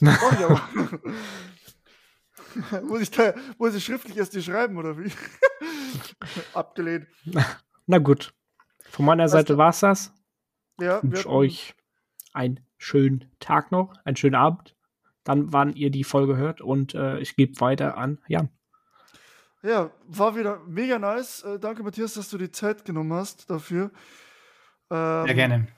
das 0.00 0.32
ich 0.32 0.44
aber. 0.44 0.60
muss, 2.84 3.00
ich 3.00 3.10
da, 3.10 3.34
muss 3.58 3.74
ich 3.74 3.84
schriftlich 3.84 4.16
erst 4.16 4.34
dir 4.34 4.42
schreiben, 4.42 4.76
oder 4.76 4.98
wie? 4.98 5.10
Abgelehnt. 6.54 7.06
Na, 7.86 7.98
gut. 7.98 8.34
Von 8.90 9.06
meiner 9.06 9.24
weißt 9.24 9.32
Seite 9.32 9.58
war 9.58 9.70
es 9.70 9.80
das. 9.80 10.12
Ja, 10.80 10.98
ich 10.98 11.04
wünsche 11.04 11.30
euch 11.30 11.74
einen 12.32 12.60
schönen 12.76 13.30
Tag 13.40 13.72
noch, 13.72 13.94
einen 14.04 14.16
schönen 14.16 14.34
Abend. 14.34 14.74
Dann, 15.24 15.52
wann 15.52 15.74
ihr 15.74 15.90
die 15.90 16.04
Folge 16.04 16.36
hört. 16.36 16.60
Und 16.60 16.94
äh, 16.94 17.18
ich 17.18 17.36
gebe 17.36 17.60
weiter 17.60 17.96
an 17.96 18.18
Jan. 18.28 18.50
Ja, 19.62 19.90
war 20.06 20.36
wieder 20.36 20.60
mega 20.66 20.98
nice. 20.98 21.42
Äh, 21.42 21.58
danke, 21.58 21.82
Matthias, 21.82 22.14
dass 22.14 22.28
du 22.28 22.36
die 22.36 22.50
Zeit 22.50 22.84
genommen 22.84 23.14
hast 23.14 23.48
dafür. 23.48 23.90
Ähm, 24.90 25.24
Sehr 25.24 25.34
gerne. 25.34 25.68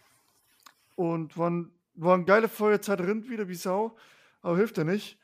Und 0.97 1.39
waren, 1.39 1.71
waren 1.95 2.27
geile 2.27 2.49
Folge, 2.49 2.81
Zeit 2.81 3.01
rinnt 3.01 3.31
wieder 3.31 3.49
wie 3.49 3.55
Sau. 3.55 3.97
Aber 4.43 4.57
hilft 4.57 4.79
ja 4.79 4.85
nicht. 4.85 5.19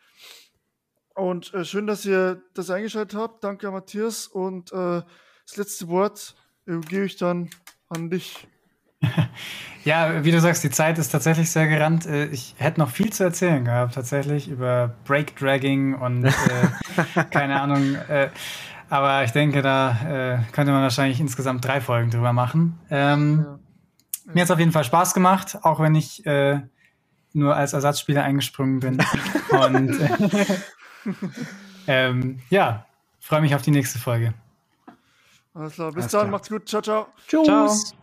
Und 1.15 1.53
äh, 1.55 1.65
schön, 1.65 1.87
dass 1.87 2.05
ihr 2.05 2.43
das 2.55 2.71
eingeschaltet 2.71 3.19
habt. 3.19 3.45
Danke, 3.45 3.71
Matthias. 3.71 4.27
Und 4.27 4.73
äh, 4.73 5.03
das 5.47 5.57
letzte 5.57 5.89
Wort 5.89 6.35
äh, 6.67 6.79
gebe 6.79 7.05
ich 7.05 7.17
dann 7.17 7.51
an 7.89 8.11
dich. 8.11 8.47
ja, 9.85 10.25
wie 10.25 10.31
du 10.31 10.41
sagst, 10.41 10.65
die 10.65 10.71
Zeit 10.71 10.99
ist 10.99 11.11
tatsächlich 11.11 11.51
sehr 11.51 11.67
gerannt. 11.67 12.07
Äh, 12.07 12.27
ich 12.27 12.55
hätte 12.59 12.81
noch 12.81 12.91
viel 12.91 13.13
zu 13.13 13.25
erzählen 13.25 13.65
gehabt, 13.65 13.95
tatsächlich, 13.95 14.49
über 14.49 14.95
Breakdragging 15.05 15.95
und 15.95 16.25
äh, 16.25 17.25
keine 17.31 17.61
Ahnung. 17.61 17.95
Äh, 18.09 18.31
aber 18.89 19.25
ich 19.25 19.31
denke, 19.31 19.63
da 19.63 20.45
könnte 20.53 20.71
man 20.71 20.83
wahrscheinlich 20.83 21.19
insgesamt 21.19 21.65
drei 21.65 21.81
Folgen 21.81 22.11
drüber 22.11 22.35
machen. 22.35 22.79
Ähm, 22.91 23.47
ja. 23.47 23.59
Mir 24.35 24.41
hat 24.43 24.45
es 24.45 24.51
auf 24.51 24.59
jeden 24.59 24.73
Fall 24.73 24.85
Spaß 24.85 25.15
gemacht, 25.15 25.57
auch 25.63 25.81
wenn 25.81 25.95
ich 25.95 26.23
nur 27.33 27.57
als 27.57 27.73
Ersatzspieler 27.73 28.23
eingesprungen 28.23 28.81
bin. 28.81 28.99
und 29.49 29.99
ähm, 31.87 32.41
ja, 32.51 32.87
freue 33.21 33.41
mich 33.41 33.55
auf 33.55 33.63
die 33.63 33.71
nächste 33.71 33.99
Folge. 33.99 34.35
Alles 35.55 35.75
klar, 35.75 35.93
bis 35.93 36.05
Alles 36.05 36.13
dann, 36.13 36.21
klar. 36.21 36.31
macht's 36.31 36.49
gut, 36.49 36.69
ciao, 36.69 36.83
ciao. 36.83 37.07
Tschüss. 37.27 37.45
Ciao. 37.45 38.02